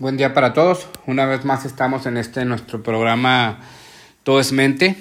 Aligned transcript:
Buen 0.00 0.16
día 0.16 0.32
para 0.32 0.52
todos. 0.52 0.86
Una 1.06 1.26
vez 1.26 1.44
más 1.44 1.64
estamos 1.64 2.06
en 2.06 2.18
este 2.18 2.44
nuestro 2.44 2.84
programa 2.84 3.58
Todo 4.22 4.38
es 4.38 4.52
Mente. 4.52 4.94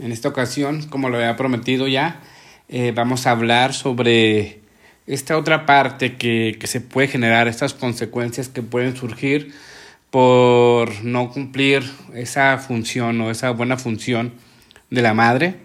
En 0.00 0.10
esta 0.10 0.28
ocasión, 0.28 0.88
como 0.88 1.08
lo 1.08 1.18
había 1.18 1.36
prometido 1.36 1.86
ya, 1.86 2.18
eh, 2.68 2.90
vamos 2.92 3.28
a 3.28 3.30
hablar 3.30 3.72
sobre 3.74 4.58
esta 5.06 5.38
otra 5.38 5.66
parte 5.66 6.16
que, 6.16 6.56
que 6.58 6.66
se 6.66 6.80
puede 6.80 7.06
generar, 7.06 7.46
estas 7.46 7.74
consecuencias 7.74 8.48
que 8.48 8.60
pueden 8.60 8.96
surgir 8.96 9.54
por 10.10 11.04
no 11.04 11.30
cumplir 11.30 11.88
esa 12.12 12.58
función 12.58 13.20
o 13.20 13.30
esa 13.30 13.50
buena 13.52 13.76
función 13.76 14.32
de 14.90 15.02
la 15.02 15.14
madre. 15.14 15.58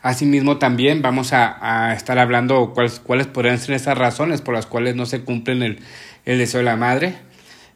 Asimismo, 0.00 0.56
también 0.56 1.02
vamos 1.02 1.34
a, 1.34 1.90
a 1.90 1.92
estar 1.92 2.18
hablando 2.18 2.72
cuáles, 2.72 2.98
cuáles 2.98 3.26
podrían 3.26 3.58
ser 3.58 3.74
esas 3.74 3.98
razones 3.98 4.40
por 4.40 4.54
las 4.54 4.64
cuales 4.64 4.96
no 4.96 5.04
se 5.04 5.20
cumplen 5.20 5.62
el, 5.62 5.80
el 6.24 6.38
deseo 6.38 6.58
de 6.58 6.64
la 6.64 6.76
madre. 6.76 7.14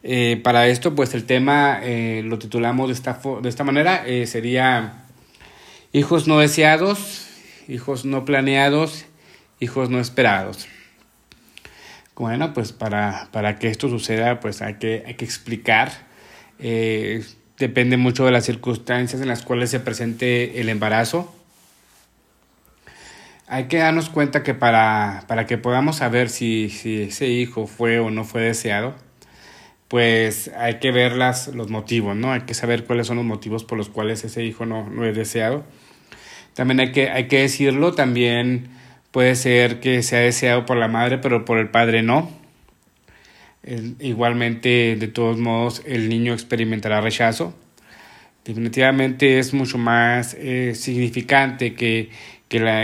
Eh, 0.03 0.39
para 0.43 0.67
esto, 0.67 0.93
pues 0.93 1.15
el 1.15 1.25
tema 1.25 1.79
eh, 1.81 2.21
lo 2.23 2.37
titulamos 2.37 2.89
de 2.89 2.93
esta, 2.93 3.19
de 3.41 3.49
esta 3.49 3.63
manera, 3.63 4.05
eh, 4.05 4.27
sería 4.27 5.05
hijos 5.93 6.27
no 6.27 6.37
deseados, 6.37 7.27
hijos 7.67 8.05
no 8.05 8.23
planeados, 8.23 9.05
hijos 9.59 9.89
no 9.89 9.99
esperados. 9.99 10.67
Bueno, 12.15 12.53
pues 12.53 12.71
para, 12.71 13.29
para 13.31 13.57
que 13.57 13.67
esto 13.67 13.89
suceda, 13.89 14.39
pues 14.39 14.61
hay 14.61 14.75
que, 14.75 15.03
hay 15.07 15.15
que 15.15 15.25
explicar. 15.25 15.91
depende 17.57 17.97
mucho 17.97 18.25
de 18.25 18.31
las 18.31 18.45
circunstancias 18.45 19.21
en 19.21 19.27
las 19.27 19.41
cuales 19.41 19.71
se 19.71 19.79
presente 19.79 20.61
el 20.61 20.69
embarazo. 20.69 21.34
Hay 23.47 23.65
que 23.65 23.77
darnos 23.77 24.09
cuenta 24.09 24.43
que 24.43 24.53
para, 24.53 25.23
para 25.27 25.45
que 25.45 25.57
podamos 25.57 25.97
saber 25.97 26.29
si, 26.29 26.69
si 26.69 27.03
ese 27.03 27.27
hijo 27.27 27.67
fue 27.67 27.99
o 27.99 28.09
no 28.09 28.23
fue 28.23 28.41
deseado, 28.41 28.95
pues 29.87 30.51
hay 30.57 30.79
que 30.79 30.91
ver 30.91 31.15
las, 31.15 31.47
los 31.49 31.69
motivos, 31.69 32.15
¿no? 32.15 32.31
Hay 32.31 32.41
que 32.41 32.53
saber 32.53 32.85
cuáles 32.85 33.07
son 33.07 33.17
los 33.17 33.25
motivos 33.25 33.63
por 33.63 33.77
los 33.77 33.89
cuales 33.89 34.23
ese 34.23 34.43
hijo 34.43 34.65
no, 34.65 34.89
no 34.89 35.05
es 35.05 35.15
deseado. 35.15 35.63
También 36.55 36.79
hay 36.79 36.91
que, 36.91 37.09
hay 37.09 37.27
que 37.27 37.41
decirlo, 37.41 37.93
también 37.93 38.69
puede 39.11 39.35
ser 39.35 39.79
que 39.79 40.01
sea 40.03 40.19
deseado 40.19 40.65
por 40.65 40.77
la 40.77 40.87
madre, 40.87 41.17
pero 41.19 41.45
por 41.45 41.57
el 41.57 41.69
padre 41.69 42.01
no. 42.01 42.29
igualmente, 43.99 44.95
de 44.97 45.07
todos 45.07 45.37
modos, 45.37 45.83
el 45.85 46.09
niño 46.09 46.33
experimentará 46.33 46.99
rechazo. 47.01 47.53
Definitivamente 48.43 49.39
es 49.39 49.53
mucho 49.53 49.77
más 49.77 50.35
eh, 50.37 50.75
significante 50.75 51.73
que, 51.75 52.09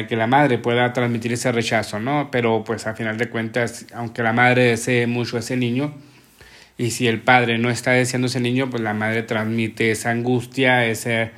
que, 0.08 0.16
la, 0.16 0.28
madre 0.28 0.58
pueda 0.58 0.92
transmitir 0.94 1.34
ese 1.34 1.52
rechazo, 1.52 2.00
¿no? 2.00 2.30
Pero 2.32 2.64
pues 2.64 2.88
a 2.88 2.94
final 2.94 3.18
de 3.18 3.30
cuentas, 3.30 3.86
aunque 3.94 4.24
la 4.24 4.34
madre 4.34 4.64
desee 4.64 5.08
mucho 5.08 5.38
a 5.38 5.40
ese 5.40 5.58
niño, 5.58 5.94
y 6.78 6.92
si 6.92 7.08
el 7.08 7.22
padre 7.22 7.58
no 7.58 7.70
está 7.70 7.92
deseando 7.92 8.28
ese 8.28 8.40
niño, 8.40 8.70
pues 8.70 8.82
la 8.82 8.94
madre 8.94 9.24
transmite 9.24 9.92
esa 9.92 10.10
angustia, 10.10 10.86
ese, 10.86 11.32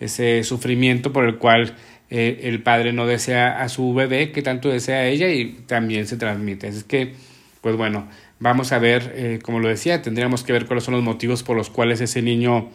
ese 0.00 0.42
sufrimiento 0.42 1.12
por 1.12 1.26
el 1.26 1.36
cual 1.36 1.74
eh, 2.10 2.40
el 2.44 2.62
padre 2.62 2.92
no 2.92 3.06
desea 3.06 3.62
a 3.62 3.68
su 3.68 3.94
bebé, 3.94 4.32
que 4.32 4.42
tanto 4.42 4.68
desea 4.68 4.98
a 4.98 5.06
ella 5.06 5.28
y 5.28 5.52
también 5.66 6.06
se 6.06 6.16
transmite. 6.16 6.68
Es 6.68 6.84
que, 6.84 7.14
pues 7.60 7.76
bueno, 7.76 8.08
vamos 8.38 8.72
a 8.72 8.78
ver, 8.78 9.12
eh, 9.16 9.38
como 9.42 9.60
lo 9.60 9.68
decía, 9.68 10.02
tendríamos 10.02 10.44
que 10.44 10.52
ver 10.52 10.66
cuáles 10.66 10.84
son 10.84 10.94
los 10.94 11.02
motivos 11.02 11.42
por 11.42 11.56
los 11.56 11.70
cuales 11.70 12.00
ese 12.00 12.22
niño 12.22 12.70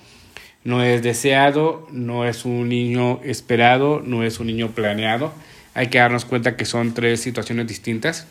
no 0.63 0.83
es 0.83 1.01
deseado, 1.01 1.87
no 1.91 2.25
es 2.25 2.45
un 2.45 2.69
niño 2.69 3.19
esperado, 3.23 4.01
no 4.03 4.23
es 4.23 4.39
un 4.39 4.47
niño 4.47 4.69
planeado. 4.69 5.33
Hay 5.73 5.87
que 5.87 5.97
darnos 5.97 6.25
cuenta 6.25 6.55
que 6.55 6.65
son 6.65 6.93
tres 6.93 7.21
situaciones 7.21 7.67
distintas. 7.67 8.27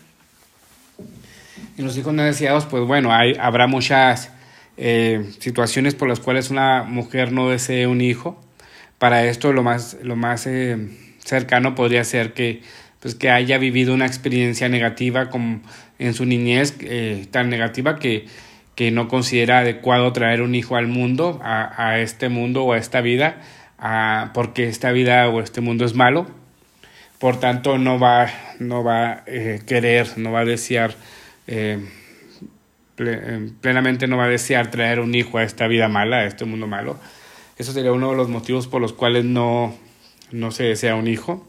En 1.77 1.85
los 1.85 1.97
hijos 1.97 2.13
no 2.13 2.23
deseados, 2.23 2.67
pues 2.67 2.85
bueno, 2.85 3.13
hay, 3.13 3.35
habrá 3.41 3.67
muchas 3.67 4.31
eh, 4.77 5.31
situaciones 5.39 5.95
por 5.95 6.09
las 6.09 6.21
cuales 6.21 6.51
una 6.51 6.85
mujer 6.85 7.33
no 7.33 7.49
desee 7.49 7.87
un 7.87 8.01
hijo. 8.01 8.41
Para 8.99 9.25
esto 9.25 9.53
lo 9.53 9.63
más, 9.63 9.97
lo 10.03 10.15
más 10.15 10.47
eh, 10.47 10.77
cercano 11.25 11.75
podría 11.75 12.05
ser 12.05 12.35
que, 12.35 12.63
pues, 13.01 13.15
que 13.15 13.31
haya 13.31 13.59
vivido 13.59 13.95
una 13.95 14.07
experiencia 14.07 14.69
negativa 14.69 15.31
como 15.31 15.63
en 15.99 16.15
su 16.15 16.27
niñez, 16.27 16.77
eh, 16.81 17.27
tan 17.31 17.51
negativa 17.51 17.99
que, 17.99 18.27
que 18.81 18.91
no 18.91 19.09
considera 19.09 19.59
adecuado 19.59 20.11
traer 20.15 20.41
un 20.41 20.55
hijo 20.55 20.75
al 20.75 20.87
mundo, 20.87 21.39
a, 21.43 21.91
a 21.91 21.99
este 21.99 22.31
mundo 22.31 22.65
o 22.65 22.73
a 22.73 22.79
esta 22.79 23.03
vida, 23.03 23.43
a, 23.79 24.31
porque 24.33 24.69
esta 24.69 24.91
vida 24.91 25.29
o 25.29 25.43
este 25.43 25.61
mundo 25.61 25.85
es 25.85 25.95
malo. 25.95 26.27
Por 27.19 27.39
tanto, 27.39 27.77
no 27.77 27.99
va, 27.99 28.29
no 28.59 28.83
va 28.83 29.11
a 29.11 29.25
querer, 29.67 30.17
no 30.17 30.33
va 30.33 30.41
a 30.41 30.45
desear 30.47 30.95
eh, 31.47 31.79
eh, 32.97 33.51
plenamente 33.61 34.07
no 34.07 34.17
va 34.17 34.25
a 34.25 34.29
desear 34.29 34.71
traer 34.71 34.99
un 34.99 35.15
hijo 35.15 35.37
a 35.37 35.43
esta 35.43 35.67
vida 35.67 35.89
mala, 35.89 36.21
a 36.21 36.25
este 36.25 36.47
mundo 36.47 36.67
malo. 36.67 36.99
Eso 37.59 37.75
sería 37.75 37.93
uno 37.93 38.13
de 38.13 38.17
los 38.17 38.31
motivos 38.31 38.67
por 38.67 38.81
los 38.81 38.95
cuales 38.95 39.27
no, 39.27 39.75
no 40.33 40.53
se 40.53 40.65
desea 40.65 40.95
un 40.95 41.07
hijo. 41.07 41.47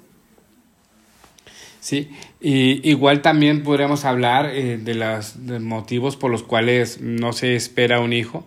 Sí, 1.82 2.10
y 2.40 2.88
igual 2.90 3.22
también 3.22 3.64
podríamos 3.64 4.06
hablar 4.06 4.46
eh, 4.54 4.78
de 4.78 4.94
los 4.94 5.36
motivos 5.38 6.16
por 6.16 6.32
los 6.32 6.44
cuales 6.44 7.02
no 7.02 7.34
se 7.34 7.56
espera 7.56 8.00
un 8.00 8.14
hijo. 8.14 8.46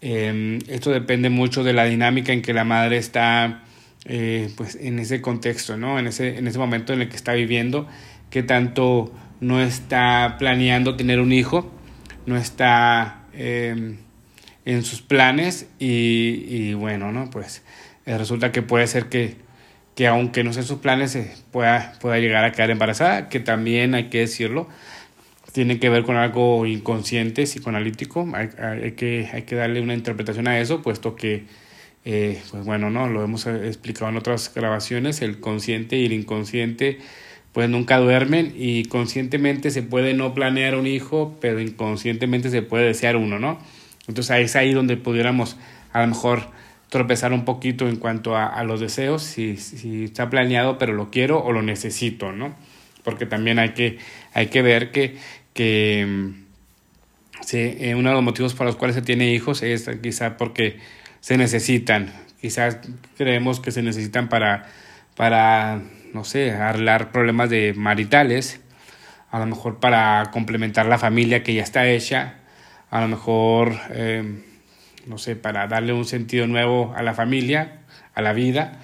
esto 0.00 0.90
depende 0.92 1.30
mucho 1.30 1.64
de 1.64 1.72
la 1.72 1.84
dinámica 1.86 2.32
en 2.32 2.42
que 2.42 2.52
la 2.52 2.62
madre 2.62 2.98
está 2.98 3.64
pues 4.04 4.76
en 4.76 5.00
ese 5.00 5.20
contexto, 5.20 5.76
¿no? 5.76 5.98
En 5.98 6.06
ese, 6.06 6.38
en 6.38 6.46
ese 6.46 6.58
momento 6.60 6.92
en 6.92 7.00
el 7.00 7.08
que 7.08 7.16
está 7.16 7.32
viviendo, 7.32 7.88
qué 8.30 8.44
tanto 8.44 9.12
no 9.40 9.60
está 9.60 10.36
planeando 10.38 10.96
tener 10.96 11.20
un 11.20 11.32
hijo, 11.32 11.70
no 12.26 12.36
está 12.36 13.24
em, 13.32 13.98
en 14.64 14.82
sus 14.82 15.02
planes 15.02 15.68
y, 15.78 16.74
bueno, 16.74 17.12
¿no? 17.12 17.30
Pues 17.30 17.62
eh, 18.06 18.16
resulta 18.18 18.52
que 18.52 18.62
puede 18.62 18.86
ser 18.86 19.06
que, 19.06 19.36
que 19.96 20.06
aunque 20.06 20.44
no 20.44 20.52
sea 20.52 20.62
sus 20.62 20.78
planes 20.78 21.16
eh, 21.16 21.32
pueda, 21.50 21.94
pueda 22.00 22.18
llegar 22.18 22.44
a 22.44 22.52
quedar 22.52 22.70
embarazada, 22.70 23.28
que 23.28 23.40
también 23.40 23.94
hay 23.94 24.04
que 24.04 24.18
decirlo, 24.18 24.68
tiene 25.52 25.80
que 25.80 25.88
ver 25.88 26.04
con 26.04 26.16
algo 26.16 26.66
inconsciente, 26.66 27.46
psicoanalítico, 27.46 28.28
hay, 28.34 28.50
hay, 28.58 28.92
que, 28.92 29.28
hay 29.32 29.42
que 29.42 29.56
darle 29.56 29.80
una 29.80 29.94
interpretación 29.94 30.48
a 30.48 30.60
eso, 30.60 30.82
puesto 30.82 31.16
que, 31.16 31.44
eh, 32.04 32.40
pues 32.50 32.64
bueno, 32.64 32.90
¿no? 32.90 33.08
Lo 33.08 33.24
hemos 33.24 33.46
explicado 33.46 34.10
en 34.10 34.18
otras 34.18 34.52
grabaciones, 34.54 35.22
el 35.22 35.40
consciente 35.40 35.96
y 35.96 36.06
el 36.06 36.12
inconsciente 36.12 36.98
pues 37.56 37.70
nunca 37.70 37.96
duermen 37.96 38.52
y 38.54 38.84
conscientemente 38.84 39.70
se 39.70 39.82
puede 39.82 40.12
no 40.12 40.34
planear 40.34 40.74
un 40.74 40.86
hijo, 40.86 41.38
pero 41.40 41.58
inconscientemente 41.58 42.50
se 42.50 42.60
puede 42.60 42.84
desear 42.84 43.16
uno, 43.16 43.38
¿no? 43.38 43.58
Entonces 44.06 44.36
es 44.40 44.56
ahí 44.56 44.74
donde 44.74 44.98
pudiéramos 44.98 45.56
a 45.94 46.02
lo 46.02 46.08
mejor 46.08 46.50
tropezar 46.96 47.34
un 47.34 47.44
poquito 47.44 47.86
en 47.88 47.96
cuanto 47.96 48.36
a, 48.38 48.64
los 48.64 48.80
deseos, 48.80 49.22
si, 49.22 49.58
si, 49.58 50.04
está 50.04 50.30
planeado 50.30 50.78
pero 50.78 50.94
lo 50.94 51.10
quiero 51.10 51.44
o 51.44 51.52
lo 51.52 51.60
necesito, 51.60 52.32
¿no? 52.32 52.56
Porque 53.04 53.26
también 53.26 53.58
hay 53.58 53.70
que, 53.70 53.98
hay 54.32 54.46
que 54.46 54.62
ver 54.62 54.92
que, 54.92 55.18
que 55.52 56.32
sí, 57.42 57.58
eh, 57.58 57.94
uno 57.94 58.08
de 58.08 58.14
los 58.14 58.24
motivos 58.24 58.54
por 58.54 58.66
los 58.66 58.76
cuales 58.76 58.96
se 58.96 59.02
tiene 59.02 59.30
hijos 59.30 59.62
es 59.62 59.90
quizá 60.02 60.38
porque 60.38 60.78
se 61.20 61.36
necesitan, 61.36 62.14
quizás 62.40 62.78
creemos 63.18 63.60
que 63.60 63.72
se 63.72 63.82
necesitan 63.82 64.30
para, 64.30 64.64
para 65.16 65.82
no 66.14 66.24
sé, 66.24 66.52
arreglar 66.52 67.12
problemas 67.12 67.50
de 67.50 67.74
maritales, 67.74 68.60
a 69.30 69.38
lo 69.38 69.44
mejor 69.44 69.80
para 69.80 70.30
complementar 70.32 70.86
la 70.86 70.96
familia 70.96 71.42
que 71.42 71.52
ya 71.52 71.62
está 71.62 71.86
hecha, 71.86 72.36
a 72.90 73.02
lo 73.02 73.08
mejor, 73.08 73.74
eh, 73.90 74.42
no 75.06 75.18
sé, 75.18 75.36
para 75.36 75.66
darle 75.66 75.92
un 75.92 76.04
sentido 76.04 76.46
nuevo 76.46 76.92
a 76.96 77.02
la 77.02 77.14
familia, 77.14 77.80
a 78.14 78.22
la 78.22 78.32
vida, 78.32 78.78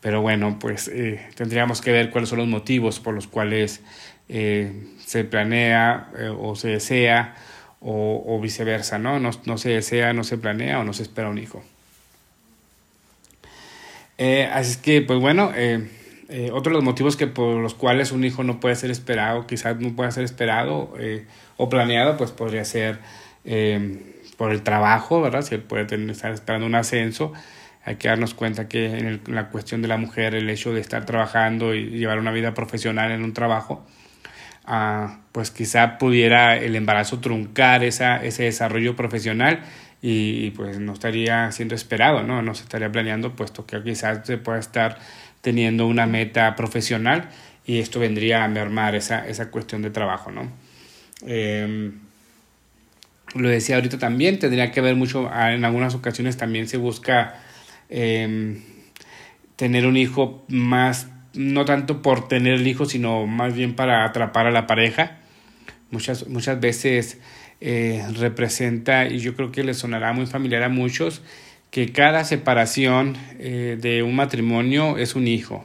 pero 0.00 0.22
bueno, 0.22 0.58
pues 0.58 0.88
eh, 0.88 1.26
tendríamos 1.34 1.80
que 1.80 1.92
ver 1.92 2.10
cuáles 2.10 2.30
son 2.30 2.38
los 2.38 2.48
motivos 2.48 3.00
por 3.00 3.14
los 3.14 3.26
cuales 3.26 3.82
eh, 4.28 4.72
se 5.04 5.24
planea 5.24 6.10
o 6.38 6.56
se 6.56 6.68
desea 6.68 7.34
o, 7.80 8.38
viceversa, 8.42 8.98
¿no? 8.98 9.18
¿no? 9.18 9.30
No 9.44 9.58
se 9.58 9.70
desea, 9.70 10.12
no 10.12 10.24
se 10.24 10.38
planea 10.38 10.80
o 10.80 10.84
no 10.84 10.92
se 10.92 11.02
espera 11.02 11.28
un 11.28 11.38
hijo. 11.38 11.62
así 14.18 14.70
es 14.70 14.76
que, 14.76 15.02
pues 15.02 15.18
bueno, 15.18 15.52
eh, 16.32 16.50
otro 16.52 16.70
de 16.70 16.76
los 16.76 16.84
motivos 16.84 17.16
que 17.16 17.26
por 17.26 17.56
los 17.56 17.74
cuales 17.74 18.12
un 18.12 18.22
hijo 18.22 18.44
no 18.44 18.60
puede 18.60 18.76
ser 18.76 18.92
esperado, 18.92 19.48
quizás 19.48 19.80
no 19.80 19.96
pueda 19.96 20.12
ser 20.12 20.22
esperado 20.22 20.94
eh, 20.96 21.26
o 21.56 21.68
planeado, 21.68 22.16
pues 22.16 22.30
podría 22.30 22.64
ser 22.64 23.00
eh, 23.44 24.09
por 24.40 24.52
el 24.52 24.62
trabajo, 24.62 25.20
¿verdad? 25.20 25.42
Si 25.42 25.54
él 25.54 25.60
puede 25.60 25.84
tener, 25.84 26.08
estar 26.08 26.32
esperando 26.32 26.66
un 26.66 26.74
ascenso, 26.74 27.34
hay 27.84 27.96
que 27.96 28.08
darnos 28.08 28.32
cuenta 28.32 28.68
que 28.68 28.86
en, 28.86 29.06
el, 29.06 29.20
la 29.26 29.50
cuestión 29.50 29.82
de 29.82 29.88
la 29.88 29.98
mujer, 29.98 30.34
el 30.34 30.48
hecho 30.48 30.72
de 30.72 30.80
estar 30.80 31.04
trabajando 31.04 31.74
y 31.74 31.90
llevar 31.90 32.18
una 32.18 32.32
vida 32.32 32.54
profesional 32.54 33.10
en 33.12 33.22
un 33.22 33.34
trabajo, 33.34 33.84
ah, 34.64 35.18
pues 35.32 35.50
quizá 35.50 35.98
pudiera 35.98 36.56
el 36.56 36.74
embarazo 36.74 37.20
truncar 37.20 37.84
esa, 37.84 38.24
ese 38.24 38.44
desarrollo 38.44 38.96
profesional 38.96 39.60
y, 40.00 40.52
pues 40.52 40.80
no 40.80 40.94
estaría 40.94 41.52
siendo 41.52 41.74
esperado, 41.74 42.22
¿no? 42.22 42.40
No 42.40 42.54
se 42.54 42.62
estaría 42.62 42.90
planeando, 42.90 43.36
puesto 43.36 43.66
que 43.66 43.82
quizás 43.82 44.26
se 44.26 44.38
pueda 44.38 44.58
estar 44.58 44.96
teniendo 45.42 45.86
una 45.86 46.06
meta 46.06 46.56
profesional 46.56 47.28
y 47.66 47.80
esto 47.80 48.00
vendría 48.00 48.42
a 48.42 48.48
mermar 48.48 48.94
esa, 48.94 49.28
esa 49.28 49.50
cuestión 49.50 49.82
de 49.82 49.90
trabajo, 49.90 50.30
¿no? 50.30 50.50
Em, 51.26 52.09
lo 53.34 53.48
decía 53.48 53.76
ahorita 53.76 53.98
también, 53.98 54.38
tendría 54.38 54.70
que 54.72 54.80
ver 54.80 54.96
mucho, 54.96 55.28
ah, 55.32 55.52
en 55.52 55.64
algunas 55.64 55.94
ocasiones 55.94 56.36
también 56.36 56.68
se 56.68 56.76
busca 56.76 57.40
em, 57.88 58.62
tener 59.56 59.86
un 59.86 59.96
hijo 59.96 60.44
más, 60.48 61.08
no 61.34 61.64
tanto 61.64 62.02
por 62.02 62.28
tener 62.28 62.54
el 62.54 62.66
hijo, 62.66 62.86
sino 62.86 63.26
más 63.26 63.54
bien 63.54 63.74
para 63.74 64.04
atrapar 64.04 64.46
a 64.46 64.50
la 64.50 64.66
pareja. 64.66 65.18
Muchas, 65.90 66.28
muchas 66.28 66.60
veces 66.60 67.18
eh, 67.60 68.04
representa, 68.14 69.06
y 69.06 69.18
yo 69.18 69.34
creo 69.34 69.52
que 69.52 69.64
le 69.64 69.74
sonará 69.74 70.12
muy 70.12 70.26
familiar 70.26 70.62
a 70.62 70.68
muchos, 70.68 71.22
que 71.70 71.92
cada 71.92 72.24
separación 72.24 73.16
eh, 73.38 73.78
de 73.80 74.02
un 74.02 74.16
matrimonio 74.16 74.98
es 74.98 75.14
un 75.14 75.28
hijo. 75.28 75.64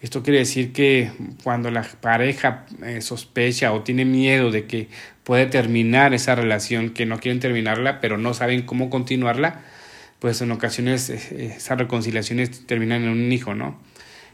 Esto 0.00 0.22
quiere 0.22 0.40
decir 0.40 0.72
que 0.72 1.10
cuando 1.42 1.70
la 1.70 1.82
pareja 1.82 2.66
eh, 2.82 3.00
sospecha 3.00 3.72
o 3.72 3.82
tiene 3.82 4.04
miedo 4.04 4.50
de 4.50 4.66
que 4.66 4.88
puede 5.24 5.46
terminar 5.46 6.14
esa 6.14 6.34
relación, 6.34 6.90
que 6.90 7.06
no 7.06 7.18
quieren 7.18 7.40
terminarla, 7.40 8.00
pero 8.00 8.18
no 8.18 8.34
saben 8.34 8.62
cómo 8.62 8.90
continuarla, 8.90 9.62
pues 10.20 10.40
en 10.40 10.52
ocasiones 10.52 11.10
eh, 11.10 11.54
esas 11.56 11.78
reconciliaciones 11.78 12.66
terminan 12.66 13.02
en 13.02 13.08
un 13.08 13.32
hijo, 13.32 13.54
¿no? 13.54 13.78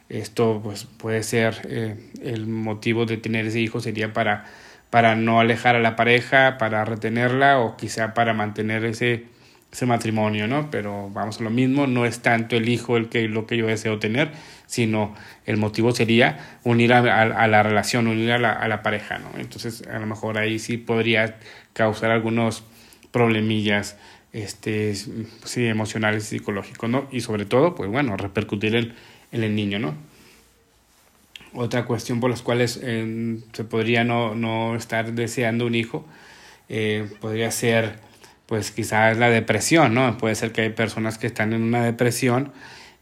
Esto 0.08 0.60
pues 0.62 0.84
puede 0.84 1.22
ser 1.22 1.62
eh, 1.68 1.96
el 2.22 2.48
motivo 2.48 3.06
de 3.06 3.16
tener 3.16 3.46
ese 3.46 3.60
hijo 3.60 3.80
sería 3.80 4.12
para, 4.12 4.44
para 4.90 5.14
no 5.14 5.38
alejar 5.38 5.76
a 5.76 5.80
la 5.80 5.94
pareja, 5.94 6.58
para 6.58 6.84
retenerla 6.84 7.60
o 7.60 7.76
quizá 7.76 8.12
para 8.12 8.34
mantener 8.34 8.84
ese, 8.84 9.24
ese 9.72 9.86
matrimonio, 9.86 10.48
¿no? 10.48 10.70
Pero 10.70 11.10
vamos 11.10 11.40
a 11.40 11.44
lo 11.44 11.50
mismo, 11.50 11.86
no 11.86 12.04
es 12.06 12.20
tanto 12.20 12.56
el 12.56 12.68
hijo 12.68 12.96
el 12.96 13.08
que 13.08 13.28
lo 13.28 13.46
que 13.46 13.56
yo 13.56 13.66
deseo 13.66 13.98
tener, 13.98 14.32
sino 14.66 15.14
el 15.46 15.56
motivo 15.56 15.92
sería 15.92 16.58
unir 16.64 16.92
a, 16.92 17.46
la 17.46 17.62
relación, 17.62 18.06
unir 18.06 18.32
a 18.32 18.38
la, 18.38 18.52
a 18.52 18.68
la, 18.68 18.82
pareja, 18.82 19.18
¿no? 19.18 19.30
Entonces, 19.38 19.82
a 19.86 19.98
lo 19.98 20.06
mejor 20.06 20.38
ahí 20.38 20.58
sí 20.58 20.76
podría 20.76 21.38
causar 21.72 22.10
algunos 22.10 22.64
problemillas 23.12 23.96
este, 24.32 24.94
sí, 24.94 25.66
emocionales 25.66 26.24
y 26.32 26.38
psicológicos, 26.38 26.88
¿no? 26.90 27.08
Y 27.10 27.20
sobre 27.20 27.44
todo, 27.44 27.74
pues 27.74 27.90
bueno, 27.90 28.16
repercutir 28.16 28.74
en, 28.74 28.94
en 29.32 29.44
el 29.44 29.54
niño, 29.54 29.78
¿no? 29.78 29.94
Otra 31.52 31.84
cuestión 31.84 32.20
por 32.20 32.30
las 32.30 32.42
cuales 32.42 32.78
eh, 32.82 33.38
se 33.52 33.64
podría 33.64 34.04
no, 34.04 34.36
no, 34.36 34.76
estar 34.76 35.12
deseando 35.12 35.66
un 35.66 35.74
hijo 35.74 36.06
eh, 36.68 37.08
podría 37.20 37.50
ser, 37.50 37.98
pues 38.50 38.72
quizás 38.72 39.16
la 39.16 39.30
depresión, 39.30 39.94
¿no? 39.94 40.18
Puede 40.18 40.34
ser 40.34 40.50
que 40.50 40.62
hay 40.62 40.70
personas 40.70 41.18
que 41.18 41.28
están 41.28 41.52
en 41.52 41.62
una 41.62 41.84
depresión 41.84 42.52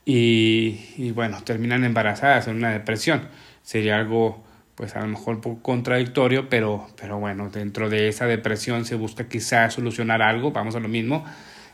y, 0.04 1.10
bueno, 1.12 1.42
terminan 1.42 1.84
embarazadas 1.84 2.48
en 2.48 2.56
una 2.56 2.70
depresión. 2.70 3.28
Sería 3.62 3.96
algo 3.96 4.44
pues 4.74 4.94
a 4.94 5.00
lo 5.00 5.08
mejor 5.08 5.36
un 5.36 5.40
poco 5.40 5.62
contradictorio, 5.62 6.50
pero, 6.50 6.86
pero 7.00 7.18
bueno, 7.18 7.48
dentro 7.48 7.88
de 7.88 8.08
esa 8.08 8.26
depresión 8.26 8.84
se 8.84 8.94
busca 8.94 9.26
quizás 9.26 9.72
solucionar 9.72 10.20
algo, 10.20 10.52
vamos 10.52 10.76
a 10.76 10.80
lo 10.80 10.88
mismo. 10.88 11.24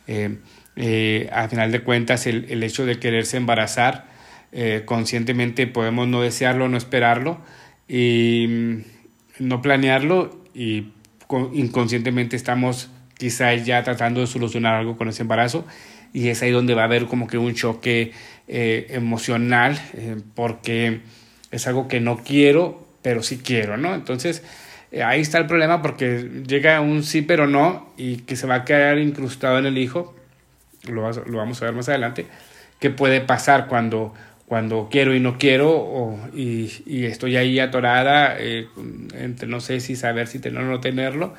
Eh, 0.06 0.38
eh, 0.76 1.28
al 1.32 1.50
final 1.50 1.72
de 1.72 1.80
cuentas, 1.80 2.28
el, 2.28 2.46
el 2.50 2.62
hecho 2.62 2.86
de 2.86 3.00
quererse 3.00 3.38
embarazar, 3.38 4.06
eh, 4.52 4.82
conscientemente 4.84 5.66
podemos 5.66 6.06
no 6.06 6.22
desearlo, 6.22 6.68
no 6.68 6.76
esperarlo, 6.76 7.40
y 7.88 8.46
mm, 8.48 9.46
no 9.48 9.62
planearlo, 9.62 10.44
y 10.54 10.92
inconscientemente 11.54 12.36
estamos 12.36 12.88
quizás 13.24 13.64
ya 13.64 13.82
tratando 13.82 14.20
de 14.20 14.26
solucionar 14.26 14.74
algo 14.74 14.98
con 14.98 15.08
ese 15.08 15.22
embarazo, 15.22 15.64
y 16.12 16.28
es 16.28 16.42
ahí 16.42 16.50
donde 16.50 16.74
va 16.74 16.82
a 16.82 16.84
haber 16.84 17.06
como 17.06 17.26
que 17.26 17.38
un 17.38 17.54
choque 17.54 18.12
eh, 18.48 18.86
emocional 18.90 19.80
eh, 19.94 20.16
porque 20.34 21.00
es 21.50 21.66
algo 21.66 21.88
que 21.88 22.00
no 22.00 22.18
quiero, 22.18 22.86
pero 23.00 23.22
sí 23.22 23.38
quiero, 23.38 23.78
¿no? 23.78 23.94
Entonces 23.94 24.42
eh, 24.92 25.02
ahí 25.02 25.22
está 25.22 25.38
el 25.38 25.46
problema 25.46 25.80
porque 25.80 26.42
llega 26.46 26.82
un 26.82 27.02
sí 27.02 27.22
pero 27.22 27.46
no 27.46 27.94
y 27.96 28.18
que 28.18 28.36
se 28.36 28.46
va 28.46 28.56
a 28.56 28.64
quedar 28.66 28.98
incrustado 28.98 29.58
en 29.58 29.64
el 29.64 29.78
hijo, 29.78 30.14
lo, 30.86 31.10
lo 31.10 31.38
vamos 31.38 31.62
a 31.62 31.64
ver 31.64 31.74
más 31.74 31.88
adelante, 31.88 32.26
qué 32.78 32.90
puede 32.90 33.22
pasar 33.22 33.68
cuando 33.68 34.12
cuando 34.48 34.90
quiero 34.90 35.14
y 35.14 35.20
no 35.20 35.38
quiero 35.38 35.70
o, 35.70 36.20
y, 36.34 36.70
y, 36.84 37.06
estoy 37.06 37.38
ahí 37.38 37.58
atorada 37.58 38.36
entre 38.38 39.48
no 39.48 39.60
sé 39.60 39.80
si 39.80 39.96
saber 39.96 40.26
si 40.26 40.38
tenerlo 40.38 40.68
o 40.68 40.72
no 40.72 40.80
tenerlo 40.80 41.32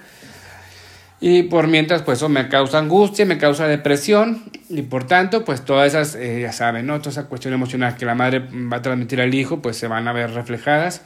y 1.28 1.42
por 1.42 1.68
mientras, 1.68 2.04
pues 2.04 2.20
eso 2.20 2.30
me 2.30 2.50
causa 2.50 2.78
angustia, 2.78 3.26
me 3.26 3.40
causa 3.40 3.68
depresión 3.68 4.44
y 4.70 4.84
por 4.84 5.06
tanto, 5.06 5.44
pues 5.44 5.66
todas 5.66 5.88
esas, 5.88 6.14
eh, 6.14 6.42
ya 6.42 6.52
saben, 6.52 6.86
¿no? 6.86 7.00
Toda 7.00 7.10
esa 7.10 7.26
cuestión 7.26 7.52
emocional 7.52 7.98
que 7.98 8.06
la 8.06 8.14
madre 8.14 8.42
va 8.72 8.78
a 8.78 8.82
transmitir 8.84 9.20
al 9.20 9.34
hijo, 9.34 9.60
pues 9.60 9.76
se 9.76 9.88
van 9.88 10.08
a 10.08 10.14
ver 10.14 10.36
reflejadas 10.36 11.02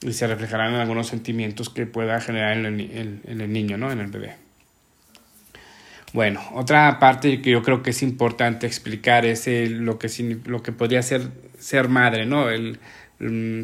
y 0.00 0.14
se 0.14 0.26
reflejarán 0.26 0.74
en 0.74 0.80
algunos 0.80 1.06
sentimientos 1.06 1.70
que 1.70 1.86
pueda 1.86 2.20
generar 2.20 2.56
en 2.56 2.66
el, 2.66 3.20
en 3.24 3.40
el 3.40 3.52
niño, 3.52 3.78
¿no? 3.78 3.92
En 3.92 4.00
el 4.00 4.08
bebé. 4.08 4.34
Bueno, 6.12 6.42
otra 6.54 6.98
parte 6.98 7.40
que 7.40 7.52
yo 7.52 7.62
creo 7.62 7.84
que 7.84 7.90
es 7.90 8.02
importante 8.02 8.66
explicar 8.66 9.24
es 9.24 9.46
lo, 9.46 9.96
que, 9.96 10.08
lo 10.44 10.60
que 10.64 10.72
podría 10.72 11.02
ser 11.02 11.30
ser 11.56 11.88
madre, 11.88 12.26
¿no? 12.26 12.50
El, 12.50 12.80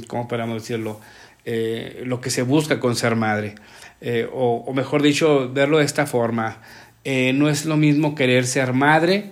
¿Cómo 0.07 0.29
podríamos 0.29 0.63
decirlo? 0.63 1.01
Eh, 1.45 2.03
lo 2.05 2.21
que 2.21 2.31
se 2.31 2.43
busca 2.43 2.79
con 2.79 2.95
ser 2.95 3.17
madre. 3.17 3.57
Eh, 4.01 4.29
o, 4.33 4.73
mejor 4.73 5.03
dicho, 5.03 5.51
verlo 5.53 5.79
de 5.79 5.85
esta 5.85 6.07
forma. 6.07 6.59
Eh, 7.05 7.33
no 7.33 7.49
es 7.49 7.65
lo 7.65 7.77
mismo 7.77 8.15
querer 8.15 8.47
ser 8.47 8.73
madre, 8.73 9.31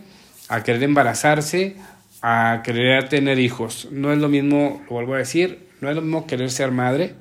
a 0.49 0.63
querer 0.63 0.83
embarazarse, 0.83 1.77
a 2.23 2.63
querer 2.65 3.09
tener 3.09 3.39
hijos. 3.39 3.89
No 3.91 4.13
es 4.13 4.19
lo 4.19 4.29
mismo, 4.29 4.83
lo 4.87 4.95
vuelvo 4.95 5.15
a 5.15 5.19
decir, 5.19 5.69
no 5.81 5.89
es 5.91 5.97
lo 5.97 6.03
mismo 6.03 6.27
querer 6.27 6.51
ser 6.51 6.71
madre, 6.71 7.15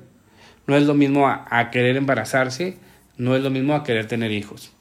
no 0.66 0.76
es 0.76 0.84
lo 0.84 0.94
mismo 0.94 1.28
a, 1.28 1.70
querer 1.70 1.96
embarazarse, 1.96 2.76
no 3.16 3.36
es 3.36 3.42
lo 3.42 3.50
mismo 3.50 3.74
a 3.74 3.84
querer 3.84 4.06
tener 4.06 4.32
hijos. 4.32 4.72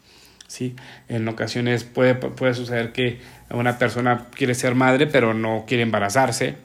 ¿sí? 0.48 0.76
En 1.08 1.28
ocasiones 1.28 1.84
puede, 1.84 2.16
puede 2.16 2.54
suceder 2.54 2.92
que 2.92 3.20
una 3.50 3.78
persona 3.78 4.28
quiere 4.36 4.56
ser 4.56 4.76
madre 4.76 5.08
pero 5.08 5.34
no 5.34 5.66
quiere 5.68 5.84
embarazarse. 5.84 6.56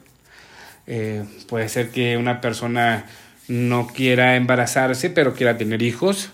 Eh, 0.87 1.25
puede 1.49 1.69
ser 1.69 1.91
que 1.91 2.17
una 2.17 2.41
persona 2.41 3.05
no 3.50 3.88
quiera 3.88 4.37
embarazarse, 4.37 5.11
pero 5.11 5.35
quiera 5.35 5.58
tener 5.58 5.82
hijos. 5.82 6.31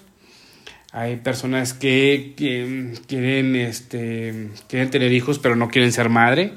Hay 0.93 1.17
personas 1.17 1.73
que, 1.73 2.35
quieren, 2.37 3.57
este, 3.57 4.51
quieren 4.69 4.91
tener 4.91 5.13
hijos, 5.13 5.39
pero 5.39 5.57
no 5.57 5.69
quieren 5.71 5.93
ser 5.93 6.11
madre. 6.11 6.53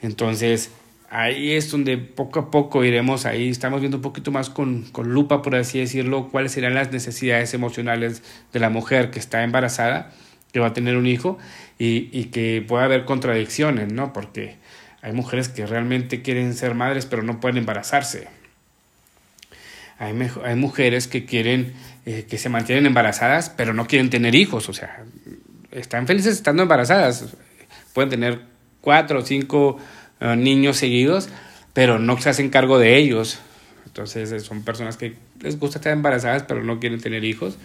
Entonces, 0.00 0.70
ahí 1.10 1.52
es 1.52 1.72
donde 1.72 1.98
poco 1.98 2.38
a 2.38 2.50
poco 2.52 2.84
iremos, 2.84 3.26
ahí 3.26 3.48
estamos 3.48 3.80
viendo 3.80 3.96
un 3.96 4.02
poquito 4.02 4.30
más 4.30 4.48
con, 4.48 4.84
con, 4.92 5.12
lupa, 5.12 5.42
por 5.42 5.56
así 5.56 5.80
decirlo, 5.80 6.28
cuáles 6.30 6.52
serán 6.52 6.74
las 6.74 6.92
necesidades 6.92 7.52
emocionales 7.52 8.22
de 8.52 8.60
la 8.60 8.70
mujer 8.70 9.10
que 9.10 9.18
está 9.18 9.42
embarazada, 9.42 10.12
que 10.52 10.60
va 10.60 10.68
a 10.68 10.72
tener 10.72 10.96
un 10.96 11.06
hijo, 11.08 11.36
y, 11.80 12.08
y 12.12 12.26
que 12.26 12.64
puede 12.66 12.84
haber 12.84 13.04
contradicciones, 13.04 13.92
¿no? 13.92 14.12
Porque 14.12 14.54
hay 15.02 15.12
mujeres 15.12 15.48
que 15.48 15.66
realmente 15.66 16.22
quieren 16.22 16.54
ser 16.54 16.76
madres, 16.76 17.06
pero 17.06 17.24
no 17.24 17.40
pueden 17.40 17.58
embarazarse 17.58 18.39
hay, 20.00 20.56
mujeres 20.56 21.08
que 21.08 21.26
quieren, 21.26 21.74
eh, 22.06 22.26
que 22.28 22.38
se 22.38 22.48
mantienen 22.48 22.86
embarazadas, 22.86 23.50
pero 23.50 23.74
no 23.74 23.86
quieren 23.86 24.08
tener 24.08 24.34
hijos, 24.34 24.70
o 24.70 24.72
sea, 24.72 25.04
están 25.70 26.06
felices 26.06 26.36
estando 26.36 26.62
embarazadas, 26.62 27.36
pueden 27.92 28.08
tener 28.08 28.40
cuatro 28.80 29.18
o 29.18 29.22
cinco 29.22 29.76
eh, 30.20 30.36
niños 30.36 30.78
seguidos, 30.78 31.28
pero 31.74 31.98
no 31.98 32.18
se 32.18 32.30
hacen 32.30 32.48
cargo 32.48 32.78
de 32.78 32.96
ellos. 32.96 33.40
Entonces 33.84 34.32
eh, 34.32 34.40
son 34.40 34.62
personas 34.62 34.96
que 34.96 35.16
les 35.42 35.58
gusta 35.58 35.78
estar 35.78 35.92
embarazadas, 35.92 36.44
pero 36.44 36.64
no 36.64 36.80
quieren 36.80 37.02
tener 37.02 37.22
hijos. 37.22 37.58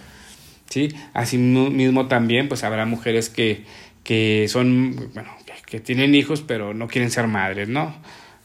¿sí? 0.69 0.93
Así 1.13 1.37
mismo 1.37 2.07
también, 2.07 2.49
pues 2.49 2.65
habrá 2.65 2.85
mujeres 2.85 3.29
que, 3.29 3.63
que 4.03 4.47
son, 4.49 5.11
bueno, 5.13 5.29
que 5.65 5.79
tienen 5.79 6.13
hijos, 6.13 6.41
pero 6.41 6.73
no 6.73 6.89
quieren 6.89 7.11
ser 7.11 7.27
madres, 7.27 7.69
¿no? 7.69 7.95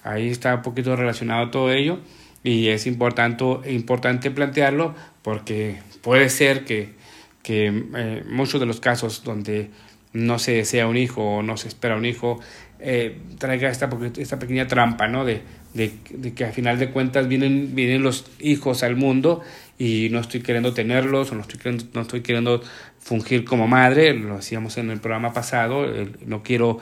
Ahí 0.04 0.28
está 0.28 0.54
un 0.54 0.62
poquito 0.62 0.94
relacionado 0.94 1.50
todo 1.50 1.73
ello 1.73 1.99
y 2.42 2.68
es 2.68 2.87
importante, 2.87 3.44
importante 3.70 4.30
plantearlo 4.30 4.94
porque 5.23 5.78
puede 6.02 6.28
ser 6.30 6.64
que, 6.64 6.94
que 7.42 7.66
eh, 7.97 8.25
muchos 8.28 8.61
de 8.61 8.66
los 8.66 8.80
casos 8.80 9.23
donde 9.25 9.70
no 10.12 10.38
se 10.38 10.52
desea 10.52 10.87
un 10.87 10.97
hijo 10.97 11.23
o 11.23 11.42
no 11.42 11.56
se 11.56 11.68
espera 11.68 11.97
un 11.97 12.04
hijo 12.04 12.40
eh, 12.80 13.18
traiga 13.38 13.68
esta, 13.68 13.90
esta 14.16 14.38
pequeña 14.38 14.66
trampa, 14.66 15.06
¿no? 15.06 15.25
De, 15.25 15.42
de, 15.75 15.92
de, 16.11 16.32
que 16.32 16.47
al 16.47 16.52
final 16.52 16.78
de 16.78 16.90
cuentas 16.90 17.28
vienen, 17.28 17.75
vienen 17.75 18.02
los 18.02 18.25
hijos 18.40 18.82
al 18.82 18.97
mundo 18.97 19.42
y 19.78 20.09
no 20.11 20.18
estoy 20.18 20.40
queriendo 20.40 20.73
tenerlos 20.73 21.30
o 21.30 21.35
no 21.35 21.42
estoy 21.42 21.59
queriendo, 21.59 21.85
no 21.92 22.00
estoy 22.00 22.23
queriendo 22.23 22.62
fungir 22.99 23.44
como 23.44 23.68
madre, 23.68 24.14
lo 24.14 24.37
hacíamos 24.37 24.78
en 24.78 24.90
el 24.90 24.99
programa 24.99 25.32
pasado, 25.32 25.87
no 26.25 26.42
quiero 26.42 26.80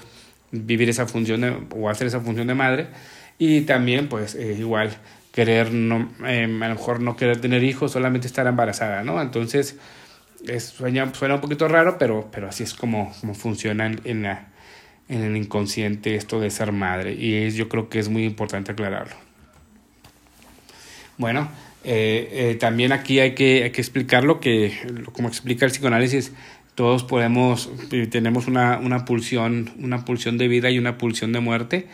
vivir 0.53 0.89
esa 0.89 1.07
función 1.07 1.69
o 1.75 1.91
hacer 1.91 2.07
esa 2.07 2.21
función 2.21 2.47
de 2.47 2.55
madre 2.55 2.87
y 3.39 3.63
también 3.63 4.09
pues 4.09 4.35
eh, 4.35 4.57
igual 4.59 4.97
querer 5.39 5.73
no, 5.73 6.11
em, 6.27 6.61
a 6.65 6.69
lo 6.69 6.75
mejor 6.75 7.01
no 7.01 7.15
querer 7.15 7.41
tener 7.41 7.63
hijos, 7.63 7.93
solamente 7.93 8.27
estar 8.27 8.45
embarazada, 8.49 9.05
¿no? 9.05 9.23
Entonces, 9.23 9.77
es, 10.49 10.65
suena, 10.65 11.15
suena 11.15 11.37
un 11.37 11.41
poquito 11.41 11.69
raro, 11.69 11.97
pero, 11.97 12.29
pero 12.33 12.49
así 12.49 12.65
es 12.65 12.75
como, 12.75 13.15
como 13.21 13.35
funciona 13.35 13.87
en, 13.87 14.23
la, 14.25 14.49
en 15.09 15.23
el 15.23 15.37
inconsciente 15.37 16.17
esto 16.17 16.41
de 16.41 16.51
ser 16.51 16.73
madre. 16.73 17.15
Y 17.15 17.37
es, 17.37 17.55
yo 17.55 17.69
creo 17.69 17.89
que 17.89 18.01
es 18.01 18.09
muy 18.09 18.25
importante 18.25 18.73
aclararlo. 18.73 19.15
Bueno, 21.19 21.49
Eh, 21.85 22.57
también 22.59 22.93
aquí 22.93 23.21
hay 23.21 23.35
que, 23.35 23.63
hay 23.63 23.71
que 23.71 23.81
explicar 23.81 24.25
lo 24.25 24.41
que, 24.41 24.73
como 25.13 25.29
explica 25.29 25.65
el 25.65 25.71
psicoanálisis, 25.71 26.33
todos 26.75 27.05
podemos, 27.05 27.71
tenemos 28.11 28.47
una, 28.49 28.79
una, 28.79 29.05
pulsión, 29.05 29.71
una 29.79 30.05
pulsión 30.05 30.37
de 30.37 30.49
vida 30.49 30.69
y 30.71 30.79
una 30.79 30.99
pulsión 30.99 31.33
de 31.33 31.41
muerte. 31.41 31.87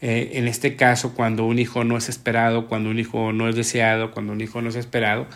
En 0.00 0.46
este 0.46 0.76
caso, 0.76 1.14
cuando 1.14 1.44
un 1.44 1.58
hijo 1.58 1.82
no 1.82 1.96
es 1.96 2.08
esperado, 2.08 2.68
cuando 2.68 2.90
un 2.90 2.98
hijo 2.98 3.32
no 3.32 3.48
es 3.48 3.56
deseado, 3.56 4.12
cuando 4.12 4.32
un 4.32 4.40
hijo 4.40 4.62
no 4.62 4.68
es 4.68 4.76
esperado, 4.76 5.26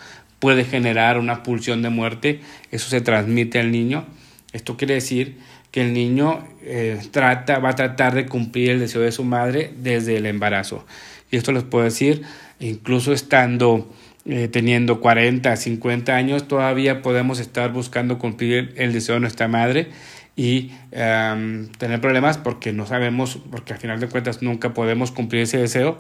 puede 0.43 0.65
generar 0.65 1.19
una 1.19 1.45
pulsión 1.45 1.83
de 1.83 1.89
muerte. 1.89 2.41
Eso 2.73 2.91
se 2.91 3.01
transmite 3.01 3.61
al 3.61 3.71
niño. 3.71 4.05
Esto 4.53 4.77
quiere 4.77 4.95
decir 4.95 5.39
que 5.71 5.83
el 5.83 5.93
niño 5.93 6.45
eh, 6.63 7.01
trata, 7.13 7.61
va 7.61 7.71
a 7.71 7.75
tratar 7.77 8.15
de 8.15 8.27
cumplir 8.27 8.71
el 8.71 8.81
deseo 8.81 9.01
de 9.01 9.13
su 9.13 9.25
madre 9.25 9.73
desde 9.77 10.17
el 10.17 10.27
embarazo. 10.27 10.85
Y 11.31 11.37
esto 11.37 11.53
les 11.53 11.63
puedo 11.63 11.85
decir, 11.85 12.23
incluso 12.61 13.13
estando 13.13 13.89
eh, 14.27 14.49
teniendo 14.49 15.01
40, 15.01 15.57
50 15.57 16.15
años, 16.15 16.47
todavía 16.47 17.03
podemos 17.03 17.39
estar 17.39 17.73
buscando 17.73 18.19
cumplir 18.19 18.75
el 18.77 18.93
deseo 18.93 19.15
de 19.15 19.21
nuestra 19.21 19.49
madre 19.49 19.89
y 20.37 20.73
tener 20.91 22.01
problemas 22.01 22.39
porque 22.39 22.73
no 22.73 22.87
sabemos, 22.87 23.39
porque 23.51 23.75
al 23.75 23.79
final 23.79 24.01
de 24.01 24.09
cuentas 24.09 24.43
nunca 24.43 24.75
podemos 24.75 25.11
cumplir 25.11 25.43
ese 25.43 25.59
deseo, 25.59 25.99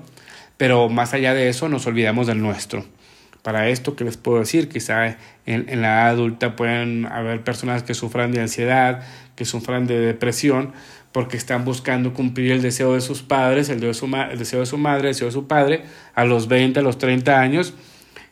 pero 0.56 0.88
más 0.88 1.14
allá 1.14 1.34
de 1.34 1.48
eso 1.48 1.68
nos 1.68 1.86
olvidamos 1.86 2.26
del 2.26 2.40
nuestro. 2.40 2.84
Para 3.42 3.68
esto, 3.68 3.96
¿qué 3.96 4.04
les 4.04 4.16
puedo 4.16 4.38
decir? 4.38 4.68
Quizá 4.68 5.16
en, 5.46 5.68
en 5.68 5.82
la 5.82 5.88
edad 5.88 6.08
adulta 6.10 6.54
pueden 6.54 7.06
haber 7.06 7.42
personas 7.42 7.82
que 7.82 7.92
sufran 7.92 8.30
de 8.30 8.40
ansiedad, 8.40 9.02
que 9.34 9.44
sufran 9.44 9.88
de 9.88 9.98
depresión, 9.98 10.72
porque 11.12 11.36
están 11.36 11.64
buscando 11.64 12.14
cumplir 12.14 12.52
el 12.52 12.62
deseo 12.62 12.94
de 12.94 13.00
sus 13.00 13.22
padres, 13.22 13.68
el, 13.68 13.80
de 13.80 13.92
su 13.94 14.06
el 14.06 14.38
deseo 14.38 14.60
de 14.60 14.66
su 14.66 14.78
madre, 14.78 15.02
el 15.02 15.08
deseo 15.08 15.28
de 15.28 15.32
su 15.32 15.46
padre, 15.46 15.82
a 16.14 16.24
los 16.24 16.48
20, 16.48 16.80
a 16.80 16.82
los 16.82 16.98
30 16.98 17.38
años, 17.38 17.74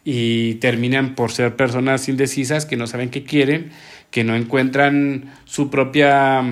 y 0.02 0.54
terminan 0.54 1.14
por 1.14 1.30
ser 1.30 1.57
personas 1.57 2.09
indecisas 2.09 2.64
que 2.64 2.76
no 2.76 2.87
saben 2.87 3.11
qué 3.11 3.23
quieren, 3.23 3.71
que 4.11 4.25
no 4.25 4.35
encuentran 4.35 5.33
su 5.45 5.71
propia 5.71 6.43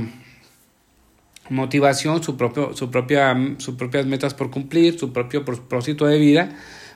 motivación, 1.50 2.22
su 2.22 2.36
propio, 2.36 2.76
su 2.76 2.90
propia, 2.90 3.36
sus 3.58 3.74
propias 3.74 4.06
metas 4.06 4.34
por 4.34 4.50
cumplir, 4.50 4.98
su 4.98 5.12
propio 5.12 5.44
propósito 5.44 6.06
de 6.06 6.18
vida, 6.18 6.50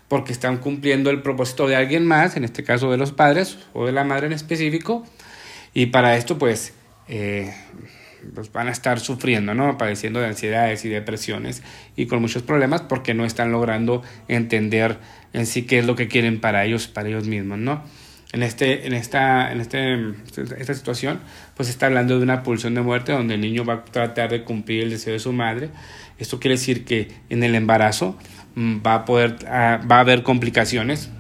porque 0.09 0.33
están 0.33 0.59
cumpliendo 0.59 1.11
el 1.11 1.23
propósito 1.23 1.67
de 1.67 1.77
alguien 1.77 2.07
más, 2.07 2.37
en 2.37 2.45
este 2.45 2.65
caso 2.65 2.91
de 2.91 2.99
los 2.99 3.13
padres 3.13 3.59
o 3.73 3.87
de 3.87 3.93
la 3.93 4.05
madre 4.05 4.27
en 4.27 4.33
específico, 4.33 5.05
y 5.75 5.87
para 5.87 6.17
esto 6.17 6.39
pues, 6.39 6.75
eh, 7.09 7.55
pues 8.35 8.53
van 8.53 8.69
a 8.69 8.73
estar 8.73 9.01
sufriendo, 9.01 9.55
¿no? 9.55 9.79
Padeciendo 9.79 10.21
de 10.21 10.27
ansiedades 10.27 10.85
y 10.85 10.89
depresiones 10.89 11.63
y 11.97 12.07
con 12.07 12.21
muchos 12.21 12.43
problemas 12.43 12.83
porque 12.83 13.15
no 13.15 13.25
están 13.25 13.53
logrando 13.53 14.03
entender 14.29 14.99
en 15.33 15.47
sí 15.47 15.63
qué 15.63 15.79
es 15.79 15.87
lo 15.87 15.97
que 15.97 16.09
quieren 16.09 16.41
para 16.41 16.65
ellos, 16.65 16.89
para 16.89 17.09
ellos 17.09 17.27
mismos, 17.27 17.59
¿no? 17.59 17.83
En, 18.33 18.43
este, 18.43 18.87
en, 18.87 18.95
esta, 18.95 19.53
en 19.53 19.61
este, 19.61 20.15
esta 20.59 20.75
situación, 20.75 21.21
pues 21.55 21.69
está 21.69 21.87
hablando 21.87 22.17
de 22.17 22.23
una 22.23 22.43
pulsión 22.43 22.75
de 22.75 22.81
muerte 22.81 23.13
donde 23.13 23.35
el 23.35 23.41
niño 23.43 23.65
va 23.65 23.75
a 23.75 23.85
tratar 23.85 24.31
de 24.31 24.43
cumplir 24.43 24.85
el 24.85 24.91
deseo 24.91 25.13
de 25.13 25.19
su 25.19 25.33
madre. 25.33 25.69
Esto 26.19 26.41
quiere 26.41 26.55
decir 26.55 26.85
que 26.85 27.09
en 27.29 27.43
el 27.43 27.55
embarazo 27.55 28.17
Mm, 28.55 28.81
va 28.87 28.95
a 28.95 29.05
poder, 29.05 29.37
ah, 29.49 29.81
va 29.91 29.97
a 29.97 30.01
haber 30.01 30.23
complicaciones. 30.23 31.11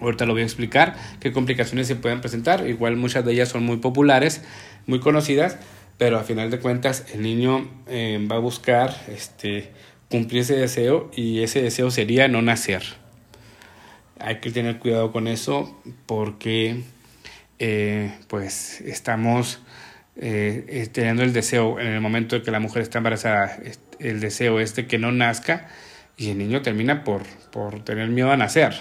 Ahorita 0.00 0.24
lo 0.24 0.32
voy 0.32 0.42
a 0.42 0.44
explicar 0.44 0.96
qué 1.20 1.30
complicaciones 1.32 1.86
se 1.86 1.96
pueden 1.96 2.20
presentar. 2.20 2.66
Igual 2.66 2.96
muchas 2.96 3.24
de 3.24 3.32
ellas 3.32 3.50
son 3.50 3.64
muy 3.64 3.76
populares, 3.76 4.42
muy 4.86 5.00
conocidas, 5.00 5.58
pero 5.98 6.18
a 6.18 6.24
final 6.24 6.50
de 6.50 6.58
cuentas 6.58 7.04
el 7.12 7.22
niño 7.22 7.68
eh, 7.86 8.26
va 8.30 8.36
a 8.36 8.38
buscar 8.38 8.96
este, 9.08 9.72
cumplir 10.10 10.40
ese 10.40 10.56
deseo 10.56 11.10
y 11.14 11.42
ese 11.42 11.60
deseo 11.60 11.90
sería 11.90 12.28
no 12.28 12.40
nacer. 12.40 12.82
Hay 14.20 14.40
que 14.40 14.50
tener 14.50 14.78
cuidado 14.78 15.12
con 15.12 15.26
eso 15.26 15.80
porque 16.06 16.82
eh, 17.58 18.12
pues 18.28 18.80
estamos 18.82 19.60
eh, 20.16 20.88
teniendo 20.92 21.22
el 21.22 21.32
deseo 21.32 21.80
en 21.80 21.88
el 21.88 22.00
momento 22.00 22.36
de 22.36 22.42
que 22.42 22.50
la 22.50 22.60
mujer 22.60 22.82
está 22.82 22.98
embarazada, 22.98 23.58
el 23.98 24.20
deseo 24.20 24.60
es 24.60 24.74
de 24.74 24.86
que 24.86 24.98
no 24.98 25.12
nazca 25.12 25.68
y 26.16 26.30
el 26.30 26.38
niño 26.38 26.60
termina 26.60 27.04
por, 27.04 27.22
por 27.50 27.82
tener 27.82 28.08
miedo 28.08 28.30
a 28.30 28.36
nacer, 28.36 28.74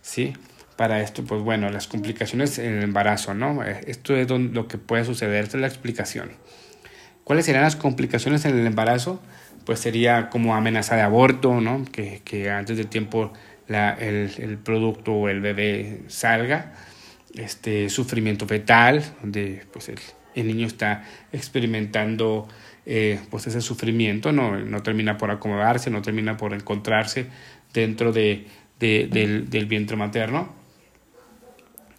¿sí? 0.00 0.32
Para 0.76 1.02
esto, 1.02 1.22
pues 1.24 1.42
bueno, 1.42 1.68
las 1.70 1.86
complicaciones 1.86 2.58
en 2.58 2.78
el 2.78 2.82
embarazo, 2.82 3.34
¿no? 3.34 3.62
Eh, 3.62 3.80
esto 3.86 4.16
es 4.16 4.30
lo 4.30 4.68
que 4.68 4.78
puede 4.78 5.04
suceder, 5.04 5.44
esta 5.44 5.58
es 5.58 5.60
la 5.60 5.66
explicación. 5.66 6.32
¿Cuáles 7.24 7.44
serían 7.44 7.64
las 7.64 7.76
complicaciones 7.76 8.46
en 8.46 8.58
el 8.58 8.66
embarazo? 8.66 9.22
Pues 9.66 9.80
sería 9.80 10.30
como 10.30 10.54
amenaza 10.54 10.96
de 10.96 11.02
aborto, 11.02 11.60
¿no? 11.60 11.84
Que, 11.92 12.22
que 12.24 12.50
antes 12.50 12.78
del 12.78 12.88
tiempo 12.88 13.32
la, 13.68 13.92
el, 13.94 14.30
el, 14.38 14.58
producto 14.58 15.12
o 15.12 15.28
el 15.28 15.40
bebé 15.40 16.02
salga, 16.08 16.74
este 17.34 17.88
sufrimiento 17.88 18.46
fetal, 18.46 19.02
donde 19.20 19.64
pues 19.72 19.88
el, 19.88 19.98
el 20.34 20.46
niño 20.46 20.66
está 20.66 21.04
experimentando 21.32 22.48
eh, 22.84 23.20
pues 23.30 23.46
ese 23.46 23.60
sufrimiento 23.60 24.32
no, 24.32 24.58
no 24.58 24.82
termina 24.82 25.16
por 25.16 25.30
acomodarse, 25.30 25.90
no 25.90 26.02
termina 26.02 26.36
por 26.36 26.52
encontrarse 26.52 27.26
dentro 27.72 28.12
de, 28.12 28.46
del, 28.78 29.48
del, 29.48 29.66
vientre 29.66 29.96
materno. 29.96 30.52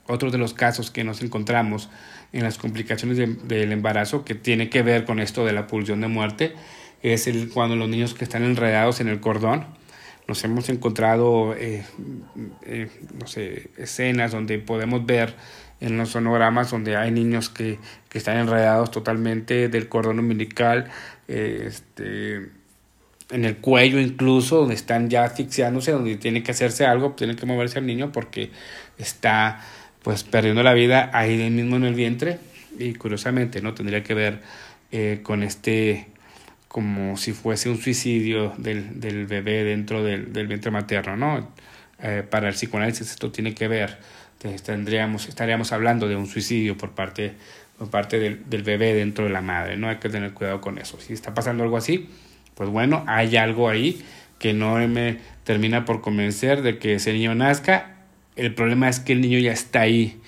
Otro 0.07 0.29
de 0.29 0.37
los 0.37 0.53
casos 0.53 0.91
que 0.91 1.05
nos 1.05 1.21
encontramos 1.21 1.89
en 2.33 2.43
las 2.43 2.57
complicaciones 2.57 3.17
del 3.17 3.71
embarazo 3.71 4.25
que 4.25 4.35
tiene 4.35 4.69
que 4.69 4.81
ver 4.81 5.05
con 5.05 5.19
esto 5.19 5.45
de 5.45 5.53
la 5.53 5.67
pulsión 5.67 6.01
de 6.01 6.07
muerte 6.07 6.53
es 7.01 7.27
el, 7.27 7.49
cuando 7.49 7.77
los 7.77 7.87
niños 7.87 8.13
que 8.13 8.25
están 8.25 8.43
enredados 8.43 8.99
en 8.99 9.07
el 9.07 9.21
cordón. 9.21 9.65
Nos 10.27 10.43
hemos 10.43 10.69
encontrado, 10.69 11.53
eh, 11.55 11.83
eh, 12.65 12.89
no 13.19 13.27
sé, 13.27 13.69
escenas 13.77 14.31
donde 14.31 14.57
podemos 14.59 15.05
ver 15.05 15.35
en 15.83 15.97
los 15.97 16.09
sonogramas 16.11 16.71
donde 16.71 16.95
hay 16.95 17.11
niños 17.11 17.49
que, 17.49 17.77
que 18.07 18.17
están 18.17 18.37
enredados 18.37 18.89
totalmente 18.89 19.67
del 19.67 19.89
cordón 19.89 20.19
umbilical, 20.19 20.89
eh, 21.27 21.65
este, 21.67 22.49
en 23.31 23.45
el 23.45 23.57
cuello 23.57 23.99
incluso, 23.99 24.59
donde 24.59 24.75
están 24.75 25.09
ya 25.09 25.25
asfixiándose, 25.25 25.91
donde 25.91 26.15
tiene 26.15 26.41
que 26.41 26.51
hacerse 26.51 26.85
algo, 26.85 27.11
tiene 27.11 27.35
que 27.35 27.45
moverse 27.45 27.79
el 27.79 27.85
niño 27.85 28.13
porque 28.13 28.51
está 28.97 29.61
pues 30.03 30.23
perdiendo 30.23 30.63
la 30.63 30.73
vida 30.73 31.09
ahí 31.13 31.49
mismo 31.49 31.75
en 31.75 31.83
el 31.83 31.95
vientre. 31.95 32.39
Y 32.79 32.93
curiosamente 32.93 33.61
no 33.61 33.73
tendría 33.73 34.03
que 34.03 34.13
ver 34.13 34.41
eh, 34.91 35.19
con 35.21 35.43
este 35.43 36.07
como 36.73 37.15
si 37.15 37.31
fuese 37.31 37.69
un 37.69 37.77
suicidio 37.77 38.53
del, 38.57 38.99
del 38.99 39.27
bebé 39.27 39.63
dentro 39.63 40.03
del, 40.03 40.33
del 40.33 40.47
vientre 40.47 40.71
materno, 40.71 41.15
¿no? 41.15 41.53
Eh, 42.01 42.23
para 42.29 42.49
el 42.49 42.55
psicoanálisis 42.55 43.11
esto 43.11 43.31
tiene 43.31 43.53
que 43.53 43.69
ver 43.69 43.99
tendríamos, 44.61 45.27
estaríamos 45.27 45.71
hablando 45.71 46.07
de 46.07 46.15
un 46.15 46.27
suicidio 46.27 46.77
por 46.77 46.91
parte, 46.91 47.33
por 47.77 47.89
parte 47.89 48.19
del, 48.19 48.49
del, 48.49 48.63
bebé 48.63 48.93
dentro 48.93 49.25
de 49.25 49.31
la 49.31 49.41
madre, 49.41 49.77
¿no? 49.77 49.89
Hay 49.89 49.97
que 49.97 50.09
tener 50.09 50.33
cuidado 50.33 50.61
con 50.61 50.77
eso. 50.77 50.99
Si 50.99 51.13
está 51.13 51.33
pasando 51.33 51.63
algo 51.63 51.77
así, 51.77 52.09
pues 52.55 52.69
bueno, 52.69 53.03
hay 53.07 53.37
algo 53.37 53.69
ahí 53.69 54.03
que 54.39 54.53
no 54.53 54.75
me 54.87 55.19
termina 55.43 55.85
por 55.85 56.01
convencer 56.01 56.61
de 56.61 56.77
que 56.77 56.95
ese 56.95 57.13
niño 57.13 57.33
nazca. 57.35 57.95
El 58.35 58.53
problema 58.53 58.89
es 58.89 58.99
que 58.99 59.13
el 59.13 59.21
niño 59.21 59.39
ya 59.39 59.53
está 59.53 59.81
ahí. 59.81 60.19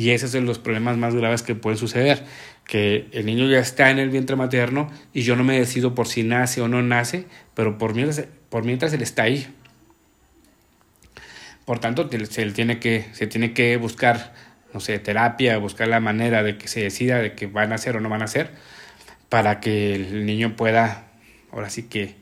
Y 0.00 0.12
ese 0.12 0.24
es 0.24 0.32
de 0.32 0.40
los 0.40 0.58
problemas 0.58 0.96
más 0.96 1.14
graves 1.14 1.42
que 1.42 1.54
pueden 1.54 1.76
suceder. 1.76 2.24
Que 2.64 3.08
el 3.12 3.26
niño 3.26 3.46
ya 3.50 3.58
está 3.58 3.90
en 3.90 3.98
el 3.98 4.08
vientre 4.08 4.34
materno 4.34 4.90
y 5.12 5.22
yo 5.22 5.36
no 5.36 5.44
me 5.44 5.58
decido 5.58 5.94
por 5.94 6.08
si 6.08 6.22
nace 6.22 6.62
o 6.62 6.68
no 6.68 6.80
nace, 6.80 7.26
pero 7.52 7.76
por 7.76 7.94
mientras, 7.94 8.26
por 8.48 8.66
él 8.66 9.02
está 9.02 9.24
ahí. 9.24 9.46
Por 11.66 11.80
tanto, 11.80 12.08
se 12.30 12.50
tiene 12.52 12.78
que, 12.78 13.08
se 13.12 13.26
tiene 13.26 13.52
que 13.52 13.76
buscar, 13.76 14.32
no 14.72 14.80
sé, 14.80 14.98
terapia, 15.00 15.58
buscar 15.58 15.86
la 15.88 16.00
manera 16.00 16.42
de 16.42 16.56
que 16.56 16.66
se 16.66 16.80
decida 16.80 17.18
de 17.18 17.34
que 17.34 17.46
van 17.46 17.72
a 17.72 17.74
hacer 17.74 17.94
o 17.96 18.00
no 18.00 18.08
van 18.08 18.22
a 18.22 18.24
hacer, 18.24 18.52
para 19.28 19.60
que 19.60 19.94
el 19.94 20.24
niño 20.24 20.56
pueda, 20.56 21.10
ahora 21.52 21.68
sí 21.68 21.82
que, 21.82 22.14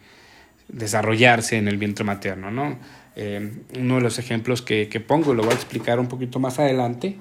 desarrollarse 0.66 1.56
en 1.56 1.68
el 1.68 1.78
vientre 1.78 2.04
materno, 2.04 2.50
¿no? 2.50 2.76
Eh, 3.14 3.52
uno 3.78 3.94
de 3.94 4.00
los 4.00 4.18
ejemplos 4.18 4.62
que, 4.62 4.88
que, 4.88 4.98
pongo, 4.98 5.32
lo 5.32 5.44
voy 5.44 5.52
a 5.52 5.54
explicar 5.54 6.00
un 6.00 6.08
poquito 6.08 6.40
más 6.40 6.58
adelante, 6.58 7.16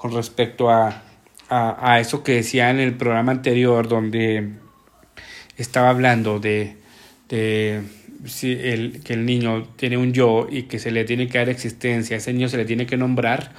con 0.00 0.14
respecto 0.14 0.70
a, 0.70 1.02
a, 1.50 1.92
a 1.92 2.00
eso 2.00 2.24
que 2.24 2.32
decía 2.32 2.70
en 2.70 2.80
el 2.80 2.94
programa 2.94 3.32
anterior, 3.32 3.86
donde 3.86 4.48
estaba 5.58 5.90
hablando 5.90 6.40
de, 6.40 6.78
de 7.28 7.82
si 8.24 8.52
el, 8.52 9.02
que 9.04 9.12
el 9.12 9.26
niño 9.26 9.64
tiene 9.76 9.98
un 9.98 10.14
yo 10.14 10.48
y 10.50 10.62
que 10.62 10.78
se 10.78 10.90
le 10.90 11.04
tiene 11.04 11.28
que 11.28 11.36
dar 11.36 11.50
existencia, 11.50 12.16
ese 12.16 12.32
niño 12.32 12.48
se 12.48 12.56
le 12.56 12.64
tiene 12.64 12.86
que 12.86 12.96
nombrar, 12.96 13.52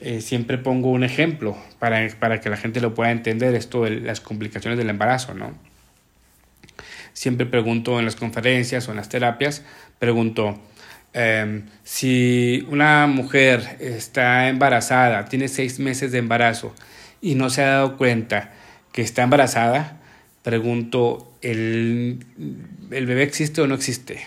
eh, 0.00 0.20
siempre 0.20 0.56
pongo 0.56 0.88
un 0.92 1.02
ejemplo 1.02 1.56
para, 1.80 2.08
para, 2.20 2.40
que 2.40 2.48
la 2.48 2.56
gente 2.56 2.80
lo 2.80 2.94
pueda 2.94 3.10
entender, 3.10 3.52
esto 3.56 3.82
de 3.82 3.98
las 3.98 4.20
complicaciones 4.20 4.78
del 4.78 4.88
embarazo, 4.88 5.34
¿no? 5.34 5.52
Siempre 7.12 7.44
pregunto 7.44 7.98
en 7.98 8.04
las 8.04 8.14
conferencias 8.14 8.86
o 8.86 8.92
en 8.92 8.98
las 8.98 9.08
terapias, 9.08 9.64
pregunto, 9.98 10.60
eh, 11.12 11.62
si 11.84 12.66
una 12.70 13.06
mujer 13.06 13.76
está 13.80 14.48
embarazada, 14.48 15.24
tiene 15.26 15.48
seis 15.48 15.78
meses 15.78 16.12
de 16.12 16.18
embarazo 16.18 16.74
y 17.20 17.34
no 17.34 17.50
se 17.50 17.62
ha 17.62 17.70
dado 17.70 17.96
cuenta 17.96 18.52
que 18.92 19.02
está 19.02 19.22
embarazada, 19.22 20.00
pregunto, 20.42 21.32
¿el, 21.42 22.24
¿el 22.90 23.06
bebé 23.06 23.22
existe 23.22 23.60
o 23.60 23.66
no 23.66 23.74
existe? 23.74 24.26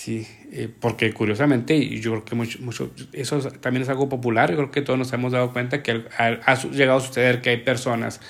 Sí, 0.00 0.26
eh, 0.52 0.72
porque 0.80 1.12
curiosamente, 1.12 1.76
y 1.76 2.00
yo 2.00 2.12
creo 2.12 2.24
que 2.24 2.34
mucho, 2.34 2.58
mucho, 2.62 2.90
eso 3.12 3.38
también 3.60 3.82
es 3.82 3.88
algo 3.90 4.08
popular, 4.08 4.50
yo 4.50 4.56
creo 4.56 4.70
que 4.70 4.80
todos 4.80 4.98
nos 4.98 5.12
hemos 5.12 5.30
dado 5.32 5.52
cuenta 5.52 5.82
que 5.82 6.06
ha, 6.16 6.54
llegado 6.70 6.98
a 6.98 7.02
suceder 7.02 7.42
que 7.42 7.50
hay 7.50 7.58
personas 7.58 8.20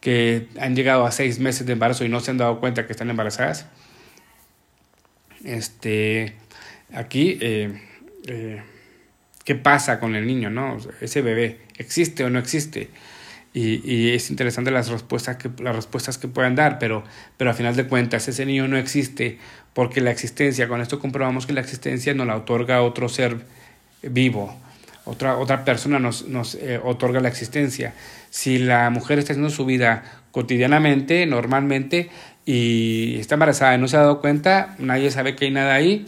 que 0.00 0.48
han 0.58 0.74
llegado 0.74 1.04
a 1.04 1.12
seis 1.12 1.38
meses 1.38 1.66
de 1.66 1.74
embarazo 1.74 2.06
y 2.06 2.08
no 2.08 2.20
se 2.20 2.30
han 2.30 2.38
dado 2.38 2.58
cuenta 2.58 2.86
que 2.86 2.92
están 2.92 3.10
embarazadas. 3.10 3.66
Este, 5.44 6.36
aquí, 6.94 7.38
eh, 7.40 7.80
eh, 8.26 8.62
¿qué 9.44 9.54
pasa 9.54 10.00
con 10.00 10.14
el 10.14 10.26
niño, 10.26 10.50
no? 10.50 10.78
Ese 11.00 11.22
bebé, 11.22 11.58
¿existe 11.76 12.24
o 12.24 12.30
no 12.30 12.38
existe? 12.38 12.90
Y, 13.52 14.10
es 14.10 14.30
interesante 14.30 14.70
las 14.70 14.88
respuestas 14.88 15.36
que, 15.36 15.50
las 15.60 15.74
respuestas 15.74 16.18
que 16.18 16.28
puedan 16.28 16.54
dar, 16.54 16.78
pero, 16.78 17.02
pero 17.36 17.50
a 17.50 17.54
final 17.54 17.74
de 17.74 17.86
cuentas 17.86 18.28
ese 18.28 18.46
niño 18.46 18.68
no 18.68 18.76
existe 18.76 19.38
porque 19.74 20.00
la 20.00 20.12
existencia, 20.12 20.68
con 20.68 20.80
esto 20.80 21.00
comprobamos 21.00 21.46
que 21.46 21.52
la 21.52 21.60
existencia 21.60 22.14
nos 22.14 22.28
la 22.28 22.36
otorga 22.36 22.82
otro 22.82 23.08
ser 23.08 23.38
vivo, 24.02 24.56
otra, 25.04 25.36
otra 25.36 25.64
persona 25.64 25.98
nos, 25.98 26.28
nos 26.28 26.54
eh, 26.54 26.80
otorga 26.82 27.20
la 27.20 27.28
existencia. 27.28 27.94
Si 28.30 28.58
la 28.58 28.88
mujer 28.90 29.18
está 29.18 29.32
haciendo 29.32 29.50
su 29.50 29.64
vida 29.66 30.04
cotidianamente, 30.30 31.26
normalmente, 31.26 32.10
y 32.46 33.18
está 33.18 33.34
embarazada 33.34 33.74
y 33.74 33.78
no 33.78 33.88
se 33.88 33.96
ha 33.96 34.00
dado 34.00 34.20
cuenta, 34.20 34.76
nadie 34.78 35.10
sabe 35.10 35.34
que 35.34 35.46
hay 35.46 35.50
nada 35.50 35.74
ahí, 35.74 36.04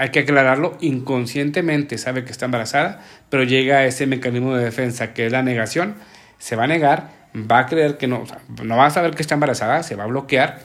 hay 0.00 0.08
que 0.08 0.20
aclararlo 0.20 0.78
inconscientemente, 0.80 1.98
sabe 1.98 2.24
que 2.24 2.32
está 2.32 2.46
embarazada, 2.46 3.02
pero 3.28 3.44
llega 3.44 3.80
a 3.80 3.84
ese 3.84 4.06
mecanismo 4.06 4.56
de 4.56 4.64
defensa 4.64 5.12
que 5.12 5.26
es 5.26 5.32
la 5.32 5.42
negación, 5.42 5.94
se 6.38 6.56
va 6.56 6.64
a 6.64 6.66
negar, 6.66 7.10
va 7.34 7.58
a 7.58 7.66
creer 7.66 7.98
que 7.98 8.06
no, 8.06 8.24
no 8.64 8.76
va 8.78 8.86
a 8.86 8.90
saber 8.90 9.14
que 9.14 9.20
está 9.20 9.34
embarazada, 9.34 9.82
se 9.82 9.96
va 9.96 10.04
a 10.04 10.06
bloquear 10.06 10.60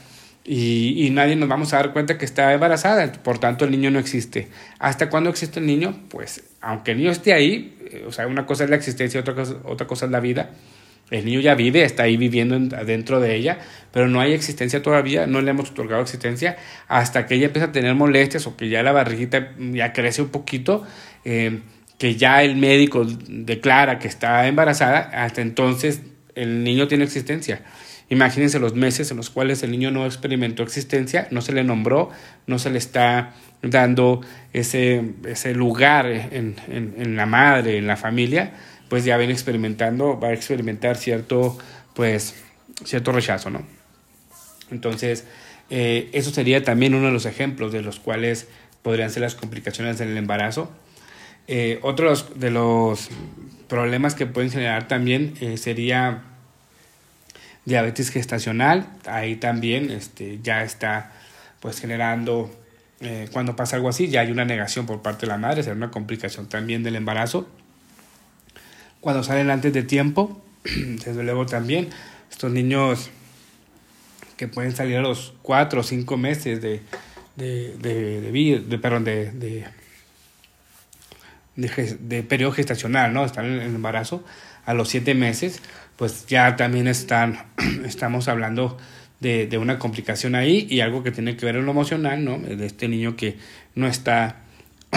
y, 0.45 1.05
y, 1.05 1.09
nadie 1.09 1.35
nos 1.35 1.49
vamos 1.49 1.73
a 1.73 1.77
dar 1.77 1.91
cuenta 1.91 2.17
que 2.17 2.23
está 2.23 2.53
embarazada, 2.53 3.11
por 3.11 3.37
tanto 3.37 3.65
el 3.65 3.71
niño 3.71 3.91
no 3.91 3.99
existe. 3.99 4.47
¿Hasta 4.79 5.09
cuándo 5.09 5.29
existe 5.29 5.59
el 5.59 5.65
niño? 5.65 6.03
Pues 6.07 6.41
aunque 6.61 6.91
el 6.91 6.99
niño 6.99 7.11
esté 7.11 7.33
ahí, 7.33 7.77
eh, 7.91 8.05
o 8.07 8.13
sea, 8.13 8.27
una 8.27 8.45
cosa 8.45 8.63
es 8.63 8.69
la 8.69 8.77
existencia, 8.77 9.19
otra 9.19 9.35
cosa, 9.35 9.55
otra 9.65 9.85
cosa 9.85 10.05
es 10.05 10.11
la 10.13 10.21
vida. 10.21 10.51
El 11.11 11.25
niño 11.25 11.39
ya 11.39 11.53
vive, 11.53 11.83
está 11.83 12.03
ahí 12.03 12.17
viviendo 12.17 12.57
dentro 12.83 13.19
de 13.19 13.35
ella, 13.35 13.59
pero 13.91 14.07
no 14.07 14.19
hay 14.19 14.33
existencia 14.33 14.81
todavía, 14.81 15.27
no 15.27 15.39
le 15.41 15.51
hemos 15.51 15.69
otorgado 15.69 16.01
existencia 16.01 16.57
hasta 16.87 17.27
que 17.27 17.35
ella 17.35 17.45
empieza 17.47 17.67
a 17.67 17.71
tener 17.71 17.93
molestias 17.93 18.47
o 18.47 18.57
que 18.57 18.69
ya 18.69 18.81
la 18.81 18.91
barriguita 18.91 19.53
ya 19.57 19.93
crece 19.93 20.23
un 20.23 20.29
poquito, 20.29 20.83
eh, 21.23 21.59
que 21.99 22.15
ya 22.15 22.41
el 22.41 22.55
médico 22.55 23.05
declara 23.27 23.99
que 23.99 24.07
está 24.07 24.47
embarazada, 24.47 24.99
hasta 25.13 25.41
entonces 25.41 26.01
el 26.33 26.63
niño 26.63 26.87
tiene 26.87 27.03
existencia. 27.03 27.61
Imagínense 28.09 28.59
los 28.59 28.75
meses 28.75 29.09
en 29.11 29.17
los 29.17 29.29
cuales 29.29 29.63
el 29.63 29.71
niño 29.71 29.91
no 29.91 30.05
experimentó 30.05 30.63
existencia, 30.63 31.27
no 31.31 31.41
se 31.41 31.53
le 31.53 31.63
nombró, 31.63 32.09
no 32.45 32.59
se 32.59 32.69
le 32.69 32.77
está 32.77 33.33
dando 33.61 34.21
ese, 34.53 35.13
ese 35.25 35.53
lugar 35.55 36.07
en, 36.07 36.55
en, 36.67 36.93
en 36.97 37.15
la 37.15 37.25
madre, 37.25 37.77
en 37.77 37.87
la 37.87 37.97
familia, 37.97 38.53
pues 38.89 39.05
ya 39.05 39.17
viene 39.17 39.33
experimentando, 39.33 40.19
va 40.19 40.29
a 40.29 40.33
experimentar 40.33 40.97
cierto, 40.97 41.57
pues, 41.93 42.35
cierto 42.83 43.11
rechazo, 43.11 43.49
¿no? 43.49 43.65
Entonces, 44.71 45.25
eh, 45.69 46.09
eso 46.13 46.31
sería 46.31 46.63
también 46.63 46.93
uno 46.93 47.07
de 47.07 47.13
los 47.13 47.25
ejemplos 47.25 47.71
de 47.71 47.81
los 47.81 47.99
cuales 47.99 48.47
podrían 48.81 49.09
ser 49.09 49.21
las 49.21 49.35
complicaciones 49.35 49.97
del 49.97 50.15
embarazo. 50.17 50.71
Eh, 51.47 51.79
otro 51.81 52.13
de 52.15 52.51
los 52.51 53.09
problemas 53.67 54.15
que 54.15 54.25
pueden 54.25 54.51
generar 54.51 54.87
también 54.87 55.33
eh, 55.41 55.57
sería 55.57 56.23
diabetes 57.65 58.09
gestacional, 58.09 58.87
ahí 59.05 59.37
también 59.37 59.89
este, 59.89 60.39
ya 60.43 60.63
está 60.63 61.13
pues 61.59 61.79
generando, 61.79 62.51
cuando 63.31 63.55
pasa 63.55 63.75
algo 63.75 63.89
así, 63.89 64.07
ya 64.07 64.21
hay 64.21 64.31
una 64.31 64.45
negación 64.45 64.85
por 64.85 65.01
parte 65.01 65.25
de 65.25 65.27
la 65.27 65.37
madre, 65.37 65.63
será 65.63 65.75
una 65.75 65.89
complicación 65.89 66.47
también 66.47 66.83
del 66.83 66.95
embarazo. 66.95 67.47
Cuando 69.05 69.21
salen 69.21 69.51
antes 69.51 69.71
de 69.71 69.83
tiempo, 69.83 70.41
desde 70.63 71.21
luego 71.21 71.45
también, 71.45 71.89
estos 72.31 72.51
niños 72.51 73.11
que 74.35 74.47
pueden 74.47 74.75
salir 74.75 74.97
a 74.97 75.01
los 75.01 75.35
cuatro 75.43 75.81
o 75.81 75.83
cinco 75.83 76.17
meses 76.17 76.59
de, 76.59 76.81
de, 77.35 77.77
de, 77.77 78.61
de, 78.61 78.77
perdón, 78.79 79.03
de, 79.03 79.29
de, 79.29 79.67
de, 81.55 82.23
periodo 82.23 82.51
gestacional, 82.53 83.13
¿no? 83.13 83.23
Están 83.23 83.45
en 83.45 83.61
el 83.61 83.75
embarazo 83.75 84.25
a 84.65 84.73
los 84.73 84.89
siete 84.89 85.13
meses, 85.13 85.61
pues 85.97 86.25
ya 86.25 86.55
también 86.55 86.87
están, 86.87 87.45
estamos 87.85 88.27
hablando 88.27 88.75
de, 89.19 89.45
de, 89.45 89.59
una 89.59 89.77
complicación 89.77 90.33
ahí 90.33 90.65
y 90.67 90.79
algo 90.79 91.03
que 91.03 91.11
tiene 91.11 91.37
que 91.37 91.45
ver 91.45 91.57
en 91.57 91.65
lo 91.65 91.71
emocional, 91.73 92.25
¿no? 92.25 92.39
De 92.39 92.65
este 92.65 92.87
niño 92.87 93.15
que 93.15 93.37
no 93.75 93.85
está 93.85 94.44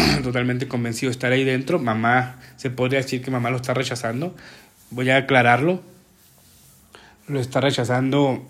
totalmente 0.22 0.68
convencido 0.68 1.10
de 1.10 1.12
estar 1.12 1.32
ahí 1.32 1.44
dentro. 1.44 1.78
Mamá, 1.78 2.38
se 2.56 2.70
podría 2.70 3.00
decir 3.00 3.22
que 3.22 3.30
mamá 3.30 3.50
lo 3.50 3.56
está 3.56 3.74
rechazando. 3.74 4.34
Voy 4.90 5.10
a 5.10 5.18
aclararlo. 5.18 5.82
Lo 7.26 7.40
está 7.40 7.60
rechazando 7.60 8.46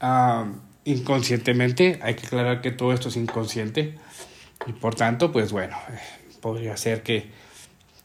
uh, 0.00 0.46
inconscientemente. 0.84 2.00
Hay 2.02 2.14
que 2.14 2.26
aclarar 2.26 2.60
que 2.60 2.70
todo 2.70 2.92
esto 2.92 3.08
es 3.08 3.16
inconsciente. 3.16 3.98
Y 4.66 4.72
por 4.72 4.94
tanto, 4.94 5.32
pues 5.32 5.52
bueno, 5.52 5.76
eh, 5.90 5.98
podría 6.40 6.76
ser 6.76 7.02
que 7.02 7.30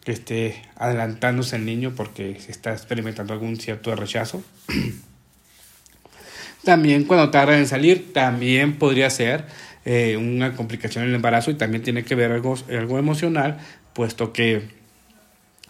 que 0.08 0.14
esté 0.14 0.64
adelantándose 0.78 1.58
el 1.58 1.66
niño 1.66 1.92
porque 1.94 2.40
se 2.40 2.50
está 2.50 2.72
experimentando 2.72 3.34
algún 3.34 3.58
cierto 3.58 3.94
rechazo. 3.94 4.42
también 6.64 7.04
cuando 7.04 7.30
tarda 7.30 7.58
en 7.58 7.68
salir, 7.68 8.14
también 8.14 8.80
podría 8.80 9.10
ser 9.10 9.44
eh, 9.90 10.18
una 10.18 10.54
complicación 10.54 11.06
en 11.06 11.12
el 11.12 11.16
embarazo 11.16 11.50
y 11.50 11.54
también 11.54 11.82
tiene 11.82 12.04
que 12.04 12.14
ver 12.14 12.34
algo, 12.34 12.58
algo 12.70 13.00
emocional, 13.00 13.58
puesto 13.94 14.34
que 14.34 14.64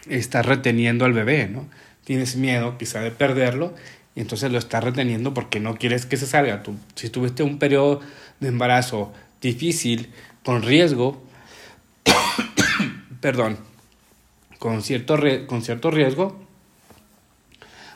estás 0.08 0.44
reteniendo 0.44 1.04
al 1.04 1.12
bebé, 1.12 1.46
¿no? 1.46 1.68
Tienes 2.02 2.34
miedo 2.34 2.76
quizá 2.78 2.98
de 2.98 3.12
perderlo 3.12 3.76
y 4.16 4.20
entonces 4.20 4.50
lo 4.50 4.58
estás 4.58 4.82
reteniendo 4.82 5.34
porque 5.34 5.60
no 5.60 5.76
quieres 5.76 6.04
que 6.04 6.16
se 6.16 6.26
salga. 6.26 6.64
Tú, 6.64 6.74
si 6.96 7.10
tuviste 7.10 7.44
un 7.44 7.60
periodo 7.60 8.00
de 8.40 8.48
embarazo 8.48 9.12
difícil, 9.40 10.12
con 10.44 10.62
riesgo, 10.64 11.22
perdón, 13.20 13.56
con 14.58 14.82
cierto, 14.82 15.16
con 15.46 15.62
cierto 15.62 15.92
riesgo, 15.92 16.44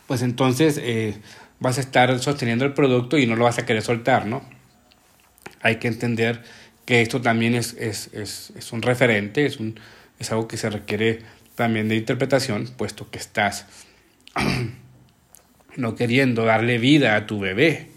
pues 0.06 0.22
entonces 0.22 0.78
eh, 0.80 1.16
vas 1.58 1.78
a 1.78 1.80
estar 1.80 2.16
sosteniendo 2.20 2.64
el 2.64 2.74
producto 2.74 3.18
y 3.18 3.26
no 3.26 3.34
lo 3.34 3.42
vas 3.42 3.58
a 3.58 3.66
querer 3.66 3.82
soltar, 3.82 4.26
¿no? 4.26 4.61
Hay 5.62 5.76
que 5.76 5.88
entender 5.88 6.42
que 6.84 7.00
esto 7.00 7.20
también 7.20 7.54
es, 7.54 7.74
es, 7.78 8.10
es, 8.12 8.52
es 8.56 8.72
un 8.72 8.82
referente, 8.82 9.46
es, 9.46 9.58
un, 9.58 9.78
es 10.18 10.30
algo 10.32 10.48
que 10.48 10.56
se 10.56 10.68
requiere 10.70 11.20
también 11.54 11.88
de 11.88 11.96
interpretación, 11.96 12.68
puesto 12.76 13.10
que 13.10 13.18
estás 13.18 13.66
no 15.76 15.94
queriendo 15.94 16.44
darle 16.44 16.78
vida 16.78 17.16
a 17.16 17.26
tu 17.26 17.38
bebé. 17.40 17.88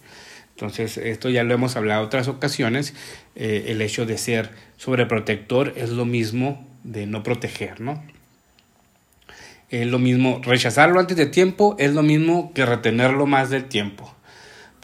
Entonces, 0.52 0.98
esto 0.98 1.30
ya 1.30 1.44
lo 1.44 1.54
hemos 1.54 1.76
hablado 1.76 2.06
otras 2.06 2.28
ocasiones, 2.28 2.94
eh, 3.36 3.66
el 3.68 3.82
hecho 3.82 4.06
de 4.06 4.18
ser 4.18 4.52
sobreprotector 4.78 5.74
es 5.76 5.90
lo 5.90 6.06
mismo 6.06 6.66
de 6.84 7.08
no 7.08 7.24
proteger, 7.24 7.82
¿no? 7.82 8.02
lo 9.72 10.00
mismo, 10.00 10.40
rechazarlo 10.42 11.02
antes 11.02 11.18
de 11.18 11.26
tiempo 11.26 11.76
es 11.80 11.94
lo 11.94 12.02
mismo 12.02 12.54
que 12.54 12.66
retenerlo 12.66 13.26
más 13.26 13.50
del 13.50 13.66
tiempo. 13.66 14.16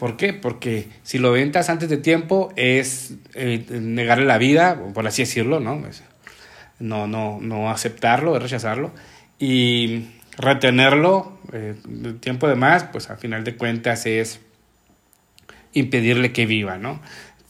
¿Por 0.02 0.16
qué? 0.16 0.32
Porque 0.32 0.88
si 1.04 1.18
lo 1.18 1.30
ventas 1.30 1.70
antes 1.70 1.88
de 1.88 1.96
tiempo 1.96 2.52
es 2.56 3.14
eh, 3.34 3.64
negarle 3.70 4.24
la 4.24 4.36
vida, 4.36 4.76
por 4.92 5.06
así 5.06 5.22
decirlo, 5.22 5.60
¿no? 5.60 5.80
No, 6.80 7.06
no, 7.06 7.38
no 7.40 7.70
aceptarlo, 7.70 8.34
es 8.34 8.42
rechazarlo. 8.42 8.90
Y 9.38 10.06
retenerlo 10.36 11.38
eh, 11.52 11.76
tiempo 12.18 12.48
de 12.48 12.56
más, 12.56 12.82
pues 12.82 13.10
al 13.10 13.18
final 13.18 13.44
de 13.44 13.54
cuentas 13.54 14.04
es 14.06 14.40
impedirle 15.72 16.32
que 16.32 16.46
viva, 16.46 16.78
¿no? 16.78 17.00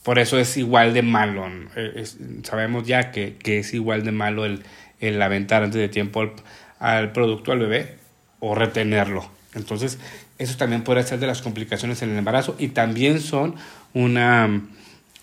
Por 0.03 0.19
eso 0.19 0.37
es 0.37 0.55
igual 0.55 0.93
de 0.93 1.01
malo. 1.01 1.49
Eh, 1.75 2.05
sabemos 2.43 2.85
ya 2.85 3.09
que, 3.09 3.35
que, 3.35 3.57
es 3.57 3.73
igual 3.73 4.03
de 4.03 4.11
malo 4.11 4.45
el, 4.45 4.61
el 4.99 5.19
aventar 5.23 5.63
antes 5.63 5.81
de 5.81 5.89
tiempo 5.89 6.31
al 6.77 7.11
producto, 7.13 7.51
al 7.51 7.57
bebé, 7.57 7.95
o 8.39 8.53
retenerlo. 8.53 9.27
Entonces, 9.55 9.97
eso 10.37 10.57
también 10.57 10.83
puede 10.83 11.03
ser 11.03 11.19
de 11.19 11.27
las 11.27 11.41
complicaciones 11.41 12.01
en 12.01 12.11
el 12.11 12.17
embarazo 12.17 12.55
y 12.57 12.69
también 12.69 13.19
son 13.19 13.55
una, 13.93 14.61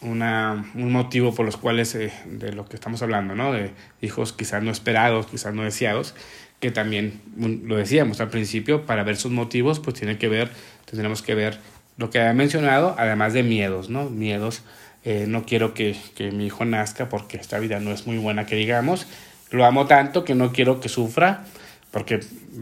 una, 0.00 0.70
un 0.74 0.92
motivo 0.92 1.34
por 1.34 1.44
los 1.44 1.56
cuales 1.56 1.94
eh, 1.94 2.12
de 2.26 2.52
lo 2.52 2.66
que 2.66 2.76
estamos 2.76 3.02
hablando, 3.02 3.34
¿no? 3.34 3.52
De 3.52 3.72
hijos 4.00 4.32
quizás 4.32 4.62
no 4.62 4.70
esperados, 4.70 5.26
quizás 5.26 5.54
no 5.54 5.62
deseados, 5.64 6.14
que 6.60 6.70
también 6.70 7.20
lo 7.36 7.76
decíamos 7.76 8.20
al 8.20 8.28
principio, 8.28 8.86
para 8.86 9.02
ver 9.02 9.16
sus 9.16 9.32
motivos, 9.32 9.80
pues 9.80 9.96
tiene 9.96 10.18
que 10.18 10.28
ver, 10.28 10.50
tendremos 10.84 11.22
que 11.22 11.34
ver 11.34 11.58
lo 11.96 12.10
que 12.10 12.18
había 12.20 12.32
mencionado, 12.32 12.94
además 12.98 13.32
de 13.32 13.42
miedos, 13.42 13.90
¿no? 13.90 14.08
Miedos, 14.08 14.62
eh, 15.04 15.24
no 15.26 15.44
quiero 15.44 15.74
que, 15.74 15.96
que 16.14 16.30
mi 16.30 16.46
hijo 16.46 16.64
nazca 16.64 17.08
porque 17.08 17.36
esta 17.36 17.58
vida 17.58 17.80
no 17.80 17.90
es 17.90 18.06
muy 18.06 18.18
buena 18.18 18.46
que 18.46 18.56
digamos, 18.56 19.06
lo 19.50 19.64
amo 19.64 19.86
tanto 19.86 20.24
que 20.24 20.34
no 20.34 20.52
quiero 20.52 20.80
que 20.80 20.88
sufra, 20.88 21.44
porque 21.90 22.20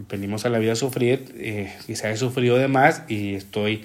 venimos 0.09 0.45
a 0.45 0.49
la 0.49 0.59
vida 0.59 0.73
a 0.73 0.75
sufrir, 0.75 1.33
eh, 1.37 1.73
quizá 1.85 2.09
he 2.09 2.17
sufrido 2.17 2.57
de 2.57 2.67
más 2.67 3.03
y 3.07 3.35
estoy, 3.35 3.83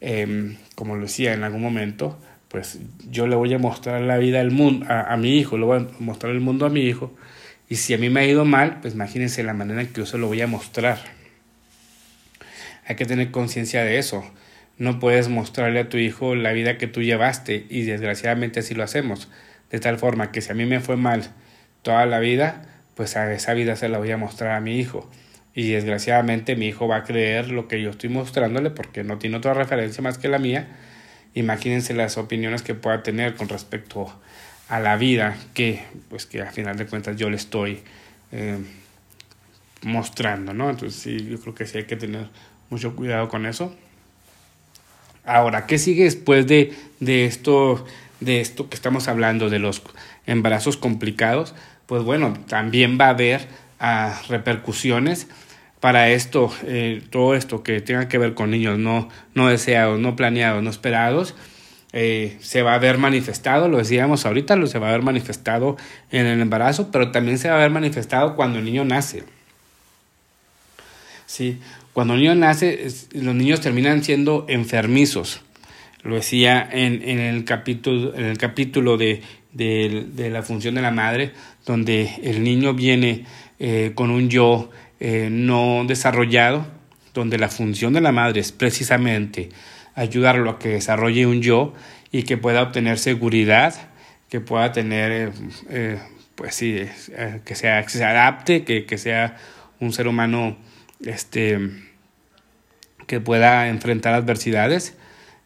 em, 0.00 0.56
como 0.74 0.96
lo 0.96 1.02
decía 1.02 1.34
en 1.34 1.44
algún 1.44 1.62
momento, 1.62 2.18
pues 2.48 2.78
yo 3.10 3.26
le 3.26 3.36
voy 3.36 3.52
a 3.52 3.58
mostrar 3.58 4.00
la 4.00 4.16
vida 4.16 4.40
al 4.40 4.50
mundo, 4.50 4.86
a, 4.88 5.16
mi 5.18 5.36
hijo, 5.36 5.58
le 5.58 5.66
voy 5.66 5.78
a 5.78 5.86
mostrar 5.98 6.32
el 6.32 6.40
mundo 6.40 6.64
a 6.64 6.70
mi 6.70 6.80
hijo. 6.80 7.14
Y 7.68 7.76
si 7.76 7.92
a 7.92 7.98
mí 7.98 8.08
me 8.08 8.20
ha 8.20 8.26
ido 8.26 8.46
mal, 8.46 8.78
pues 8.80 8.94
imagínense 8.94 9.42
la 9.42 9.52
manera 9.52 9.82
en 9.82 9.88
que 9.88 10.00
yo 10.00 10.06
se 10.06 10.16
lo 10.16 10.26
voy 10.28 10.40
a 10.40 10.46
mostrar. 10.46 10.98
Hay 12.86 12.96
que 12.96 13.04
tener 13.04 13.30
conciencia 13.30 13.84
de 13.84 13.98
eso. 13.98 14.24
No 14.78 14.98
puedes 14.98 15.28
mostrarle 15.28 15.80
a 15.80 15.88
tu 15.90 15.98
hijo 15.98 16.34
la 16.34 16.52
vida 16.52 16.78
que 16.78 16.86
tú 16.86 17.02
llevaste 17.02 17.66
y 17.68 17.82
desgraciadamente 17.82 18.60
así 18.60 18.74
lo 18.74 18.82
hacemos. 18.82 19.28
De 19.70 19.80
tal 19.80 19.98
forma 19.98 20.32
que 20.32 20.40
si 20.40 20.50
a 20.50 20.54
mí 20.54 20.64
me 20.64 20.80
fue 20.80 20.96
mal 20.96 21.30
toda 21.82 22.06
la 22.06 22.18
vida, 22.18 22.77
pues 22.98 23.16
a 23.16 23.32
esa 23.32 23.54
vida 23.54 23.76
se 23.76 23.88
la 23.88 23.98
voy 23.98 24.10
a 24.10 24.16
mostrar 24.16 24.56
a 24.56 24.60
mi 24.60 24.76
hijo. 24.76 25.08
Y 25.54 25.70
desgraciadamente 25.70 26.56
mi 26.56 26.66
hijo 26.66 26.88
va 26.88 26.96
a 26.96 27.04
creer 27.04 27.48
lo 27.48 27.68
que 27.68 27.80
yo 27.80 27.90
estoy 27.90 28.10
mostrándole 28.10 28.70
porque 28.70 29.04
no 29.04 29.18
tiene 29.18 29.36
otra 29.36 29.54
referencia 29.54 30.02
más 30.02 30.18
que 30.18 30.26
la 30.26 30.40
mía. 30.40 30.66
Imagínense 31.32 31.94
las 31.94 32.18
opiniones 32.18 32.62
que 32.62 32.74
pueda 32.74 33.04
tener 33.04 33.36
con 33.36 33.48
respecto 33.48 34.12
a 34.68 34.80
la 34.80 34.96
vida 34.96 35.36
que, 35.54 35.84
pues 36.10 36.26
que 36.26 36.42
a 36.42 36.50
final 36.50 36.76
de 36.76 36.86
cuentas 36.86 37.16
yo 37.16 37.30
le 37.30 37.36
estoy 37.36 37.82
eh, 38.32 38.58
mostrando, 39.82 40.52
¿no? 40.52 40.68
Entonces 40.68 41.00
sí, 41.00 41.24
yo 41.24 41.38
creo 41.38 41.54
que 41.54 41.66
sí 41.66 41.78
hay 41.78 41.84
que 41.84 41.94
tener 41.94 42.26
mucho 42.68 42.96
cuidado 42.96 43.28
con 43.28 43.46
eso. 43.46 43.72
Ahora, 45.24 45.66
¿qué 45.66 45.78
sigue 45.78 46.02
después 46.02 46.48
de, 46.48 46.74
de, 46.98 47.26
esto, 47.26 47.86
de 48.18 48.40
esto 48.40 48.68
que 48.68 48.74
estamos 48.74 49.06
hablando, 49.06 49.50
de 49.50 49.60
los 49.60 49.82
embarazos 50.26 50.76
complicados? 50.76 51.54
Pues 51.88 52.02
bueno, 52.02 52.34
también 52.48 52.98
va 53.00 53.06
a 53.06 53.10
haber 53.10 53.48
ah, 53.80 54.20
repercusiones 54.28 55.26
para 55.80 56.10
esto, 56.10 56.52
eh, 56.64 57.02
todo 57.08 57.34
esto 57.34 57.62
que 57.62 57.80
tenga 57.80 58.08
que 58.08 58.18
ver 58.18 58.34
con 58.34 58.50
niños 58.50 58.78
no, 58.78 59.08
no 59.32 59.48
deseados, 59.48 59.98
no 59.98 60.14
planeados, 60.14 60.62
no 60.62 60.68
esperados, 60.68 61.34
eh, 61.94 62.36
se 62.40 62.60
va 62.60 62.74
a 62.74 62.78
ver 62.78 62.98
manifestado, 62.98 63.68
lo 63.68 63.78
decíamos 63.78 64.26
ahorita, 64.26 64.54
lo 64.56 64.66
se 64.66 64.78
va 64.78 64.90
a 64.90 64.92
ver 64.92 65.00
manifestado 65.00 65.78
en 66.10 66.26
el 66.26 66.42
embarazo, 66.42 66.90
pero 66.92 67.10
también 67.10 67.38
se 67.38 67.48
va 67.48 67.56
a 67.56 67.60
ver 67.60 67.70
manifestado 67.70 68.36
cuando 68.36 68.58
el 68.58 68.66
niño 68.66 68.84
nace. 68.84 69.24
Sí, 71.24 71.58
cuando 71.94 72.12
el 72.12 72.20
niño 72.20 72.34
nace, 72.34 72.86
los 73.12 73.34
niños 73.34 73.62
terminan 73.62 74.04
siendo 74.04 74.44
enfermizos. 74.50 75.40
Lo 76.02 76.16
decía 76.16 76.68
en, 76.70 77.02
en 77.02 77.18
el 77.18 77.46
capítulo, 77.46 78.14
en 78.14 78.26
el 78.26 78.36
capítulo 78.36 78.98
de, 78.98 79.22
de, 79.52 80.28
la 80.30 80.42
función 80.42 80.74
de 80.74 80.82
la 80.82 80.90
madre, 80.90 81.32
donde 81.66 82.10
el 82.22 82.42
niño 82.42 82.74
viene 82.74 83.24
eh, 83.58 83.92
con 83.94 84.10
un 84.10 84.28
yo 84.28 84.70
eh, 85.00 85.28
no 85.30 85.84
desarrollado, 85.86 86.66
donde 87.14 87.38
la 87.38 87.48
función 87.48 87.92
de 87.92 88.00
la 88.00 88.12
madre 88.12 88.40
es 88.40 88.52
precisamente 88.52 89.48
ayudarlo 89.94 90.50
a 90.50 90.58
que 90.58 90.68
desarrolle 90.68 91.26
un 91.26 91.42
yo 91.42 91.74
y 92.12 92.22
que 92.22 92.36
pueda 92.36 92.62
obtener 92.62 92.98
seguridad, 92.98 93.74
que 94.28 94.40
pueda 94.40 94.72
tener, 94.72 95.32
eh, 95.70 95.98
pues 96.34 96.54
sí, 96.54 96.80
que, 97.44 97.54
sea, 97.54 97.82
que 97.82 97.90
se 97.90 98.04
adapte, 98.04 98.64
que, 98.64 98.84
que 98.84 98.98
sea 98.98 99.36
un 99.80 99.92
ser 99.92 100.06
humano 100.06 100.56
este, 101.04 101.58
que 103.06 103.20
pueda 103.20 103.68
enfrentar 103.68 104.14
adversidades 104.14 104.96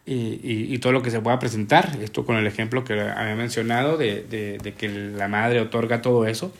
y, 0.04 0.74
y, 0.74 0.78
todo 0.78 0.92
lo 0.92 1.02
que 1.02 1.10
se 1.10 1.20
pueda 1.20 1.38
presentar. 1.38 1.96
Esto 2.02 2.26
con 2.26 2.36
el 2.36 2.46
ejemplo 2.46 2.84
que 2.84 3.00
había 3.00 3.36
mencionado 3.36 3.96
de, 3.96 4.22
de, 4.22 4.58
de, 4.58 4.74
que 4.74 4.88
la 4.88 5.28
madre 5.28 5.60
otorga 5.60 6.02
todo 6.02 6.26
eso. 6.26 6.52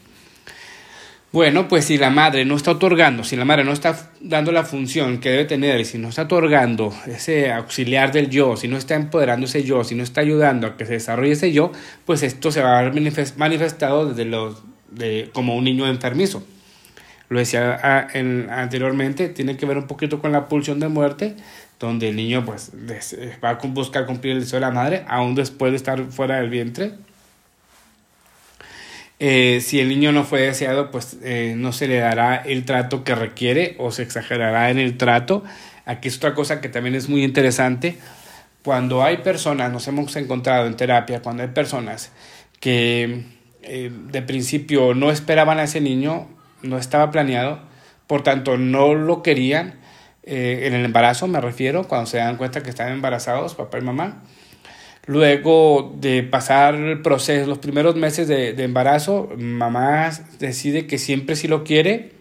Bueno, 1.32 1.66
pues 1.66 1.86
si 1.86 1.96
la 1.96 2.10
madre 2.10 2.44
no 2.44 2.56
está 2.56 2.72
otorgando, 2.72 3.24
si 3.24 3.36
la 3.36 3.46
madre 3.46 3.64
no 3.64 3.72
está 3.72 4.10
dando 4.20 4.52
la 4.52 4.64
función 4.64 5.18
que 5.18 5.30
debe 5.30 5.46
tener, 5.46 5.80
y 5.80 5.86
si 5.86 5.96
no 5.96 6.10
está 6.10 6.22
otorgando 6.22 6.94
ese 7.06 7.50
auxiliar 7.50 8.12
del 8.12 8.28
yo, 8.28 8.56
si 8.58 8.68
no 8.68 8.76
está 8.76 8.96
empoderando 8.96 9.46
ese 9.46 9.64
yo, 9.64 9.82
si 9.82 9.94
no 9.94 10.02
está 10.02 10.20
ayudando 10.20 10.66
a 10.66 10.76
que 10.76 10.84
se 10.84 10.92
desarrolle 10.92 11.32
ese 11.32 11.50
yo, 11.50 11.72
pues 12.04 12.22
esto 12.22 12.52
se 12.52 12.60
va 12.60 12.78
a 12.78 12.82
ver 12.82 12.92
manifestado 13.38 14.10
desde 14.10 14.26
los, 14.26 14.62
de, 14.90 15.30
como 15.32 15.56
un 15.56 15.64
niño 15.64 15.88
enfermizo 15.88 16.44
lo 17.32 17.38
decía 17.38 17.80
ah, 17.82 18.08
anteriormente, 18.50 19.30
tiene 19.30 19.56
que 19.56 19.64
ver 19.64 19.78
un 19.78 19.86
poquito 19.86 20.20
con 20.20 20.32
la 20.32 20.48
pulsión 20.48 20.80
de 20.80 20.88
muerte, 20.88 21.34
donde 21.80 22.10
el 22.10 22.16
niño 22.16 22.44
pues 22.44 22.72
va 23.42 23.50
a 23.50 23.54
buscar 23.54 24.04
cumplir 24.04 24.34
el 24.34 24.40
deseo 24.40 24.58
de 24.58 24.66
la 24.66 24.70
madre, 24.70 25.04
aún 25.08 25.34
después 25.34 25.72
de 25.72 25.76
estar 25.76 26.04
fuera 26.10 26.36
del 26.36 26.50
vientre. 26.50 26.92
Eh, 29.18 29.60
si 29.62 29.80
el 29.80 29.88
niño 29.88 30.12
no 30.12 30.24
fue 30.24 30.42
deseado, 30.42 30.90
pues 30.90 31.16
eh, 31.22 31.54
no 31.56 31.72
se 31.72 31.88
le 31.88 31.96
dará 31.96 32.36
el 32.36 32.66
trato 32.66 33.02
que 33.02 33.14
requiere 33.14 33.76
o 33.78 33.92
se 33.92 34.02
exagerará 34.02 34.70
en 34.70 34.78
el 34.78 34.98
trato. 34.98 35.42
Aquí 35.86 36.08
es 36.08 36.18
otra 36.18 36.34
cosa 36.34 36.60
que 36.60 36.68
también 36.68 36.94
es 36.94 37.08
muy 37.08 37.24
interesante. 37.24 37.96
Cuando 38.62 39.02
hay 39.02 39.18
personas, 39.18 39.72
nos 39.72 39.88
hemos 39.88 40.14
encontrado 40.16 40.66
en 40.66 40.76
terapia, 40.76 41.22
cuando 41.22 41.44
hay 41.44 41.48
personas 41.48 42.12
que 42.60 43.24
eh, 43.62 43.90
de 43.90 44.22
principio 44.22 44.92
no 44.92 45.10
esperaban 45.10 45.58
a 45.58 45.64
ese 45.64 45.80
niño, 45.80 46.28
no 46.62 46.78
estaba 46.78 47.10
planeado, 47.10 47.60
por 48.06 48.22
tanto 48.22 48.56
no 48.58 48.94
lo 48.94 49.22
querían 49.22 49.80
eh, 50.24 50.62
en 50.66 50.74
el 50.74 50.84
embarazo, 50.84 51.26
me 51.26 51.40
refiero, 51.40 51.88
cuando 51.88 52.06
se 52.06 52.18
dan 52.18 52.36
cuenta 52.36 52.62
que 52.62 52.70
están 52.70 52.92
embarazados, 52.92 53.54
papá 53.54 53.78
y 53.78 53.82
mamá. 53.82 54.22
Luego 55.06 55.92
de 55.96 56.22
pasar 56.22 56.76
el 56.76 57.02
proceso, 57.02 57.48
los 57.48 57.58
primeros 57.58 57.96
meses 57.96 58.28
de, 58.28 58.50
embarazo, 58.62 59.30
mamá 59.36 60.10
decide 60.38 60.86
que 60.86 60.98
siempre 60.98 61.34
sí 61.34 61.48
lo 61.48 61.64
quiere. 61.64 62.12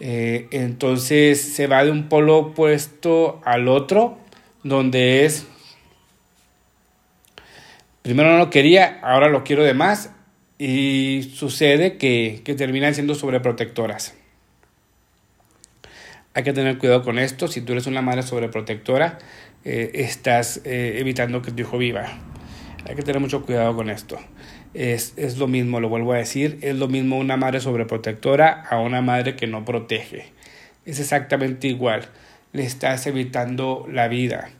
Eh, 0.00 0.48
entonces 0.50 1.40
se 1.40 1.68
va 1.68 1.84
de 1.84 1.92
un 1.92 2.08
polo 2.08 2.38
opuesto 2.38 3.40
al 3.44 3.68
otro, 3.68 4.18
donde 4.64 5.24
es, 5.24 5.46
primero 8.02 8.30
no 8.32 8.38
lo 8.38 8.50
quería, 8.50 8.98
ahora 9.02 9.28
lo 9.28 9.44
quiero 9.44 9.62
de 9.62 9.74
más, 9.74 10.10
y 10.58 11.30
sucede 11.34 11.96
que, 11.96 12.42
que 12.44 12.54
terminan 12.54 12.94
siendo 12.94 13.14
sobreprotectoras. 13.14 14.14
Hay 16.34 16.42
que 16.42 16.52
tener 16.52 16.78
cuidado 16.78 17.02
con 17.02 17.18
esto. 17.18 17.48
Si 17.48 17.60
tú 17.60 17.72
eres 17.72 17.86
una 17.86 18.02
madre 18.02 18.22
sobreprotectora, 18.22 19.18
eh, 19.64 19.90
estás 19.94 20.60
eh, 20.64 20.96
evitando 20.98 21.42
que 21.42 21.50
tu 21.50 21.62
hijo 21.62 21.78
viva. 21.78 22.06
Hay 22.88 22.96
que 22.96 23.02
tener 23.02 23.20
mucho 23.20 23.44
cuidado 23.44 23.74
con 23.74 23.90
esto. 23.90 24.18
Es, 24.74 25.14
es, 25.16 25.38
lo 25.38 25.48
mismo, 25.48 25.80
lo 25.80 25.88
vuelvo 25.88 26.12
a 26.12 26.18
decir, 26.18 26.58
es 26.62 26.76
lo 26.76 26.88
mismo 26.88 27.18
una 27.18 27.36
madre 27.36 27.60
sobreprotectora 27.60 28.64
a 28.68 28.80
una 28.80 29.00
madre 29.00 29.34
que 29.34 29.46
no 29.46 29.64
protege. 29.64 30.26
Es 30.84 31.00
exactamente 31.00 31.68
igual. 31.68 32.06
Le 32.52 32.64
estás 32.64 33.06
evitando 33.06 33.86
la 33.90 34.08
vida. 34.08 34.50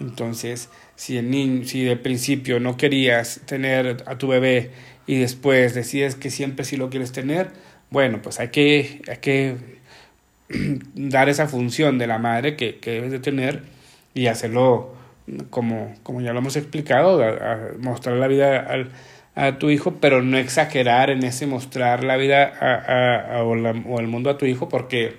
Entonces, 0.00 0.70
si, 0.96 1.16
el 1.18 1.30
niño, 1.30 1.64
si 1.64 1.84
de 1.84 1.96
principio 1.96 2.60
no 2.60 2.76
querías 2.76 3.40
tener 3.46 4.02
a 4.06 4.18
tu 4.18 4.28
bebé 4.28 4.70
y 5.06 5.18
después 5.18 5.74
decides 5.74 6.14
que 6.16 6.30
siempre 6.30 6.64
sí 6.64 6.76
lo 6.76 6.90
quieres 6.90 7.12
tener, 7.12 7.50
bueno, 7.90 8.20
pues 8.22 8.40
hay 8.40 8.48
que, 8.48 9.02
hay 9.08 9.18
que 9.18 9.56
dar 10.94 11.28
esa 11.28 11.46
función 11.46 11.98
de 11.98 12.06
la 12.06 12.18
madre 12.18 12.56
que, 12.56 12.78
que 12.78 12.92
debes 12.92 13.12
de 13.12 13.20
tener 13.20 13.62
y 14.14 14.26
hacerlo 14.26 14.94
como, 15.50 15.94
como 16.02 16.20
ya 16.20 16.32
lo 16.32 16.40
hemos 16.40 16.56
explicado, 16.56 17.22
mostrar 17.78 18.16
la 18.16 18.26
vida 18.26 18.60
al, 18.60 18.90
a 19.34 19.58
tu 19.58 19.70
hijo, 19.70 19.94
pero 20.00 20.22
no 20.22 20.38
exagerar 20.38 21.10
en 21.10 21.24
ese 21.24 21.46
mostrar 21.46 22.04
la 22.04 22.16
vida 22.16 22.52
a, 22.60 23.36
a, 23.36 23.42
o, 23.42 23.50
o, 23.52 24.00
el 24.00 24.06
mundo 24.06 24.30
a 24.30 24.38
tu 24.38 24.46
hijo, 24.46 24.68
porque 24.68 25.16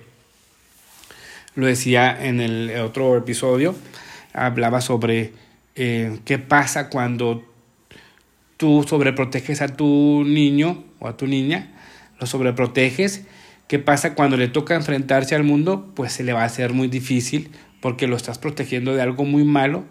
lo 1.56 1.66
decía 1.66 2.16
en 2.26 2.40
el 2.40 2.72
otro 2.80 3.18
episodio, 3.18 3.76
hablaba 4.36 4.82
sobre 4.82 5.34
eh, 5.76 6.20
qué 6.26 6.38
pasa 6.38 6.90
cuando 6.90 7.44
tú 8.58 8.86
sobreproteges 8.88 9.62
a 9.62 9.68
tu 9.68 10.24
niño 10.26 10.84
o 11.00 11.08
a 11.08 11.18
tu 11.18 11.28
niña, 11.28 11.72
lo 12.20 12.28
sobreproteges. 12.28 13.26
¿Qué 13.68 13.80
pasa 13.80 14.14
cuando 14.14 14.38
le 14.38 14.48
toca 14.48 14.76
enfrentarse 14.76 15.36
al 15.36 15.44
mundo? 15.44 15.92
Pues 15.96 16.14
se 16.14 16.24
le 16.24 16.34
va 16.34 16.44
a 16.44 16.46
hacer 16.46 16.74
muy 16.74 16.88
difícil 16.88 17.50
porque 17.82 18.08
lo 18.08 18.16
estás 18.16 18.38
protegiendo 18.38 18.94
de 18.94 19.02
algo 19.02 19.26
muy 19.26 19.44
malo, 19.44 19.84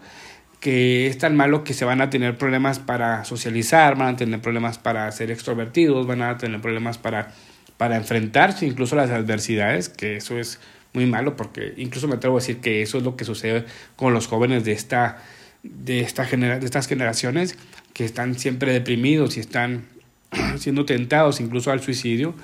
que 0.59 1.07
es 1.07 1.17
tan 1.17 1.35
malo 1.35 1.63
que 1.63 1.73
se 1.73 1.85
van 1.85 2.01
a 2.01 2.09
tener 2.09 2.37
problemas 2.37 2.79
para 2.79 3.23
socializar, 3.25 3.97
van 3.97 4.15
a 4.15 4.17
tener 4.17 4.41
problemas 4.41 4.77
para 4.77 5.11
ser 5.11 5.29
extrovertidos, 5.29 6.07
van 6.07 6.21
a 6.21 6.37
tener 6.37 6.61
problemas 6.61 6.97
para, 6.97 7.31
para 7.77 7.97
enfrentarse 7.97 8.65
incluso 8.65 8.95
a 8.95 9.03
las 9.03 9.11
adversidades, 9.11 9.89
que 9.89 10.17
eso 10.17 10.39
es 10.39 10.59
muy 10.95 11.05
malo 11.05 11.35
porque 11.35 11.73
incluso 11.77 12.07
me 12.07 12.15
atrevo 12.15 12.37
a 12.37 12.39
decir 12.39 12.57
que 12.57 12.81
eso 12.81 12.97
es 12.97 13.03
lo 13.03 13.15
que 13.15 13.25
sucede 13.25 13.65
con 13.95 14.13
los 14.13 14.27
jóvenes 14.27 14.63
de 14.65 14.71
esta 14.71 15.21
de, 15.63 15.99
esta 16.01 16.25
genera 16.25 16.59
de 16.59 16.65
estas 16.65 16.87
generaciones 16.87 17.57
que 17.93 18.05
están 18.05 18.37
siempre 18.37 18.71
deprimidos 18.73 19.37
y 19.37 19.39
están 19.39 19.85
siendo 20.57 20.85
tentados 20.85 21.39
incluso 21.39 21.71
al 21.71 21.81
suicidio. 21.81 22.35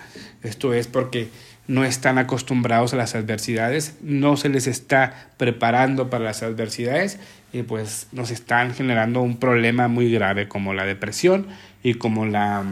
Esto 0.44 0.74
es 0.74 0.88
porque 0.88 1.30
no 1.68 1.84
están 1.86 2.18
acostumbrados 2.18 2.94
a 2.94 2.98
las 2.98 3.16
adversidades, 3.16 3.96
no 4.02 4.36
se 4.38 4.50
les 4.50 4.68
está 4.68 5.30
preparando 5.38 6.10
para 6.10 6.26
las 6.26 6.44
adversidades 6.44 7.20
y 7.54 7.64
pues 7.64 8.08
nos 8.12 8.32
están 8.32 8.74
generando 8.74 9.22
un 9.22 9.38
problema 9.38 9.88
muy 9.88 10.12
grave 10.12 10.48
como 10.48 10.74
la 10.74 10.86
depresión 10.86 11.48
y 11.84 11.96
como 11.96 12.26
la 12.26 12.64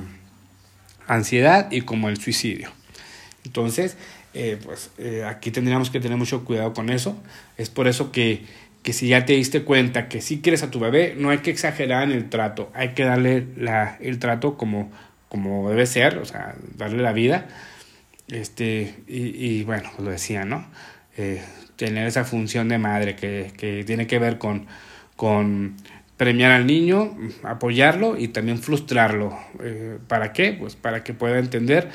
ansiedad 1.07 1.71
y 1.71 1.81
como 1.81 2.09
el 2.09 2.19
suicidio. 2.19 2.71
Entonces, 3.45 3.97
eh, 4.33 4.57
pues 4.63 4.91
eh, 4.97 5.23
aquí 5.25 5.51
tendríamos 5.51 5.89
que 5.89 5.99
tener 5.99 6.17
mucho 6.17 6.45
cuidado 6.45 6.73
con 6.73 6.89
eso. 6.89 7.17
Es 7.57 7.69
por 7.69 7.87
eso 7.87 8.11
que 8.11 8.43
que 8.83 8.93
si 8.93 9.09
ya 9.09 9.25
te 9.25 9.33
diste 9.33 9.63
cuenta 9.63 10.07
que 10.07 10.21
si 10.21 10.39
quieres 10.41 10.63
a 10.63 10.71
tu 10.71 10.79
bebé, 10.79 11.15
no 11.17 11.29
hay 11.29 11.39
que 11.39 11.51
exagerar 11.51 12.03
en 12.03 12.11
el 12.11 12.29
trato, 12.29 12.71
hay 12.73 12.89
que 12.89 13.03
darle 13.03 13.45
la, 13.57 13.97
el 13.99 14.19
trato 14.19 14.57
como, 14.57 14.91
como 15.27 15.69
debe 15.69 15.85
ser, 15.85 16.17
o 16.17 16.25
sea, 16.25 16.55
darle 16.77 17.03
la 17.03 17.13
vida. 17.13 17.47
Este, 18.29 18.95
y, 19.07 19.63
bueno, 19.63 19.89
lo 19.97 20.11
decía, 20.11 20.45
¿no? 20.45 20.65
Eh, 21.17 21.41
tener 21.75 22.07
esa 22.07 22.25
función 22.25 22.69
de 22.69 22.77
madre 22.77 23.15
que, 23.15 23.51
que 23.57 23.83
tiene 23.83 24.07
que 24.07 24.19
ver 24.19 24.37
con, 24.37 24.67
con 25.15 25.75
premiar 26.15 26.51
al 26.51 26.67
niño, 26.67 27.17
apoyarlo 27.43 28.17
y 28.17 28.27
también 28.27 28.59
frustrarlo. 28.59 29.37
Eh, 29.63 29.97
¿Para 30.07 30.31
qué? 30.31 30.53
Pues 30.53 30.75
para 30.75 31.03
que 31.03 31.13
pueda 31.13 31.39
entender 31.39 31.89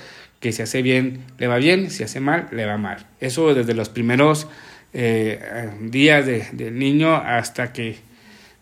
que 0.45 0.53
si 0.53 0.61
hace 0.61 0.83
bien, 0.83 1.25
le 1.39 1.47
va 1.47 1.57
bien, 1.57 1.91
si 1.91 2.03
hace 2.03 2.21
mal, 2.21 2.49
le 2.53 2.67
va 2.67 2.77
mal. 2.77 3.07
Eso 3.19 3.55
desde 3.55 3.73
los 3.73 3.89
primeros 3.89 4.47
eh, 4.93 5.71
días 5.81 6.27
de, 6.27 6.47
del 6.53 6.79
niño 6.79 7.15
hasta 7.15 7.73
que 7.73 7.97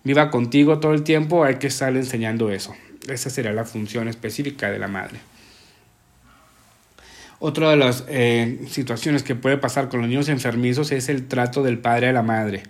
viva 0.04 0.30
contigo 0.30 0.78
todo 0.78 0.94
el 0.94 1.02
tiempo, 1.02 1.42
hay 1.42 1.56
que 1.56 1.66
estar 1.66 1.92
enseñando 1.96 2.52
eso. 2.52 2.72
Esa 3.08 3.30
será 3.30 3.52
la 3.52 3.64
función 3.64 4.06
específica 4.06 4.70
de 4.70 4.78
la 4.78 4.86
madre. 4.86 5.18
Otra 7.40 7.70
de 7.70 7.76
las 7.78 8.04
eh, 8.06 8.60
situaciones 8.68 9.24
que 9.24 9.34
puede 9.34 9.56
pasar 9.58 9.88
con 9.88 10.02
los 10.02 10.08
niños 10.08 10.28
enfermizos 10.28 10.92
es 10.92 11.08
el 11.08 11.26
trato 11.26 11.64
del 11.64 11.78
padre 11.78 12.10
a 12.10 12.12
la 12.12 12.22
madre. 12.22 12.62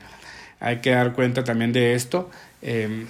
Hay 0.58 0.78
que 0.78 0.88
dar 0.88 1.12
cuenta 1.12 1.44
también 1.44 1.74
de 1.74 1.92
esto. 1.92 2.30
Eh, 2.62 3.04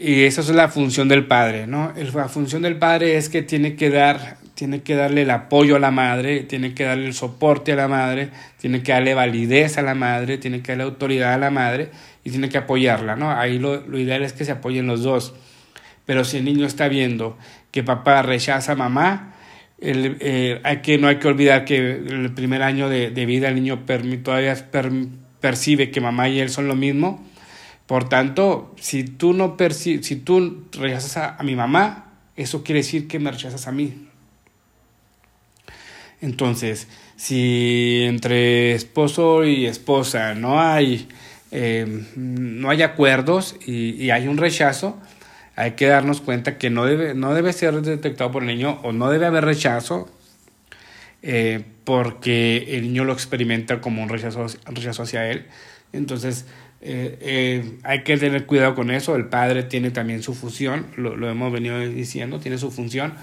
y 0.00 0.24
esa 0.24 0.40
es 0.40 0.48
la 0.48 0.68
función 0.68 1.08
del 1.08 1.26
padre, 1.26 1.66
¿no? 1.66 1.92
La 2.14 2.28
función 2.28 2.62
del 2.62 2.76
padre 2.76 3.16
es 3.16 3.28
que 3.28 3.42
tiene 3.42 3.76
que 3.76 3.90
dar 3.90 4.38
tiene 4.54 4.82
que 4.82 4.94
darle 4.94 5.22
el 5.22 5.30
apoyo 5.30 5.76
a 5.76 5.78
la 5.78 5.90
madre, 5.90 6.40
tiene 6.40 6.74
que 6.74 6.84
darle 6.84 7.06
el 7.06 7.14
soporte 7.14 7.72
a 7.72 7.76
la 7.76 7.88
madre, 7.88 8.28
tiene 8.58 8.82
que 8.82 8.92
darle 8.92 9.14
validez 9.14 9.78
a 9.78 9.82
la 9.82 9.94
madre, 9.94 10.36
tiene 10.36 10.60
que 10.60 10.72
darle 10.72 10.84
autoridad 10.84 11.32
a 11.32 11.38
la 11.38 11.50
madre 11.50 11.88
y 12.24 12.30
tiene 12.30 12.50
que 12.50 12.58
apoyarla, 12.58 13.16
¿no? 13.16 13.30
Ahí 13.30 13.58
lo, 13.58 13.80
lo 13.86 13.98
ideal 13.98 14.22
es 14.22 14.34
que 14.34 14.44
se 14.44 14.52
apoyen 14.52 14.86
los 14.86 15.02
dos. 15.02 15.34
Pero 16.04 16.24
si 16.24 16.36
el 16.36 16.44
niño 16.44 16.66
está 16.66 16.88
viendo 16.88 17.38
que 17.70 17.82
papá 17.82 18.20
rechaza 18.20 18.72
a 18.72 18.76
mamá, 18.76 19.34
el, 19.80 20.18
eh, 20.20 20.60
hay 20.62 20.78
que, 20.78 20.98
no 20.98 21.08
hay 21.08 21.16
que 21.16 21.28
olvidar 21.28 21.64
que 21.64 21.76
el 21.76 22.32
primer 22.34 22.62
año 22.62 22.90
de, 22.90 23.10
de 23.10 23.26
vida 23.26 23.48
el 23.48 23.54
niño 23.54 23.78
todavía 24.22 24.54
percibe 25.40 25.90
que 25.90 26.02
mamá 26.02 26.28
y 26.28 26.38
él 26.38 26.50
son 26.50 26.68
lo 26.68 26.74
mismo. 26.74 27.26
Por 27.90 28.08
tanto, 28.08 28.72
si 28.78 29.02
tú, 29.02 29.32
no 29.32 29.56
si 29.72 29.98
tú 30.14 30.64
rechazas 30.70 31.34
a, 31.36 31.42
mi 31.42 31.56
mamá, 31.56 32.12
eso 32.36 32.62
quiere 32.62 32.82
decir 32.82 33.08
que 33.08 33.18
me 33.18 33.32
rechazas 33.32 33.66
a 33.66 33.72
mí. 33.72 34.06
Entonces, 36.20 36.86
si 37.16 38.02
entre 38.04 38.76
esposo 38.76 39.44
y 39.44 39.66
esposa 39.66 40.36
no 40.36 40.60
hay, 40.60 41.08
eh, 41.50 42.04
no 42.14 42.70
hay 42.70 42.82
acuerdos 42.82 43.56
y, 43.66 44.10
hay 44.10 44.28
un 44.28 44.36
rechazo, 44.36 44.96
hay 45.56 45.72
que 45.72 45.86
darnos 45.86 46.20
cuenta 46.20 46.58
que 46.58 46.70
no 46.70 46.84
debe, 46.84 47.14
no 47.14 47.34
debe 47.34 47.52
ser 47.52 47.82
detectado 47.82 48.30
por 48.30 48.44
el 48.44 48.56
niño 48.56 48.78
o 48.84 48.92
no 48.92 49.10
debe 49.10 49.26
haber 49.26 49.44
rechazo 49.44 50.08
eh, 51.22 51.64
porque 51.82 52.66
el 52.68 52.82
niño 52.82 53.02
lo 53.02 53.14
experimenta 53.14 53.80
como 53.80 54.00
un 54.00 54.08
rechazo, 54.08 54.46
rechazo 54.66 55.02
hacia 55.02 55.28
él. 55.28 55.48
Entonces, 55.92 56.46
eh, 56.82 57.78
hay 57.82 58.02
que 58.02 58.16
tener 58.16 58.46
cuidado 58.46 58.74
con 58.74 58.90
eso. 58.90 59.16
El 59.16 59.26
padre 59.26 59.62
tiene 59.64 59.90
también 59.90 60.22
su 60.22 60.34
función, 60.34 60.86
lo, 60.96 61.16
lo 61.16 61.28
hemos 61.28 61.52
venido 61.52 61.78
diciendo, 61.78 62.40
tiene 62.40 62.58
su 62.58 62.70
función 62.70 63.14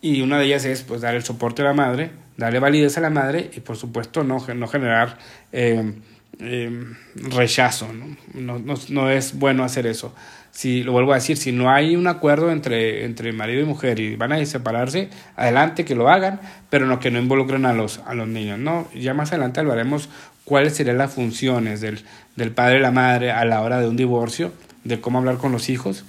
y 0.00 0.20
una 0.20 0.38
de 0.38 0.46
ellas 0.46 0.64
es 0.64 0.82
pues 0.82 1.00
dar 1.00 1.14
el 1.14 1.24
soporte 1.24 1.62
a 1.62 1.64
la 1.64 1.72
madre, 1.72 2.10
darle 2.36 2.58
validez 2.58 2.96
a 2.98 3.00
la 3.00 3.10
madre 3.10 3.50
y 3.56 3.60
por 3.60 3.76
supuesto 3.76 4.24
no, 4.24 4.38
no 4.54 4.68
generar 4.68 5.18
eh, 5.52 5.94
eh, 6.38 6.84
rechazo. 7.14 7.88
¿no? 7.92 8.16
No, 8.34 8.74
no, 8.88 9.10
es 9.10 9.38
bueno 9.38 9.64
hacer 9.64 9.86
eso. 9.86 10.14
Si, 10.50 10.82
lo 10.82 10.92
vuelvo 10.92 11.12
a 11.12 11.16
decir, 11.16 11.36
si 11.36 11.52
no 11.52 11.70
hay 11.70 11.96
un 11.96 12.06
acuerdo 12.06 12.50
entre, 12.50 13.04
entre 13.04 13.32
marido 13.32 13.62
y 13.62 13.64
mujer 13.64 13.98
y 14.00 14.16
van 14.16 14.32
a 14.32 14.46
separarse, 14.46 15.10
adelante 15.34 15.84
que 15.84 15.94
lo 15.94 16.08
hagan, 16.08 16.40
pero 16.70 16.86
no 16.86 16.98
que 16.98 17.10
no 17.10 17.18
involucren 17.18 17.66
a 17.66 17.72
los, 17.72 17.98
a 18.06 18.14
los 18.14 18.28
niños. 18.28 18.58
¿no? 18.58 18.88
Ya 18.94 19.12
más 19.12 19.32
adelante 19.32 19.60
hablaremos 19.60 20.08
cuáles 20.46 20.74
serían 20.76 20.96
las 20.96 21.12
funciones 21.12 21.82
del, 21.82 22.00
del 22.36 22.52
padre 22.52 22.78
y 22.78 22.80
la 22.80 22.92
madre 22.92 23.32
a 23.32 23.44
la 23.44 23.60
hora 23.60 23.80
de 23.80 23.88
un 23.88 23.96
divorcio, 23.96 24.52
de 24.84 25.00
cómo 25.00 25.18
hablar 25.18 25.36
con 25.36 25.52
los 25.52 25.68
hijos. 25.68 26.04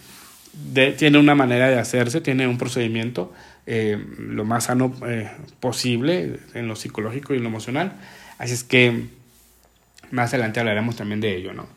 De, 0.73 0.91
tiene 0.91 1.17
una 1.17 1.35
manera 1.35 1.67
de 1.67 1.77
hacerse, 1.77 2.21
tiene 2.21 2.47
un 2.47 2.57
procedimiento 2.57 3.33
eh, 3.65 4.01
lo 4.17 4.45
más 4.45 4.65
sano 4.65 4.95
eh, 5.07 5.29
posible 5.59 6.39
en 6.53 6.67
lo 6.67 6.75
psicológico 6.75 7.33
y 7.33 7.37
en 7.37 7.43
lo 7.43 7.49
emocional. 7.49 7.93
Así 8.37 8.53
es 8.53 8.63
que 8.63 9.07
más 10.11 10.29
adelante 10.33 10.59
hablaremos 10.59 10.95
también 10.95 11.19
de 11.19 11.35
ello, 11.35 11.53
¿no? 11.53 11.67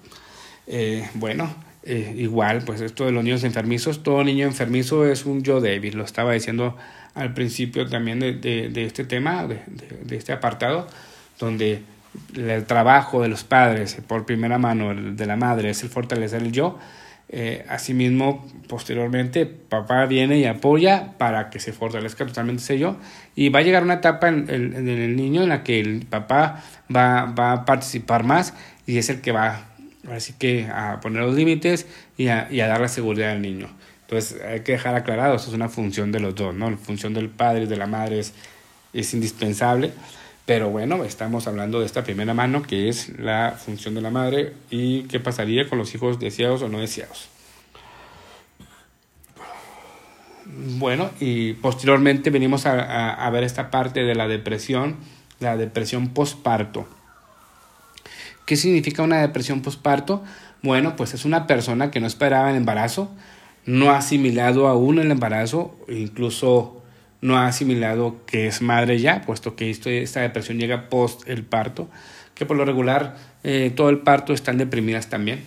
Eh, 0.66 1.08
bueno, 1.14 1.52
igual, 1.84 2.62
pues 2.64 2.82
esto 2.82 3.06
de 3.06 3.12
los 3.12 3.24
niños 3.24 3.42
enfermizos, 3.42 4.02
todo 4.02 4.22
niño 4.22 4.46
enfermizo 4.46 5.06
es 5.06 5.24
un 5.24 5.42
yo 5.42 5.60
débil, 5.60 5.96
lo 5.96 6.04
estaba 6.04 6.34
diciendo 6.34 6.76
al 7.14 7.32
principio 7.32 7.88
también 7.88 8.20
de, 8.20 8.34
de, 8.34 8.84
este 8.84 9.04
tema, 9.04 9.46
de, 9.46 9.60
de, 10.04 10.16
este 10.16 10.32
apartado, 10.32 10.86
donde 11.40 11.82
el 12.34 12.64
trabajo 12.64 13.22
de 13.22 13.28
los 13.28 13.44
padres 13.44 13.98
por 14.06 14.26
primera 14.26 14.58
mano 14.58 14.94
de 14.94 15.26
la 15.26 15.36
madre 15.36 15.70
es 15.70 15.82
el 15.82 15.88
fortalecer 15.88 16.42
el 16.42 16.52
yo, 16.52 16.78
eh, 17.32 17.64
asimismo, 17.68 18.44
posteriormente, 18.66 19.46
papá 19.46 20.04
viene 20.06 20.38
y 20.38 20.46
apoya 20.46 21.12
para 21.16 21.48
que 21.48 21.60
se 21.60 21.72
fortalezca 21.72 22.26
totalmente 22.26 22.60
ese 22.60 22.76
yo. 22.76 22.96
Y 23.36 23.50
va 23.50 23.60
a 23.60 23.62
llegar 23.62 23.84
una 23.84 23.94
etapa 23.94 24.28
en, 24.28 24.48
el 24.50 25.14
niño 25.14 25.44
en 25.44 25.50
la 25.50 25.62
que 25.62 25.78
el 25.78 26.06
papá 26.06 26.60
va, 26.94 27.26
va, 27.26 27.52
a 27.52 27.64
participar 27.64 28.24
más 28.24 28.54
y 28.84 28.98
es 28.98 29.10
el 29.10 29.20
que 29.20 29.30
va 29.30 29.66
así 30.10 30.32
que 30.32 30.66
a 30.66 30.98
poner 31.00 31.22
los 31.22 31.36
límites 31.36 31.86
y 32.16 32.28
a, 32.28 32.48
y 32.50 32.60
a, 32.60 32.66
dar 32.66 32.80
la 32.80 32.88
seguridad 32.88 33.30
al 33.30 33.42
niño. 33.42 33.68
Entonces 34.02 34.40
hay 34.42 34.60
que 34.60 34.72
dejar 34.72 34.96
aclarado, 34.96 35.36
eso 35.36 35.50
es 35.50 35.54
una 35.54 35.68
función 35.68 36.10
de 36.10 36.18
los 36.18 36.34
dos, 36.34 36.52
¿no? 36.52 36.68
La 36.68 36.76
función 36.76 37.14
del 37.14 37.28
padre 37.28 37.62
y 37.62 37.66
de 37.66 37.76
la 37.76 37.86
madre 37.86 38.18
es, 38.18 38.34
es 38.92 39.14
indispensable. 39.14 39.92
Pero 40.50 40.68
bueno, 40.68 41.04
estamos 41.04 41.46
hablando 41.46 41.78
de 41.78 41.86
esta 41.86 42.02
primera 42.02 42.34
mano 42.34 42.62
que 42.62 42.88
es 42.88 43.16
la 43.20 43.52
función 43.52 43.94
de 43.94 44.00
la 44.00 44.10
madre 44.10 44.52
y 44.68 45.04
qué 45.04 45.20
pasaría 45.20 45.68
con 45.68 45.78
los 45.78 45.94
hijos 45.94 46.18
deseados 46.18 46.60
o 46.62 46.68
no 46.68 46.80
deseados. 46.80 47.28
Bueno, 50.46 51.10
y 51.20 51.52
posteriormente 51.52 52.30
venimos 52.30 52.66
a, 52.66 53.30
ver 53.30 53.44
esta 53.44 53.70
parte 53.70 54.02
de 54.02 54.16
la 54.16 54.26
depresión, 54.26 54.96
la 55.38 55.56
depresión 55.56 56.08
posparto. 56.08 56.88
¿Qué 58.44 58.56
significa 58.56 59.04
una 59.04 59.20
depresión 59.20 59.62
posparto? 59.62 60.24
Bueno, 60.62 60.96
pues 60.96 61.14
es 61.14 61.24
una 61.24 61.46
persona 61.46 61.92
que 61.92 62.00
no 62.00 62.08
esperaba 62.08 62.50
el 62.50 62.56
embarazo, 62.56 63.08
no 63.66 63.92
ha 63.92 63.98
asimilado 63.98 64.66
aún 64.66 64.98
el 64.98 65.12
embarazo, 65.12 65.76
incluso 65.86 66.79
no 67.20 67.36
ha 67.38 67.46
asimilado 67.46 68.24
que 68.26 68.46
es 68.46 68.62
madre 68.62 68.98
ya, 68.98 69.22
puesto 69.22 69.56
que 69.56 69.70
esta 69.70 70.20
depresión 70.20 70.58
llega 70.58 70.88
post 70.88 71.28
el 71.28 71.44
parto, 71.44 71.88
que 72.34 72.46
por 72.46 72.56
lo 72.56 72.64
regular 72.64 73.16
eh, 73.44 73.72
todo 73.74 73.90
el 73.90 73.98
parto 73.98 74.32
están 74.32 74.58
deprimidas 74.58 75.08
también. 75.08 75.44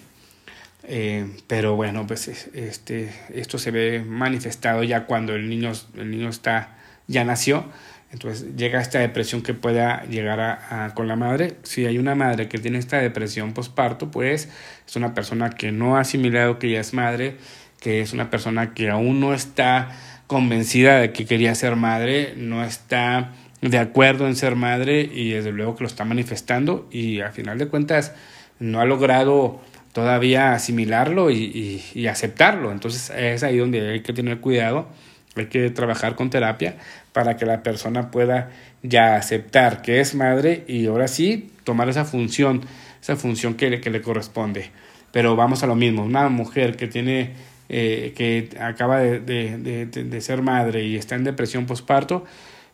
Eh, 0.85 1.27
pero 1.47 1.75
bueno, 1.75 2.05
pues 2.05 2.27
este, 2.27 3.09
esto 3.33 3.57
se 3.57 3.71
ve 3.71 4.03
manifestado 4.05 4.83
ya 4.83 5.05
cuando 5.05 5.33
el 5.33 5.49
niño, 5.49 5.71
el 5.95 6.11
niño 6.11 6.29
está, 6.29 6.75
ya 7.07 7.23
nació, 7.23 7.65
entonces 8.13 8.55
llega 8.55 8.79
esta 8.79 8.99
depresión 8.99 9.41
que 9.41 9.55
pueda 9.55 10.05
llegar 10.05 10.39
a, 10.39 10.93
con 10.93 11.07
la 11.07 11.15
madre. 11.15 11.55
Si 11.63 11.87
hay 11.87 11.97
una 11.97 12.13
madre 12.13 12.47
que 12.47 12.59
tiene 12.59 12.77
esta 12.77 12.99
depresión 12.99 13.53
postparto, 13.53 14.11
pues 14.11 14.49
es 14.87 14.95
una 14.95 15.15
persona 15.15 15.49
que 15.49 15.71
no 15.71 15.97
ha 15.97 16.01
asimilado 16.01 16.59
que 16.59 16.69
ya 16.69 16.79
es 16.79 16.93
madre, 16.93 17.37
que 17.79 18.01
es 18.01 18.13
una 18.13 18.29
persona 18.29 18.75
que 18.75 18.91
aún 18.91 19.19
no 19.19 19.33
está 19.33 19.89
convencida 20.33 20.97
de 20.97 21.11
que 21.11 21.27
quería 21.27 21.53
ser 21.53 21.75
madre, 21.75 22.33
no 22.35 22.63
está 22.63 23.33
de 23.61 23.77
acuerdo 23.77 24.25
en 24.25 24.35
ser 24.35 24.55
madre 24.55 25.01
y 25.01 25.29
desde 25.29 25.51
luego 25.51 25.75
que 25.75 25.83
lo 25.83 25.87
está 25.87 26.05
manifestando 26.05 26.89
y 26.91 27.19
al 27.19 27.31
final 27.33 27.59
de 27.59 27.67
cuentas 27.67 28.13
no 28.57 28.81
ha 28.81 28.85
logrado 28.85 29.61
todavía 29.91 30.53
asimilarlo 30.53 31.29
y, 31.29 31.83
y, 31.93 32.07
aceptarlo. 32.07 32.71
Entonces 32.71 33.11
es 33.15 33.43
ahí 33.43 33.57
donde 33.57 33.91
hay 33.91 33.99
que 34.01 34.11
tener 34.11 34.39
cuidado, 34.39 34.87
hay 35.35 35.45
que 35.45 35.69
trabajar 35.69 36.15
con 36.15 36.31
terapia 36.31 36.77
para 37.11 37.37
que 37.37 37.45
la 37.45 37.61
persona 37.61 38.09
pueda 38.09 38.49
ya 38.81 39.15
aceptar 39.15 39.83
que 39.83 39.99
es 39.99 40.15
madre 40.15 40.63
y 40.67 40.87
ahora 40.87 41.07
sí 41.07 41.51
tomar 41.63 41.89
esa 41.89 42.05
función, 42.05 42.61
esa 43.03 43.17
función 43.17 43.53
que 43.53 43.79
que 43.79 43.91
le 43.91 44.01
corresponde. 44.01 44.71
Pero 45.11 45.35
vamos 45.35 45.61
a 45.61 45.67
lo 45.67 45.75
mismo, 45.75 46.03
una 46.03 46.27
mujer 46.27 46.75
que 46.75 46.87
tiene 46.87 47.33
eh, 47.75 48.13
que 48.15 48.49
acaba 48.59 48.99
de, 48.99 50.17
ser 50.21 50.43
madre 50.43 50.85
y 50.85 50.95
está 50.95 51.15
en 51.15 51.23
depresión 51.23 51.65
postparto, 51.65 52.23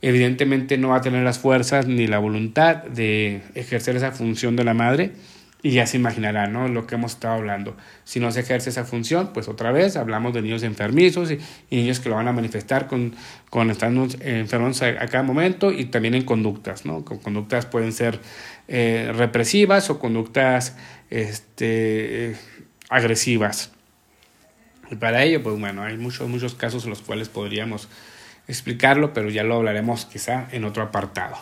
evidentemente 0.01 0.77
no 0.77 0.89
va 0.89 0.97
a 0.97 1.01
tener 1.01 1.23
las 1.23 1.39
fuerzas 1.39 1.87
ni 1.87 2.05
la 2.05 2.19
voluntad 2.19 2.83
de 2.83 3.41
ejercer 3.55 3.95
esa 3.95 4.11
función 4.11 4.57
de 4.57 4.65
la 4.65 4.73
madre 4.73 5.13
y 5.63 5.71
ya 5.71 5.87
se 5.87 5.95
imaginarán, 5.95 6.51
¿no? 6.51 6.67
Lo 6.67 6.85
que 6.85 6.95
hemos 6.95 7.13
estado 7.13 7.35
hablando. 7.35 7.77
Si 8.03 8.19
no 8.19 8.29
se 8.33 8.41
ejerce 8.41 8.71
esa 8.71 8.83
función, 8.83 9.31
pues 9.33 9.47
otra 9.47 9.71
vez 9.71 9.95
hablamos 9.95 10.33
de 10.33 10.41
niños 10.41 10.63
enfermizos 10.63 11.31
y, 11.31 11.39
niños 11.71 12.01
que 12.01 12.09
lo 12.09 12.15
van 12.15 12.27
a 12.27 12.33
manifestar 12.33 12.87
con, 12.87 13.15
con 13.49 13.71
estando 13.71 14.05
enfermos 14.19 14.81
a, 14.81 15.07
cada 15.07 15.23
momento 15.23 15.71
y 15.71 15.85
también 15.85 16.13
en 16.13 16.25
conductas, 16.25 16.85
¿no? 16.85 17.05
Con 17.05 17.19
conductas 17.19 17.65
pueden 17.65 17.93
ser 17.93 18.19
eh, 18.67 19.13
represivas 19.15 19.89
o 19.89 19.97
conductas 19.97 20.75
este, 21.09 22.35
agresivas. 22.89 23.71
Y 24.91 24.95
para 24.95 25.23
ello, 25.23 25.43
pues 25.43 25.59
bueno, 25.59 25.83
hay 25.83 25.97
muchos, 25.97 26.27
muchos 26.27 26.55
casos 26.55 26.83
en 26.83 26.91
los 26.91 27.01
cuales 27.01 27.29
podríamos 27.29 27.87
explicarlo, 28.47 29.13
pero 29.13 29.29
ya 29.29 29.43
lo 29.43 29.55
hablaremos 29.55 30.05
quizá 30.05 30.47
en 30.51 30.63
otro 30.63 30.83
apartado. 30.83 31.37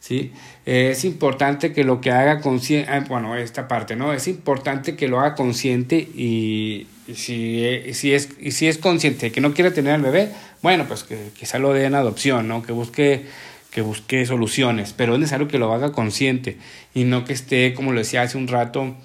¿sí? 0.00 0.32
es 0.64 1.04
importante 1.04 1.72
que 1.72 1.84
lo 1.84 2.00
que 2.00 2.10
haga 2.10 2.40
consciente, 2.40 2.90
ah, 2.90 3.04
bueno, 3.08 3.36
esta 3.36 3.68
parte, 3.68 3.96
¿no? 3.96 4.12
Es 4.12 4.28
importante 4.28 4.96
que 4.96 5.08
lo 5.08 5.18
haga 5.20 5.34
consciente 5.34 5.96
y, 5.96 6.86
si, 7.14 7.82
si, 7.94 8.14
es, 8.14 8.28
y 8.40 8.52
si 8.52 8.68
es 8.68 8.78
consciente 8.78 9.32
que 9.32 9.40
no 9.40 9.54
quiere 9.54 9.70
tener 9.70 9.94
al 9.94 10.02
bebé, 10.02 10.30
bueno, 10.62 10.84
pues 10.86 11.04
que 11.04 11.30
quizá 11.38 11.58
lo 11.58 11.72
dé 11.72 11.84
en 11.84 11.94
adopción, 11.94 12.48
¿no? 12.48 12.62
Que 12.62 12.72
busque 12.72 13.26
que 13.70 13.82
busque 13.82 14.24
soluciones, 14.24 14.94
pero 14.96 15.14
es 15.14 15.20
necesario 15.20 15.46
que 15.46 15.58
lo 15.58 15.72
haga 15.72 15.92
consciente 15.92 16.56
y 16.94 17.04
no 17.04 17.24
que 17.24 17.34
esté, 17.34 17.74
como 17.74 17.92
lo 17.92 17.98
decía 17.98 18.22
hace 18.22 18.38
un 18.38 18.48
rato, 18.48 18.96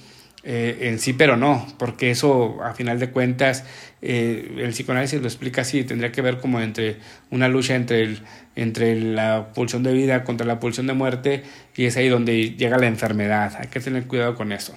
eh, 0.45 0.89
en 0.89 0.99
sí, 0.99 1.13
pero 1.13 1.38
no, 1.38 1.65
porque 1.79 2.12
eso 2.12 2.62
a 2.63 2.73
final 2.73 2.99
de 2.99 3.12
cuentas 3.12 3.63
eh, 4.01 4.58
el 4.58 4.71
psicoanálisis 4.71 5.21
lo 5.21 5.27
explica 5.27 5.62
así, 5.62 5.86
tendría 5.86 6.12
que 6.12 6.21
ver 6.21 6.39
como 6.39 6.60
entre 6.60 6.97
una 7.32 7.47
lucha 7.47 7.75
entre, 7.75 8.17
entre 8.58 8.99
la 8.99 9.53
pulsión 9.53 9.84
de 9.84 9.93
vida 9.93 10.25
contra 10.25 10.45
la 10.45 10.60
pulsión 10.60 10.86
de 10.88 10.93
muerte 10.93 11.43
y 11.77 11.86
es 11.86 11.95
ahí 11.95 12.10
donde 12.10 12.56
llega 12.56 12.77
la 12.77 12.88
enfermedad, 12.88 13.56
hay 13.58 13.69
que 13.69 13.79
tener 13.79 14.06
cuidado 14.06 14.36
con 14.36 14.51
eso. 14.51 14.75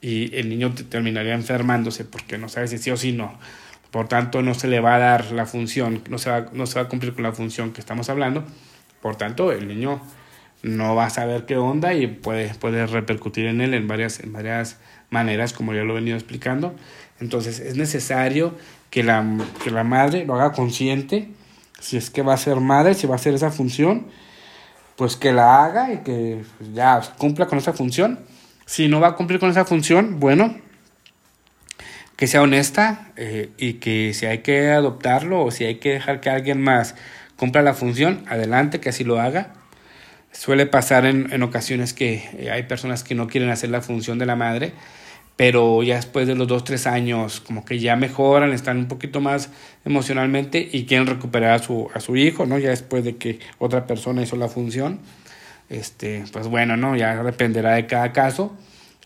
Y 0.00 0.34
el 0.36 0.48
niño 0.48 0.74
terminaría 0.88 1.34
enfermándose 1.34 2.06
porque 2.06 2.38
no 2.38 2.48
sabe 2.48 2.68
si 2.68 2.78
sí 2.78 2.90
o 2.90 2.96
si 2.96 3.12
no, 3.12 3.38
por 3.90 4.08
tanto 4.08 4.40
no 4.40 4.54
se 4.54 4.68
le 4.68 4.80
va 4.80 4.94
a 4.94 4.98
dar 4.98 5.32
la 5.32 5.44
función, 5.44 6.02
no 6.08 6.16
se 6.16 6.30
va, 6.30 6.46
no 6.54 6.64
se 6.64 6.76
va 6.76 6.86
a 6.86 6.88
cumplir 6.88 7.12
con 7.12 7.24
la 7.24 7.32
función 7.32 7.74
que 7.74 7.80
estamos 7.80 8.08
hablando, 8.08 8.42
por 9.02 9.16
tanto 9.16 9.52
el 9.52 9.68
niño 9.68 10.00
no 10.64 10.94
va 10.94 11.06
a 11.06 11.10
saber 11.10 11.44
qué 11.44 11.58
onda 11.58 11.92
y 11.92 12.06
puede, 12.06 12.54
puede 12.54 12.86
repercutir 12.86 13.44
en 13.44 13.60
él 13.60 13.74
en 13.74 13.86
varias, 13.86 14.20
en 14.20 14.32
varias 14.32 14.78
maneras, 15.10 15.52
como 15.52 15.74
ya 15.74 15.82
lo 15.82 15.92
he 15.92 16.00
venido 16.00 16.16
explicando. 16.16 16.74
Entonces 17.20 17.60
es 17.60 17.76
necesario 17.76 18.54
que 18.90 19.02
la, 19.02 19.24
que 19.62 19.70
la 19.70 19.84
madre 19.84 20.24
lo 20.24 20.34
haga 20.34 20.52
consciente, 20.52 21.28
si 21.80 21.96
es 21.96 22.10
que 22.10 22.22
va 22.22 22.34
a 22.34 22.38
ser 22.38 22.60
madre, 22.60 22.94
si 22.94 23.06
va 23.06 23.14
a 23.14 23.16
hacer 23.16 23.34
esa 23.34 23.50
función, 23.50 24.06
pues 24.96 25.16
que 25.16 25.32
la 25.32 25.64
haga 25.64 25.92
y 25.92 25.98
que 25.98 26.44
pues, 26.58 26.74
ya 26.74 27.00
cumpla 27.18 27.46
con 27.46 27.58
esa 27.58 27.72
función. 27.72 28.20
Si 28.66 28.88
no 28.88 29.00
va 29.00 29.08
a 29.08 29.14
cumplir 29.16 29.40
con 29.40 29.50
esa 29.50 29.64
función, 29.64 30.20
bueno, 30.20 30.56
que 32.16 32.26
sea 32.26 32.42
honesta 32.42 33.12
eh, 33.16 33.50
y 33.58 33.74
que 33.74 34.14
si 34.14 34.26
hay 34.26 34.38
que 34.38 34.70
adoptarlo 34.70 35.44
o 35.44 35.50
si 35.50 35.64
hay 35.64 35.76
que 35.76 35.90
dejar 35.94 36.20
que 36.20 36.30
alguien 36.30 36.62
más 36.62 36.94
cumpla 37.36 37.62
la 37.62 37.74
función, 37.74 38.24
adelante, 38.28 38.80
que 38.80 38.88
así 38.88 39.04
lo 39.04 39.20
haga. 39.20 39.54
Suele 40.34 40.66
pasar 40.66 41.06
en, 41.06 41.32
en 41.32 41.42
ocasiones 41.42 41.94
que 41.94 42.28
eh, 42.36 42.50
hay 42.50 42.64
personas 42.64 43.02
que 43.02 43.14
no 43.14 43.28
quieren 43.28 43.48
hacer 43.48 43.70
la 43.70 43.80
función 43.80 44.18
de 44.18 44.26
la 44.26 44.36
madre 44.36 44.74
pero 45.36 45.82
ya 45.82 45.96
después 45.96 46.28
de 46.28 46.36
los 46.36 46.46
dos, 46.46 46.62
tres 46.64 46.86
años, 46.86 47.40
como 47.40 47.64
que 47.64 47.80
ya 47.80 47.96
mejoran, 47.96 48.52
están 48.52 48.78
un 48.78 48.88
poquito 48.88 49.20
más 49.20 49.50
emocionalmente 49.84 50.68
y 50.70 50.84
quieren 50.86 51.06
recuperar 51.08 51.52
a 51.54 51.58
su, 51.58 51.88
a 51.92 52.00
su 52.00 52.16
hijo, 52.16 52.46
¿no? 52.46 52.58
Ya 52.58 52.70
después 52.70 53.04
de 53.04 53.16
que 53.16 53.40
otra 53.58 53.86
persona 53.86 54.22
hizo 54.22 54.36
la 54.36 54.48
función, 54.48 55.00
este, 55.68 56.24
pues 56.32 56.46
bueno, 56.46 56.76
¿no? 56.76 56.96
Ya 56.96 57.20
dependerá 57.22 57.72
de 57.74 57.86
cada 57.86 58.12
caso. 58.12 58.56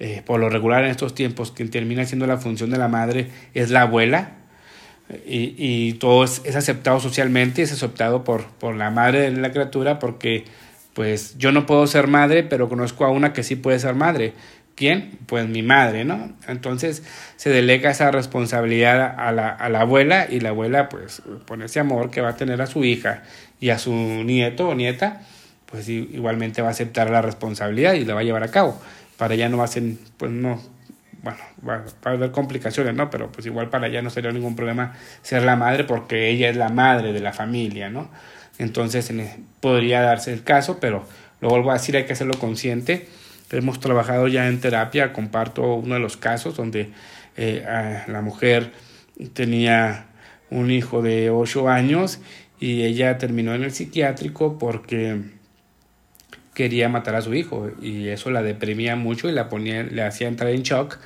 Eh, 0.01 0.23
por 0.25 0.39
lo 0.39 0.49
regular 0.49 0.85
en 0.85 0.91
estos 0.91 1.15
tiempos, 1.15 1.51
quien 1.51 1.71
termina 1.71 2.05
siendo 2.05 2.27
la 2.27 2.37
función 2.37 2.71
de 2.71 2.79
la 2.79 2.89
madre 2.89 3.31
es 3.55 3.71
la 3.71 3.83
abuela, 3.83 4.33
y, 5.27 5.55
y 5.57 5.95
todo 5.95 6.23
es, 6.23 6.43
es, 6.45 6.55
aceptado 6.55 7.01
socialmente, 7.01 7.63
es 7.63 7.73
aceptado 7.73 8.23
por, 8.25 8.45
por 8.45 8.77
la 8.77 8.91
madre 8.91 9.31
de 9.31 9.41
la 9.41 9.51
criatura, 9.51 9.99
porque 9.99 10.45
pues 10.99 11.39
yo 11.39 11.53
no 11.53 11.65
puedo 11.65 11.87
ser 11.87 12.09
madre, 12.09 12.43
pero 12.43 12.69
conozco 12.69 13.05
a 13.05 13.11
una 13.13 13.33
que 13.33 13.45
sí 13.45 13.55
puede 13.55 13.79
ser 13.79 13.95
madre 13.95 14.35
¿Quién? 14.75 15.17
Pues 15.27 15.47
mi 15.47 15.63
madre, 15.63 16.05
¿no? 16.05 16.33
Entonces 16.49 17.05
se 17.37 17.51
delega 17.51 17.93
esa 17.93 18.11
responsabilidad 18.11 19.15
a 19.17 19.31
la, 19.31 19.49
a 19.49 19.69
la 19.69 19.83
abuela 19.83 20.27
y 20.29 20.41
la 20.41 20.49
abuela 20.49 20.89
pues 20.89 21.23
pone 21.47 21.67
ese 21.67 21.79
amor 21.79 22.11
que 22.11 22.21
va 22.21 22.31
a 22.31 22.37
tener 22.37 22.61
a 22.61 22.67
su 22.67 22.85
hija 22.85 23.23
y 23.61 23.71
a 23.71 23.79
su 23.79 23.93
nieto 23.93 24.71
o 24.71 24.75
nieta, 24.75 25.23
pues 25.67 25.89
igualmente 25.89 26.63
va 26.63 26.69
a 26.69 26.71
aceptar 26.73 27.11
la 27.11 27.23
responsabilidad 27.23 27.95
y 27.95 28.05
la 28.05 28.15
va 28.15 28.21
a 28.21 28.25
llevar 28.25 28.43
a 28.43 28.51
cabo. 28.51 28.81
Para 29.17 29.35
ella 29.35 29.49
no 29.49 29.59
va 29.59 29.67
a 29.67 29.69
ser, 29.69 29.85
pues 30.17 30.33
no, 30.33 30.61
bueno, 31.23 31.39
va, 31.69 31.85
a 32.05 32.11
haber 32.11 32.33
complicaciones, 32.33 32.93
¿no? 32.95 33.09
Pero 33.09 33.31
pues 33.31 33.47
igual 33.47 33.71
para 33.71 33.87
ella 33.87 34.03
no 34.03 34.11
sería 34.11 34.33
ningún 34.33 34.57
problema 34.57 34.95
ser 35.23 35.45
la 35.45 35.55
madre 35.55 35.85
porque 35.85 36.29
ella 36.29 36.51
es 36.51 36.57
la 36.57 36.71
madre 36.71 37.13
de 37.13 37.21
la 37.21 37.33
familia, 37.33 37.89
¿no? 37.89 38.11
Entonces 38.59 39.13
podría 39.61 40.01
darse 40.03 40.33
el 40.33 40.43
caso, 40.43 40.79
pero 40.81 41.05
lo 41.41 41.49
vuelvo 41.49 41.71
a 41.71 41.75
decir, 41.75 41.97
hay 41.97 42.05
que 42.05 42.13
hacerlo 42.13 42.35
consciente. 42.39 43.09
Hemos 43.51 43.81
trabajado 43.81 44.29
ya 44.29 44.49
en 44.49 44.61
terapia, 44.61 45.13
comparto 45.13 45.75
uno 45.75 45.95
de 45.95 46.01
los 46.01 46.17
casos 46.17 46.57
donde 46.57 46.91
eh, 47.37 47.65
la 48.07 48.21
mujer 48.21 48.73
tenía 49.33 50.07
un 50.51 50.71
hijo 50.71 51.03
de 51.03 51.31
8 51.31 51.69
años 51.69 52.21
y 52.61 52.83
ella 52.83 53.19
terminó 53.19 53.55
en 53.55 53.63
el 53.63 53.73
psiquiátrico 53.73 54.59
porque 54.59 55.23
quería 56.55 56.89
matar 56.89 57.15
a 57.15 57.23
su 57.23 57.35
hijo 57.35 57.71
y 57.81 58.09
eso 58.09 58.31
la 58.31 58.43
deprimía 58.43 58.97
mucho 58.97 59.29
y 59.29 59.33
la 59.33 59.49
ponía, 59.49 59.85
le 59.85 60.03
hacía 60.03 60.27
entrar 60.27 60.51
en 60.51 60.63
shock 60.63 60.99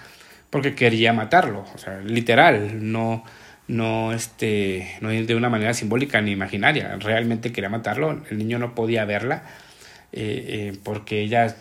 porque 0.49 0.75
quería 0.75 1.13
matarlo, 1.13 1.65
o 1.75 1.79
sea, 1.79 2.01
literal, 2.01 2.91
no, 2.91 3.25
no, 3.69 4.13
este, 4.13 4.97
no 5.01 5.11
de 5.11 5.35
una 5.35 5.49
manera 5.49 5.75
simbólica 5.75 6.21
ni 6.21 6.33
imaginaria, 6.33 6.97
realmente 6.97 7.53
quería 7.53 7.71
matarlo, 7.71 8.23
el 8.31 8.39
niño 8.39 8.59
no 8.59 8.75
podía 8.75 9.05
verla 9.05 9.45
eh, 10.13 10.73
eh, 10.75 10.79
porque 10.85 11.23
ella 11.23 11.57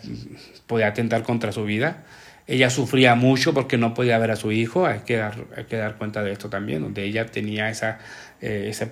podía 0.66 0.88
atentar 0.88 1.22
contra 1.22 1.52
su 1.52 1.64
vida. 1.64 2.04
Ella 2.46 2.68
sufría 2.68 3.14
mucho 3.14 3.54
porque 3.54 3.78
no 3.78 3.94
podía 3.94 4.18
ver 4.18 4.32
a 4.32 4.36
su 4.36 4.52
hijo, 4.52 4.84
hay 4.84 5.00
que 5.00 5.16
dar, 5.16 5.46
hay 5.56 5.64
que 5.64 5.76
dar 5.76 5.96
cuenta 5.96 6.22
de 6.22 6.32
esto 6.32 6.50
también, 6.50 6.82
donde 6.82 7.04
ella 7.04 7.26
tenía 7.26 7.70
esa, 7.70 7.98
eh, 8.40 8.66
ese, 8.68 8.90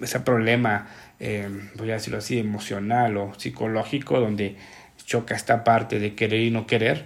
ese, 0.00 0.20
problema, 0.20 0.86
voy 1.74 1.90
a 1.90 1.94
decirlo 1.94 2.18
así, 2.18 2.38
emocional 2.38 3.16
o 3.16 3.34
psicológico, 3.36 4.20
donde 4.20 4.56
choca 5.04 5.34
esta 5.34 5.64
parte 5.64 5.98
de 5.98 6.14
querer 6.14 6.40
y 6.40 6.50
no 6.50 6.66
querer, 6.66 7.04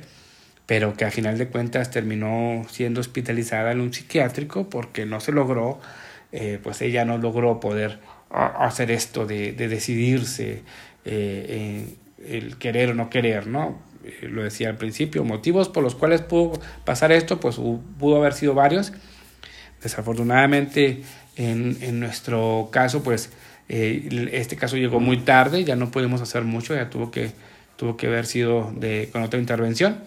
pero 0.69 0.95
que 0.95 1.05
a 1.05 1.11
final 1.11 1.39
de 1.39 1.49
cuentas 1.49 1.91
terminó 1.91 2.65
siendo 2.71 3.01
hospitalizada 3.01 3.73
en 3.73 3.81
un 3.81 3.93
psiquiátrico 3.93 4.69
porque 4.69 5.07
no 5.07 5.19
se 5.19 5.33
logró, 5.33 5.81
pues 6.63 6.83
ella 6.83 7.07
no 7.07 7.17
logró 7.17 7.59
poder 7.59 7.99
hacer 8.31 8.91
esto 8.91 9.27
de, 9.27 9.53
de 9.53 9.69
decidirse 9.69 10.63
eh, 11.05 11.97
el 12.27 12.57
querer 12.59 12.91
o 12.91 12.95
no 12.95 13.11
querer, 13.11 13.47
¿no? 13.47 13.79
Eh, 14.05 14.29
lo 14.29 14.43
decía 14.43 14.69
al 14.69 14.77
principio, 14.77 15.25
motivos 15.25 15.69
por 15.69 15.83
los 15.83 15.95
cuales 15.95 16.21
pudo 16.21 16.61
pasar 16.85 17.13
esto, 17.13 17.41
pues 17.41 17.57
pudo 17.57 18.17
haber 18.17 18.33
sido 18.33 18.55
varios. 18.55 18.93
Desafortunadamente, 19.83 21.03
en, 21.37 21.79
en 21.81 22.01
nuestro 22.01 22.69
caso, 22.73 23.03
pues 23.03 23.31
eh, 23.69 24.29
este 24.33 24.57
caso 24.57 24.77
llegó 24.77 25.01
muy 25.01 25.19
tarde, 25.19 25.65
ya 25.65 25.77
no 25.77 25.91
pudimos 25.91 26.21
hacer 26.21 26.43
mucho, 26.43 26.75
ya 26.75 26.91
tuvo 26.91 27.11
que, 27.11 27.31
tuvo 27.77 27.97
que 27.97 28.09
haber 28.09 28.27
sido 28.27 28.73
de, 28.77 29.09
con 29.13 29.23
otra 29.23 29.39
intervención. 29.39 30.01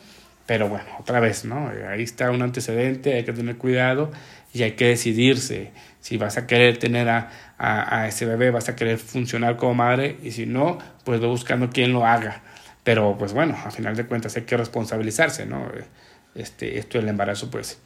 Pero 0.52 0.68
bueno, 0.68 0.84
otra 1.00 1.22
vez, 1.22 1.46
¿no? 1.46 1.72
Ahí 1.88 2.04
está 2.04 2.30
un 2.30 2.42
antecedente, 2.42 3.14
hay 3.14 3.24
que 3.24 3.32
tener 3.32 3.56
cuidado 3.56 4.12
y 4.54 4.64
hay 4.64 4.74
que 4.74 4.88
decidirse 4.88 5.72
si 6.02 6.18
vas 6.18 6.38
a 6.38 6.46
querer 6.46 6.78
tener 6.78 7.08
a, 7.08 7.30
a, 7.58 8.06
ese 8.10 8.26
bebé, 8.26 8.52
vas 8.52 8.68
a 8.68 8.76
querer 8.76 8.98
funcionar 8.98 9.56
como 9.56 9.76
madre 9.76 10.18
y 10.22 10.32
si 10.32 10.46
no, 10.46 10.78
pues 11.06 11.22
buscando 11.22 11.70
quien 11.70 11.94
lo 11.94 12.06
haga. 12.06 12.42
Pero 12.84 13.16
pues 13.18 13.32
bueno, 13.32 13.58
a 13.64 13.72
final 13.72 13.96
de 13.96 14.06
cuentas 14.06 14.36
hay 14.36 14.42
que 14.42 14.58
responsabilizarse, 14.58 15.46
¿no? 15.46 15.72
Este, 16.36 16.80
esto 16.80 16.98
del 16.98 17.08
embarazo, 17.08 17.50
pues 17.50 17.80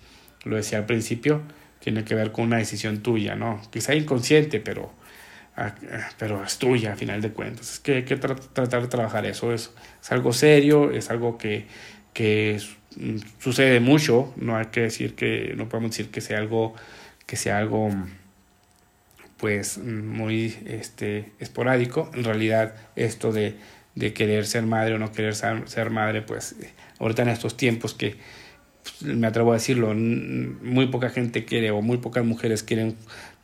lo 0.43 0.55
decía 0.55 0.79
al 0.79 0.87
principio, 0.87 1.43
tiene 1.77 2.03
que 2.03 2.15
ver 2.15 2.31
con 2.31 2.45
una 2.45 2.57
decisión 2.57 3.03
tuya, 3.03 3.35
¿no? 3.35 3.61
Quizá 3.69 3.93
inconsciente, 3.93 4.59
pero, 4.59 4.91
ah, 5.55 5.75
pero 6.17 6.43
es 6.43 6.57
tuya 6.57 6.93
a 6.93 6.95
final 6.95 7.21
de 7.21 7.29
cuentas. 7.29 7.73
Es 7.73 7.79
que 7.79 7.97
hay 7.97 8.05
que 8.05 8.15
tratar 8.15 8.81
de 8.81 8.87
trabajar 8.87 9.23
eso. 9.27 9.53
Es, 9.53 9.71
es 10.01 10.11
algo 10.11 10.33
serio, 10.33 10.89
es 10.89 11.11
algo 11.11 11.37
que, 11.37 11.67
que 12.15 12.59
sucede 13.39 13.81
mucho, 13.81 14.33
no 14.37 14.55
hay 14.55 14.67
que 14.67 14.81
decir 14.81 15.15
que, 15.15 15.53
no 15.57 15.67
podemos 15.67 15.91
decir 15.91 16.09
que 16.09 16.21
sea 16.21 16.37
algo, 16.39 16.73
que 17.27 17.35
sea 17.35 17.57
algo 17.57 17.89
pues 19.35 19.77
muy 19.77 20.55
este, 20.65 21.33
esporádico. 21.39 22.09
En 22.13 22.23
realidad 22.23 22.73
esto 22.95 23.33
de, 23.33 23.57
de 23.95 24.13
querer 24.13 24.45
ser 24.45 24.63
madre 24.63 24.95
o 24.95 24.97
no 24.97 25.11
querer 25.11 25.35
ser, 25.35 25.89
madre, 25.89 26.21
pues 26.21 26.55
ahorita 26.99 27.23
en 27.23 27.29
estos 27.29 27.57
tiempos 27.57 27.93
que 27.93 28.15
pues, 28.83 29.13
me 29.13 29.27
atrevo 29.27 29.51
a 29.51 29.55
decirlo, 29.55 29.93
muy 29.93 30.87
poca 30.87 31.09
gente 31.09 31.43
quiere 31.43 31.71
o 31.71 31.81
muy 31.81 31.97
pocas 31.97 32.23
mujeres 32.23 32.63
quieren 32.63 32.95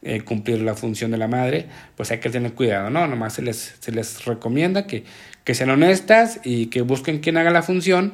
eh, 0.01 0.21
cumplir 0.21 0.61
la 0.61 0.75
función 0.75 1.11
de 1.11 1.17
la 1.17 1.27
madre, 1.27 1.67
pues 1.97 2.09
hay 2.11 2.21
que 2.21 2.29
tener 2.29 2.53
cuidado, 2.53 2.89
¿no? 2.89 3.05
Nomás 3.05 3.33
se 3.33 3.41
les, 3.41 3.75
se 3.81 3.91
les 3.91 4.23
recomienda 4.23 4.87
que, 4.87 5.03
que 5.43 5.55
sean 5.55 5.71
honestas 5.71 6.39
y 6.45 6.67
que 6.67 6.81
busquen 6.83 7.19
quien 7.19 7.35
haga 7.35 7.51
la 7.51 7.63
función 7.63 8.13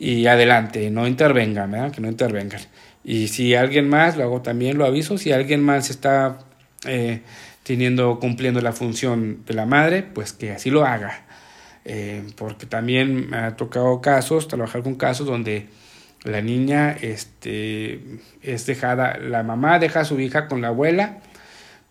y 0.00 0.26
adelante, 0.26 0.90
no 0.90 1.06
intervengan, 1.06 1.70
¿verdad? 1.70 1.92
que 1.92 2.00
no 2.00 2.08
intervengan. 2.08 2.62
Y 3.04 3.28
si 3.28 3.54
alguien 3.54 3.86
más, 3.86 4.16
lo 4.16 4.24
hago 4.24 4.40
también, 4.40 4.78
lo 4.78 4.86
aviso, 4.86 5.18
si 5.18 5.30
alguien 5.30 5.62
más 5.62 5.90
está 5.90 6.38
eh, 6.86 7.20
teniendo, 7.64 8.18
cumpliendo 8.18 8.62
la 8.62 8.72
función 8.72 9.44
de 9.44 9.52
la 9.52 9.66
madre, 9.66 10.02
pues 10.02 10.32
que 10.32 10.52
así 10.52 10.70
lo 10.70 10.86
haga. 10.86 11.26
Eh, 11.84 12.24
porque 12.36 12.64
también 12.64 13.28
me 13.28 13.36
ha 13.36 13.56
tocado 13.56 14.00
casos, 14.00 14.48
trabajar 14.48 14.82
con 14.82 14.94
casos 14.94 15.26
donde 15.26 15.66
la 16.24 16.40
niña 16.40 16.96
este, 16.98 18.00
es 18.40 18.64
dejada, 18.64 19.18
la 19.18 19.42
mamá 19.42 19.78
deja 19.78 20.00
a 20.00 20.04
su 20.06 20.18
hija 20.18 20.48
con 20.48 20.62
la 20.62 20.68
abuela 20.68 21.18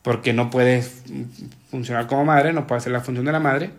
porque 0.01 0.33
no 0.33 0.49
puede 0.49 0.83
funcionar 1.69 2.07
como 2.07 2.25
madre, 2.25 2.53
no 2.53 2.65
puede 2.65 2.79
hacer 2.79 2.91
la 2.91 3.01
función 3.01 3.27
de 3.27 3.31
la 3.31 3.39
madre. 3.39 3.69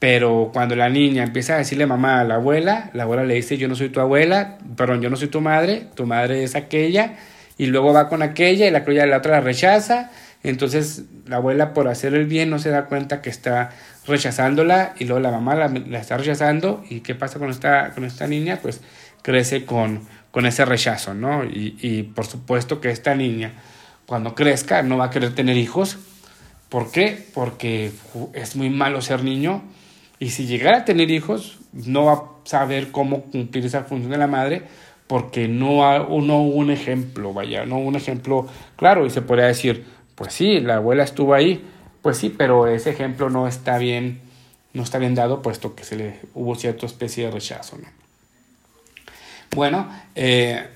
Pero 0.00 0.50
cuando 0.50 0.74
la 0.76 0.88
niña 0.88 1.22
empieza 1.22 1.54
a 1.54 1.58
decirle 1.58 1.84
mamá 1.86 2.20
a 2.20 2.24
la 2.24 2.36
abuela, 2.36 2.90
la 2.94 3.02
abuela 3.02 3.22
le 3.22 3.34
dice 3.34 3.58
yo 3.58 3.68
no 3.68 3.76
soy 3.76 3.90
tu 3.90 4.00
abuela, 4.00 4.56
perdón, 4.74 5.02
yo 5.02 5.10
no 5.10 5.16
soy 5.16 5.28
tu 5.28 5.42
madre, 5.42 5.88
tu 5.94 6.06
madre 6.06 6.42
es 6.42 6.56
aquella, 6.56 7.16
y 7.58 7.66
luego 7.66 7.92
va 7.92 8.08
con 8.08 8.22
aquella 8.22 8.66
y 8.66 8.70
la, 8.70 8.80
la 9.06 9.18
otra 9.18 9.32
la 9.32 9.40
rechaza. 9.42 10.10
Entonces 10.42 11.04
la 11.26 11.36
abuela 11.36 11.74
por 11.74 11.86
hacer 11.86 12.14
el 12.14 12.24
bien 12.24 12.48
no 12.48 12.58
se 12.58 12.70
da 12.70 12.86
cuenta 12.86 13.20
que 13.20 13.28
está 13.28 13.72
rechazándola 14.06 14.94
y 14.98 15.04
luego 15.04 15.20
la 15.20 15.30
mamá 15.30 15.54
la, 15.54 15.68
la 15.68 15.98
está 15.98 16.16
rechazando 16.16 16.82
y 16.88 17.00
qué 17.00 17.14
pasa 17.14 17.38
con 17.38 17.50
esta, 17.50 17.90
con 17.90 18.04
esta 18.04 18.26
niña, 18.26 18.58
pues 18.62 18.80
crece 19.20 19.66
con, 19.66 20.00
con 20.30 20.46
ese 20.46 20.64
rechazo, 20.64 21.12
¿no? 21.12 21.44
Y, 21.44 21.76
y 21.82 22.04
por 22.04 22.24
supuesto 22.24 22.80
que 22.80 22.90
esta 22.90 23.14
niña, 23.14 23.52
cuando 24.06 24.34
crezca, 24.34 24.82
no 24.82 24.96
va 24.96 25.04
a 25.06 25.10
querer 25.10 25.34
tener 25.34 25.58
hijos. 25.58 25.98
¿Por 26.70 26.90
qué? 26.90 27.22
Porque 27.34 27.92
es 28.32 28.56
muy 28.56 28.70
malo 28.70 29.02
ser 29.02 29.22
niño 29.24 29.62
y 30.20 30.30
si 30.30 30.46
llegara 30.46 30.80
a 30.80 30.84
tener 30.84 31.10
hijos, 31.10 31.58
no 31.72 32.04
va 32.04 32.12
a 32.12 32.22
saber 32.44 32.92
cómo 32.92 33.22
cumplir 33.22 33.64
esa 33.64 33.84
función 33.84 34.12
de 34.12 34.18
la 34.18 34.26
madre 34.26 34.62
porque 35.06 35.48
no, 35.48 35.84
ha, 35.84 35.98
no 35.98 36.42
hubo 36.42 36.56
un 36.56 36.70
ejemplo, 36.70 37.32
vaya, 37.32 37.64
no 37.64 37.78
hubo 37.78 37.88
un 37.88 37.96
ejemplo 37.96 38.46
claro 38.76 39.06
y 39.06 39.10
se 39.10 39.22
podría 39.22 39.46
decir, 39.46 39.84
pues 40.14 40.34
sí, 40.34 40.60
la 40.60 40.76
abuela 40.76 41.02
estuvo 41.02 41.34
ahí, 41.34 41.64
pues 42.02 42.18
sí, 42.18 42.28
pero 42.28 42.66
ese 42.66 42.90
ejemplo 42.90 43.30
no 43.30 43.48
está 43.48 43.78
bien, 43.78 44.20
no 44.74 44.82
está 44.82 44.98
bien 44.98 45.14
dado 45.14 45.40
puesto 45.40 45.74
que 45.74 45.84
se 45.84 45.96
le 45.96 46.20
hubo 46.34 46.54
cierta 46.54 46.84
especie 46.84 47.24
de 47.24 47.30
rechazo, 47.32 47.78
¿no? 47.78 47.88
Bueno, 49.56 49.88
eh, 50.14 50.68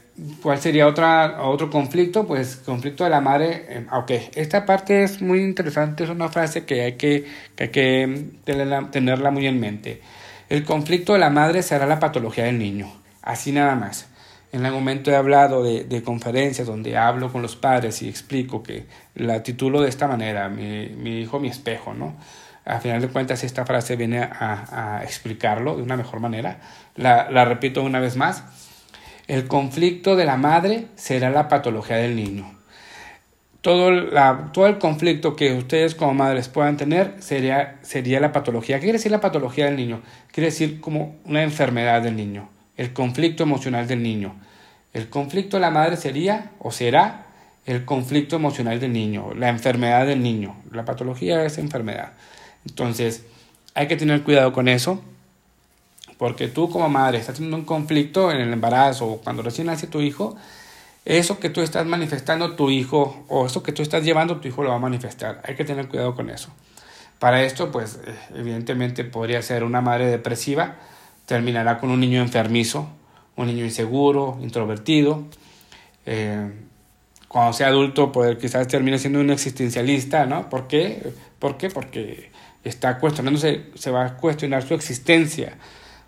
¿cuál 0.42 0.58
sería 0.60 0.86
otra, 0.86 1.42
otro 1.42 1.70
conflicto? 1.70 2.26
Pues 2.26 2.56
conflicto 2.56 3.04
de 3.04 3.10
la 3.10 3.20
madre. 3.20 3.66
Eh, 3.68 3.86
ok, 3.92 4.10
esta 4.34 4.64
parte 4.66 5.02
es 5.02 5.20
muy 5.20 5.40
interesante, 5.40 6.04
es 6.04 6.10
una 6.10 6.28
frase 6.28 6.64
que 6.64 6.82
hay 6.82 6.92
que, 6.94 7.24
que, 7.56 7.64
hay 7.64 7.70
que 7.70 8.26
tenerla, 8.44 8.90
tenerla 8.90 9.30
muy 9.30 9.46
en 9.46 9.60
mente. 9.60 10.00
El 10.48 10.64
conflicto 10.64 11.14
de 11.14 11.18
la 11.18 11.30
madre 11.30 11.62
será 11.62 11.86
la 11.86 12.00
patología 12.00 12.44
del 12.44 12.58
niño, 12.58 12.92
así 13.22 13.52
nada 13.52 13.74
más. 13.74 14.08
En 14.52 14.64
algún 14.64 14.80
momento 14.80 15.10
he 15.10 15.16
hablado 15.16 15.64
de, 15.64 15.84
de, 15.84 16.02
conferencias 16.02 16.68
donde 16.68 16.96
hablo 16.96 17.32
con 17.32 17.42
los 17.42 17.56
padres 17.56 18.02
y 18.02 18.08
explico 18.08 18.62
que 18.62 18.86
la 19.16 19.42
titulo 19.42 19.80
de 19.82 19.88
esta 19.88 20.06
manera, 20.06 20.48
mi, 20.48 20.90
mi 20.90 21.20
hijo, 21.20 21.40
mi 21.40 21.48
espejo, 21.48 21.92
¿no? 21.92 22.14
A 22.64 22.78
final 22.78 23.00
de 23.00 23.08
cuentas, 23.08 23.42
esta 23.42 23.66
frase 23.66 23.96
viene 23.96 24.20
a, 24.20 24.98
a 24.98 25.02
explicarlo 25.02 25.76
de 25.76 25.82
una 25.82 25.96
mejor 25.96 26.20
manera. 26.20 26.60
La, 26.94 27.30
la 27.30 27.44
repito 27.44 27.82
una 27.82 27.98
vez 27.98 28.16
más. 28.16 28.44
El 29.26 29.46
conflicto 29.46 30.16
de 30.16 30.26
la 30.26 30.36
madre 30.36 30.86
será 30.96 31.30
la 31.30 31.48
patología 31.48 31.96
del 31.96 32.14
niño. 32.14 32.58
Todo, 33.62 33.90
la, 33.90 34.50
todo 34.52 34.66
el 34.66 34.78
conflicto 34.78 35.34
que 35.34 35.54
ustedes 35.54 35.94
como 35.94 36.12
madres 36.12 36.48
puedan 36.48 36.76
tener 36.76 37.14
sería, 37.20 37.78
sería 37.80 38.20
la 38.20 38.32
patología. 38.32 38.76
¿Qué 38.76 38.82
quiere 38.82 38.98
decir 38.98 39.10
la 39.10 39.22
patología 39.22 39.64
del 39.64 39.76
niño? 39.76 40.02
Quiere 40.30 40.48
decir 40.48 40.80
como 40.80 41.16
una 41.24 41.42
enfermedad 41.42 42.02
del 42.02 42.16
niño, 42.16 42.50
el 42.76 42.92
conflicto 42.92 43.42
emocional 43.42 43.88
del 43.88 44.02
niño. 44.02 44.34
El 44.92 45.08
conflicto 45.08 45.56
de 45.56 45.62
la 45.62 45.70
madre 45.70 45.96
sería 45.96 46.50
o 46.58 46.70
será 46.70 47.26
el 47.64 47.86
conflicto 47.86 48.36
emocional 48.36 48.78
del 48.78 48.92
niño, 48.92 49.32
la 49.34 49.48
enfermedad 49.48 50.06
del 50.06 50.22
niño. 50.22 50.54
La 50.70 50.84
patología 50.84 51.42
es 51.46 51.56
enfermedad. 51.56 52.12
Entonces, 52.66 53.24
hay 53.72 53.88
que 53.88 53.96
tener 53.96 54.22
cuidado 54.22 54.52
con 54.52 54.68
eso 54.68 55.02
porque 56.18 56.48
tú 56.48 56.70
como 56.70 56.88
madre 56.88 57.18
estás 57.18 57.36
teniendo 57.36 57.56
un 57.56 57.64
conflicto 57.64 58.30
en 58.30 58.40
el 58.40 58.52
embarazo 58.52 59.06
o 59.06 59.16
cuando 59.18 59.42
recién 59.42 59.66
nace 59.66 59.86
tu 59.86 60.00
hijo, 60.00 60.36
eso 61.04 61.38
que 61.38 61.50
tú 61.50 61.60
estás 61.60 61.86
manifestando 61.86 62.54
tu 62.54 62.70
hijo 62.70 63.24
o 63.28 63.46
eso 63.46 63.62
que 63.62 63.72
tú 63.72 63.82
estás 63.82 64.04
llevando 64.04 64.40
tu 64.40 64.48
hijo 64.48 64.62
lo 64.62 64.70
va 64.70 64.76
a 64.76 64.80
manifestar. 64.80 65.42
Hay 65.44 65.54
que 65.54 65.64
tener 65.64 65.88
cuidado 65.88 66.14
con 66.14 66.30
eso. 66.30 66.48
Para 67.18 67.42
esto, 67.42 67.70
pues 67.70 68.00
eh, 68.06 68.14
evidentemente 68.34 69.04
podría 69.04 69.42
ser 69.42 69.64
una 69.64 69.80
madre 69.80 70.06
depresiva, 70.06 70.76
terminará 71.26 71.78
con 71.78 71.90
un 71.90 72.00
niño 72.00 72.20
enfermizo, 72.20 72.88
un 73.36 73.48
niño 73.48 73.64
inseguro, 73.64 74.38
introvertido. 74.40 75.24
Eh, 76.06 76.50
cuando 77.28 77.52
sea 77.52 77.68
adulto, 77.68 78.12
pues 78.12 78.36
quizás 78.38 78.68
termine 78.68 78.98
siendo 78.98 79.20
un 79.20 79.30
existencialista, 79.30 80.26
¿no? 80.26 80.48
¿Por 80.48 80.68
qué? 80.68 81.12
¿Por 81.38 81.56
qué? 81.56 81.68
Porque 81.68 82.30
está 82.62 82.98
cuestionándose, 82.98 83.66
se 83.74 83.90
va 83.90 84.06
a 84.06 84.16
cuestionar 84.16 84.66
su 84.66 84.74
existencia 84.74 85.58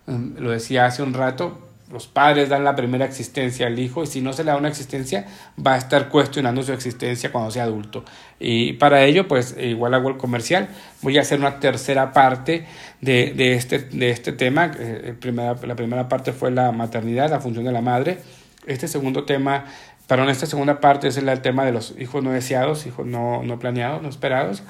Mm, 0.06 0.38
lo 0.38 0.50
decía 0.50 0.86
hace 0.86 1.02
un 1.02 1.14
rato, 1.14 1.58
los 1.90 2.08
padres 2.08 2.48
dan 2.48 2.64
la 2.64 2.74
primera 2.74 3.04
existencia 3.04 3.68
al 3.68 3.78
hijo 3.78 4.02
y 4.02 4.06
si 4.06 4.20
no 4.20 4.32
se 4.32 4.42
le 4.42 4.50
da 4.50 4.56
una 4.56 4.68
existencia 4.68 5.26
va 5.64 5.74
a 5.74 5.76
estar 5.76 6.08
cuestionando 6.08 6.62
su 6.62 6.72
existencia 6.72 7.30
cuando 7.30 7.50
sea 7.50 7.64
adulto. 7.64 8.04
Y 8.40 8.74
para 8.74 9.04
ello, 9.04 9.28
pues 9.28 9.56
igual 9.58 9.94
hago 9.94 10.08
el 10.08 10.16
comercial, 10.16 10.68
voy 11.02 11.18
a 11.18 11.20
hacer 11.20 11.38
una 11.38 11.60
tercera 11.60 12.12
parte 12.12 12.66
de, 13.00 13.32
de, 13.36 13.54
este, 13.54 13.78
de 13.78 14.10
este 14.10 14.32
tema. 14.32 14.72
Eh, 14.78 15.14
primera, 15.18 15.54
la 15.64 15.76
primera 15.76 16.08
parte 16.08 16.32
fue 16.32 16.50
la 16.50 16.72
maternidad, 16.72 17.30
la 17.30 17.40
función 17.40 17.64
de 17.64 17.72
la 17.72 17.82
madre. 17.82 18.18
Este 18.66 18.88
segundo 18.88 19.24
tema, 19.24 19.66
perdón, 20.08 20.28
esta 20.28 20.46
segunda 20.46 20.80
parte 20.80 21.06
es 21.06 21.16
el 21.16 21.40
tema 21.40 21.64
de 21.64 21.70
los 21.70 21.94
hijos 21.98 22.22
no 22.24 22.32
deseados, 22.32 22.84
hijos 22.86 23.06
no, 23.06 23.44
no 23.44 23.60
planeados, 23.60 24.02
no 24.02 24.08
esperados. 24.08 24.64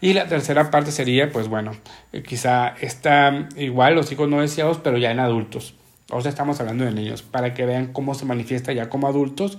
Y 0.00 0.14
la 0.14 0.26
tercera 0.26 0.70
parte 0.70 0.92
sería, 0.92 1.30
pues 1.30 1.48
bueno, 1.48 1.72
eh, 2.12 2.22
quizá 2.22 2.68
está 2.80 3.48
igual 3.56 3.94
los 3.94 4.10
hijos 4.12 4.28
no 4.28 4.40
deseados, 4.40 4.78
pero 4.78 4.96
ya 4.96 5.10
en 5.10 5.20
adultos. 5.20 5.74
O 6.10 6.20
sea, 6.22 6.30
estamos 6.30 6.58
hablando 6.60 6.84
de 6.84 6.92
niños, 6.92 7.22
para 7.22 7.54
que 7.54 7.66
vean 7.66 7.92
cómo 7.92 8.14
se 8.14 8.24
manifiesta 8.24 8.72
ya 8.72 8.88
como 8.88 9.08
adultos. 9.08 9.58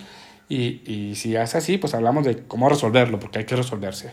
Y, 0.49 0.81
y 0.85 1.15
si 1.15 1.35
es 1.35 1.55
así, 1.55 1.77
pues 1.77 1.93
hablamos 1.93 2.25
de 2.25 2.43
cómo 2.43 2.67
resolverlo, 2.69 3.19
porque 3.19 3.39
hay 3.39 3.45
que 3.45 3.55
resolverse. 3.55 4.11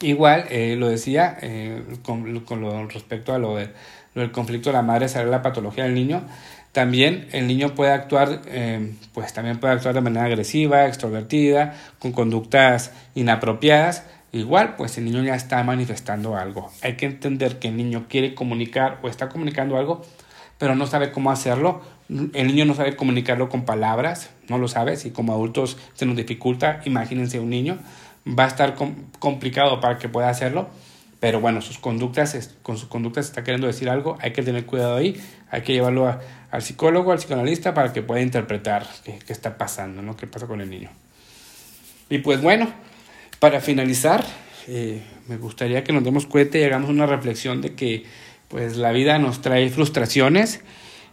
Igual, 0.00 0.46
eh, 0.50 0.76
lo 0.76 0.88
decía, 0.88 1.36
eh, 1.42 1.82
con, 2.02 2.40
con 2.40 2.60
lo, 2.60 2.86
respecto 2.88 3.34
a 3.34 3.38
lo, 3.38 3.56
de, 3.56 3.68
lo 4.14 4.22
del 4.22 4.32
conflicto 4.32 4.70
de 4.70 4.74
la 4.74 4.82
madre, 4.82 5.08
será 5.08 5.26
la 5.26 5.42
patología 5.42 5.84
del 5.84 5.94
niño. 5.94 6.22
También 6.72 7.28
el 7.30 7.46
niño 7.46 7.76
puede 7.76 7.92
actuar, 7.92 8.40
pues 9.12 9.32
también 9.32 9.60
puede 9.60 9.74
actuar 9.74 9.94
de 9.94 10.00
manera 10.00 10.26
agresiva, 10.26 10.86
extrovertida, 10.86 11.74
con 12.00 12.10
conductas 12.10 12.90
inapropiadas, 13.14 14.02
Igual, 14.34 14.74
pues 14.74 14.98
el 14.98 15.04
niño 15.04 15.22
ya 15.22 15.36
está 15.36 15.62
manifestando 15.62 16.36
algo. 16.36 16.68
Hay 16.82 16.96
que 16.96 17.06
entender 17.06 17.60
que 17.60 17.68
el 17.68 17.76
niño 17.76 18.06
quiere 18.08 18.34
comunicar 18.34 18.98
o 19.00 19.08
está 19.08 19.28
comunicando 19.28 19.76
algo, 19.76 20.02
pero 20.58 20.74
no 20.74 20.88
sabe 20.88 21.12
cómo 21.12 21.30
hacerlo. 21.30 21.82
El 22.08 22.48
niño 22.48 22.64
no 22.64 22.74
sabe 22.74 22.96
comunicarlo 22.96 23.48
con 23.48 23.64
palabras, 23.64 24.30
no 24.48 24.58
lo 24.58 24.66
sabe. 24.66 24.96
Si 24.96 25.12
como 25.12 25.32
adultos 25.32 25.78
se 25.94 26.04
nos 26.04 26.16
dificulta, 26.16 26.80
imagínense 26.84 27.38
un 27.38 27.48
niño, 27.48 27.78
va 28.26 28.46
a 28.46 28.48
estar 28.48 28.74
complicado 29.20 29.78
para 29.78 29.98
que 29.98 30.08
pueda 30.08 30.30
hacerlo. 30.30 30.68
Pero 31.20 31.40
bueno, 31.40 31.60
sus 31.60 31.78
conductas, 31.78 32.56
con 32.64 32.76
sus 32.76 32.88
conductas 32.88 33.26
está 33.26 33.44
queriendo 33.44 33.68
decir 33.68 33.88
algo, 33.88 34.18
hay 34.20 34.32
que 34.32 34.42
tener 34.42 34.66
cuidado 34.66 34.96
ahí, 34.96 35.16
hay 35.48 35.62
que 35.62 35.74
llevarlo 35.74 36.18
al 36.50 36.62
psicólogo, 36.62 37.12
al 37.12 37.18
psicoanalista 37.18 37.72
para 37.72 37.92
que 37.92 38.02
pueda 38.02 38.20
interpretar 38.20 38.84
qué, 39.04 39.16
qué 39.24 39.32
está 39.32 39.56
pasando, 39.56 40.02
¿no? 40.02 40.16
qué 40.16 40.26
pasa 40.26 40.48
con 40.48 40.60
el 40.60 40.68
niño. 40.68 40.90
Y 42.10 42.18
pues 42.18 42.42
bueno, 42.42 42.66
para 43.44 43.60
finalizar, 43.60 44.24
eh, 44.68 45.02
me 45.28 45.36
gustaría 45.36 45.84
que 45.84 45.92
nos 45.92 46.02
demos 46.02 46.24
cuenta 46.24 46.56
y 46.56 46.64
hagamos 46.64 46.88
una 46.88 47.04
reflexión 47.04 47.60
de 47.60 47.74
que 47.74 48.04
pues 48.48 48.78
la 48.78 48.90
vida 48.90 49.18
nos 49.18 49.42
trae 49.42 49.68
frustraciones, 49.68 50.62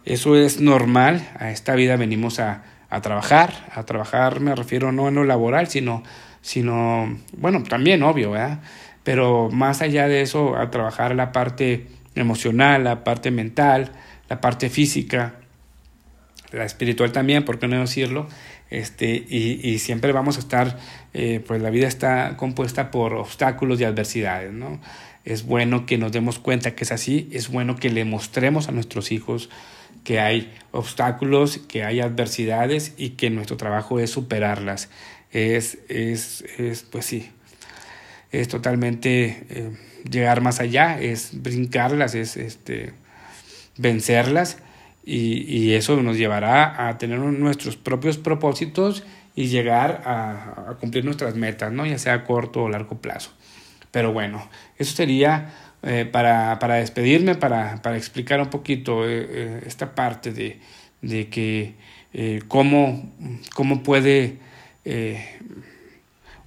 eso 0.06 0.34
es 0.34 0.58
normal, 0.58 1.28
a 1.38 1.50
esta 1.50 1.74
vida 1.74 1.96
venimos 1.96 2.40
a, 2.40 2.62
a 2.88 3.02
trabajar, 3.02 3.52
a 3.74 3.84
trabajar 3.84 4.40
me 4.40 4.54
refiero 4.54 4.92
no 4.92 5.08
en 5.08 5.16
lo 5.16 5.24
laboral, 5.24 5.68
sino, 5.68 6.04
sino 6.40 7.18
bueno, 7.36 7.62
también 7.64 8.02
obvio, 8.02 8.30
¿verdad? 8.30 8.60
Pero 9.04 9.50
más 9.50 9.82
allá 9.82 10.08
de 10.08 10.22
eso, 10.22 10.56
a 10.56 10.70
trabajar 10.70 11.14
la 11.14 11.32
parte 11.32 11.86
emocional, 12.14 12.84
la 12.84 13.04
parte 13.04 13.30
mental, 13.30 13.92
la 14.30 14.40
parte 14.40 14.70
física, 14.70 15.34
la 16.50 16.64
espiritual 16.64 17.12
también, 17.12 17.44
por 17.44 17.58
qué 17.58 17.68
no 17.68 17.78
decirlo, 17.78 18.26
este, 18.72 19.26
y, 19.28 19.60
y 19.62 19.78
siempre 19.80 20.12
vamos 20.12 20.38
a 20.38 20.40
estar, 20.40 20.78
eh, 21.12 21.44
pues 21.46 21.60
la 21.60 21.68
vida 21.68 21.86
está 21.86 22.38
compuesta 22.38 22.90
por 22.90 23.12
obstáculos 23.12 23.78
y 23.78 23.84
adversidades, 23.84 24.50
¿no? 24.50 24.80
Es 25.26 25.44
bueno 25.44 25.84
que 25.84 25.98
nos 25.98 26.10
demos 26.10 26.38
cuenta 26.38 26.74
que 26.74 26.84
es 26.84 26.90
así, 26.90 27.28
es 27.32 27.48
bueno 27.48 27.76
que 27.76 27.90
le 27.90 28.06
mostremos 28.06 28.68
a 28.68 28.72
nuestros 28.72 29.12
hijos 29.12 29.50
que 30.04 30.20
hay 30.20 30.50
obstáculos, 30.70 31.58
que 31.58 31.84
hay 31.84 32.00
adversidades 32.00 32.94
y 32.96 33.10
que 33.10 33.28
nuestro 33.28 33.58
trabajo 33.58 34.00
es 34.00 34.10
superarlas. 34.10 34.88
Es, 35.30 35.78
es, 35.90 36.42
es 36.58 36.82
pues 36.82 37.04
sí, 37.04 37.30
es 38.32 38.48
totalmente 38.48 39.44
eh, 39.50 39.70
llegar 40.10 40.40
más 40.40 40.60
allá, 40.60 40.98
es 40.98 41.42
brincarlas, 41.42 42.14
es 42.14 42.38
este, 42.38 42.94
vencerlas 43.76 44.56
y, 45.04 45.72
eso 45.72 46.00
nos 46.02 46.16
llevará 46.16 46.88
a 46.88 46.98
tener 46.98 47.18
nuestros 47.18 47.76
propios 47.76 48.18
propósitos 48.18 49.04
y 49.34 49.46
llegar 49.46 50.02
a, 50.04 50.76
cumplir 50.80 51.04
nuestras 51.04 51.34
metas, 51.34 51.72
¿no? 51.72 51.86
ya 51.86 51.98
sea 51.98 52.14
a 52.14 52.24
corto 52.24 52.62
o 52.62 52.68
largo 52.68 52.98
plazo. 52.98 53.32
Pero 53.90 54.12
bueno, 54.12 54.48
eso 54.78 54.94
sería 54.94 55.52
eh, 55.82 56.08
para, 56.10 56.58
para, 56.58 56.76
despedirme, 56.76 57.34
para, 57.34 57.82
para, 57.82 57.96
explicar 57.96 58.40
un 58.40 58.48
poquito 58.48 59.08
eh, 59.08 59.26
eh, 59.28 59.62
esta 59.66 59.94
parte 59.94 60.32
de, 60.32 60.60
de 61.00 61.28
que 61.28 61.74
cómo, 62.46 63.10
cómo 63.54 63.82
puede 63.82 64.36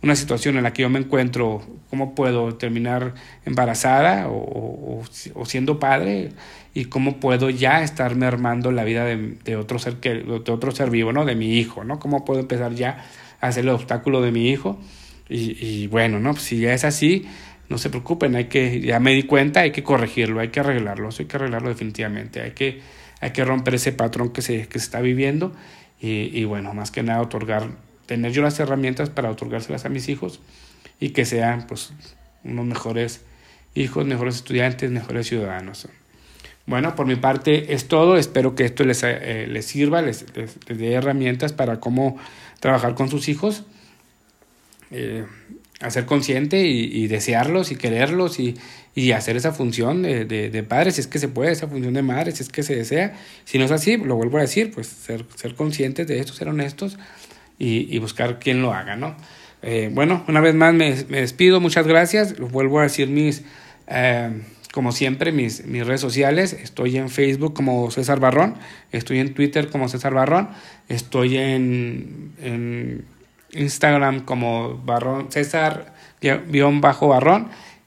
una 0.02 0.16
situación 0.16 0.58
en 0.58 0.64
la 0.64 0.74
que 0.74 0.84
yo 0.84 0.90
me 0.90 1.00
encuentro, 1.00 1.64
cómo 1.96 2.14
puedo 2.14 2.56
terminar 2.56 3.14
embarazada 3.46 4.28
o, 4.28 5.02
siendo 5.46 5.80
padre 5.80 6.32
y 6.74 6.86
cómo 6.86 7.22
puedo 7.22 7.50
ya 7.50 7.84
estarme 7.84 8.26
armando 8.26 8.70
la 8.74 8.84
vida 8.84 9.06
de, 9.06 9.56
otro 9.56 9.80
ser 9.80 9.96
que, 10.02 10.16
de 10.16 10.52
otro 10.52 10.72
ser 10.72 10.90
vivo, 10.90 11.14
¿no? 11.14 11.24
De 11.24 11.36
mi 11.36 11.58
hijo, 11.58 11.86
¿no? 11.86 11.98
Cómo 11.98 12.26
puedo 12.26 12.42
empezar 12.42 12.74
ya 12.76 13.06
a 13.40 13.48
hacer 13.48 13.64
el 13.64 13.70
obstáculo 13.70 14.22
de 14.22 14.34
mi 14.34 14.50
hijo. 14.50 14.78
Y, 15.30 15.88
bueno, 15.88 16.20
¿no? 16.20 16.36
Si 16.36 16.60
ya 16.60 16.74
es 16.74 16.84
así, 16.84 17.26
no 17.70 17.78
se 17.78 17.90
preocupen, 17.90 18.36
hay 18.36 18.46
que, 18.46 18.82
ya 18.82 19.00
me 19.00 19.14
di 19.14 19.24
cuenta, 19.24 19.62
hay 19.62 19.72
que 19.72 19.82
corregirlo, 19.82 20.42
hay 20.42 20.50
que 20.50 20.60
arreglarlo, 20.60 21.10
hay 21.18 21.26
que 21.26 21.38
arreglarlo 21.38 21.70
definitivamente, 21.70 22.42
hay 22.42 22.52
que, 22.52 22.82
hay 23.22 23.32
que 23.32 23.46
romper 23.46 23.76
ese 23.76 23.94
patrón 23.94 24.34
que 24.34 24.42
se, 24.42 24.68
que 24.68 24.80
se 24.80 24.86
está 24.86 25.00
viviendo 25.00 25.54
y, 26.02 26.38
y 26.38 26.44
bueno, 26.44 26.74
más 26.74 26.92
que 26.92 27.04
nada 27.04 27.22
otorgar 27.22 27.70
tener 28.06 28.34
yo 28.34 28.42
las 28.44 28.60
herramientas 28.60 29.10
para 29.10 29.32
otorgárselas 29.32 29.86
a 29.86 29.90
mis 29.90 30.10
hijos 30.10 30.42
y 31.00 31.10
que 31.10 31.26
sean 31.26 31.68
pues 31.68 31.94
unos 32.44 32.66
mejores 32.66 33.22
hijos, 33.74 34.06
mejores 34.06 34.36
estudiantes, 34.36 34.90
mejores 34.92 35.28
ciudadanos. 35.28 35.88
Bueno, 36.66 36.96
por 36.96 37.06
mi 37.06 37.16
parte 37.16 37.74
es 37.74 37.88
todo. 37.88 38.18
Espero 38.18 38.56
que 38.56 38.66
esto 38.66 38.84
les, 38.84 39.04
eh, 39.04 39.46
les 39.48 39.66
sirva, 39.66 40.02
les, 40.02 40.26
les, 40.36 40.58
dé 40.68 40.94
herramientas 40.94 41.54
para 41.54 41.80
cómo 41.80 42.18
trabajar 42.60 42.96
con 42.96 43.10
sus 43.10 43.30
hijos, 43.30 43.64
eh, 44.90 45.26
hacer 45.82 46.06
consciente 46.06 46.66
y, 46.66 47.04
y, 47.04 47.08
desearlos 47.08 47.72
y 47.72 47.76
quererlos 47.76 48.40
y, 48.40 48.56
y 48.96 49.12
hacer 49.12 49.36
esa 49.36 49.52
función 49.52 50.02
de, 50.02 50.26
de, 50.26 50.50
de, 50.50 50.64
padre, 50.64 50.92
si 50.92 51.02
es 51.02 51.08
que 51.08 51.20
se 51.20 51.28
puede, 51.28 51.52
esa 51.52 51.68
función 51.68 51.94
de 51.94 52.02
madre, 52.02 52.32
si 52.32 52.42
es 52.42 52.50
que 52.50 52.64
se 52.64 52.76
desea. 52.76 53.14
Si 53.44 53.60
no 53.60 53.66
es 53.66 53.72
así, 53.72 53.98
lo 53.98 54.16
vuelvo 54.16 54.38
a 54.38 54.42
decir, 54.42 54.72
pues 54.74 54.88
ser, 54.88 55.26
ser 55.36 55.54
conscientes 55.54 56.08
de 56.08 56.20
esto, 56.20 56.34
ser 56.34 56.48
honestos 56.48 56.98
y, 57.60 57.98
buscar 58.00 58.40
quién 58.40 58.62
lo 58.62 58.74
haga, 58.74 58.96
¿no? 58.96 59.16
Eh, 59.68 59.90
bueno, 59.92 60.24
una 60.28 60.42
vez 60.42 60.54
más 60.54 60.76
me, 60.76 60.94
despido, 60.94 61.60
muchas 61.60 61.88
gracias, 61.88 62.38
vuelvo 62.38 62.82
a 62.82 62.84
decir 62.84 63.08
mis, 63.08 63.42
eh, 63.88 64.30
como 64.72 64.92
siempre, 64.92 65.32
mis, 65.32 65.66
mis 65.66 65.88
redes 65.88 66.02
sociales, 66.02 66.54
estoy 66.54 66.98
en 66.98 67.10
Facebook 67.10 67.56
como 67.56 67.90
César 67.90 68.20
Barrón, 68.20 68.58
estoy 68.92 69.18
en 69.18 69.34
Twitter 69.34 69.72
como 69.72 69.90
César 69.90 70.14
Barrón, 70.14 70.50
estoy 70.88 71.38
en, 71.38 73.06
Instagram 73.54 74.26
como 74.26 74.78
Barrón, 74.86 75.32
César-Barrón 75.32 75.90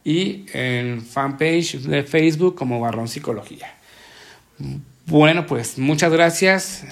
y 0.03 0.47
en 0.55 1.01
fanpage 1.01 1.83
de 1.83 2.03
Facebook 2.03 2.57
como 2.57 2.81
Barrón 2.81 3.07
Psicología. 3.07 3.73
Bueno, 5.07 5.47
pues 5.47 5.79
muchas 5.79 6.11
gracias. 6.11 6.85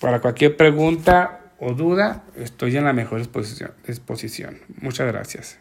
Para 0.00 0.20
cualquier 0.20 0.54
pregunta 0.56 1.47
o 1.58 1.74
duda, 1.74 2.24
estoy 2.36 2.76
en 2.76 2.84
la 2.84 2.92
mejor 2.92 3.20
exposición. 3.20 4.58
Muchas 4.80 5.06
gracias. 5.06 5.58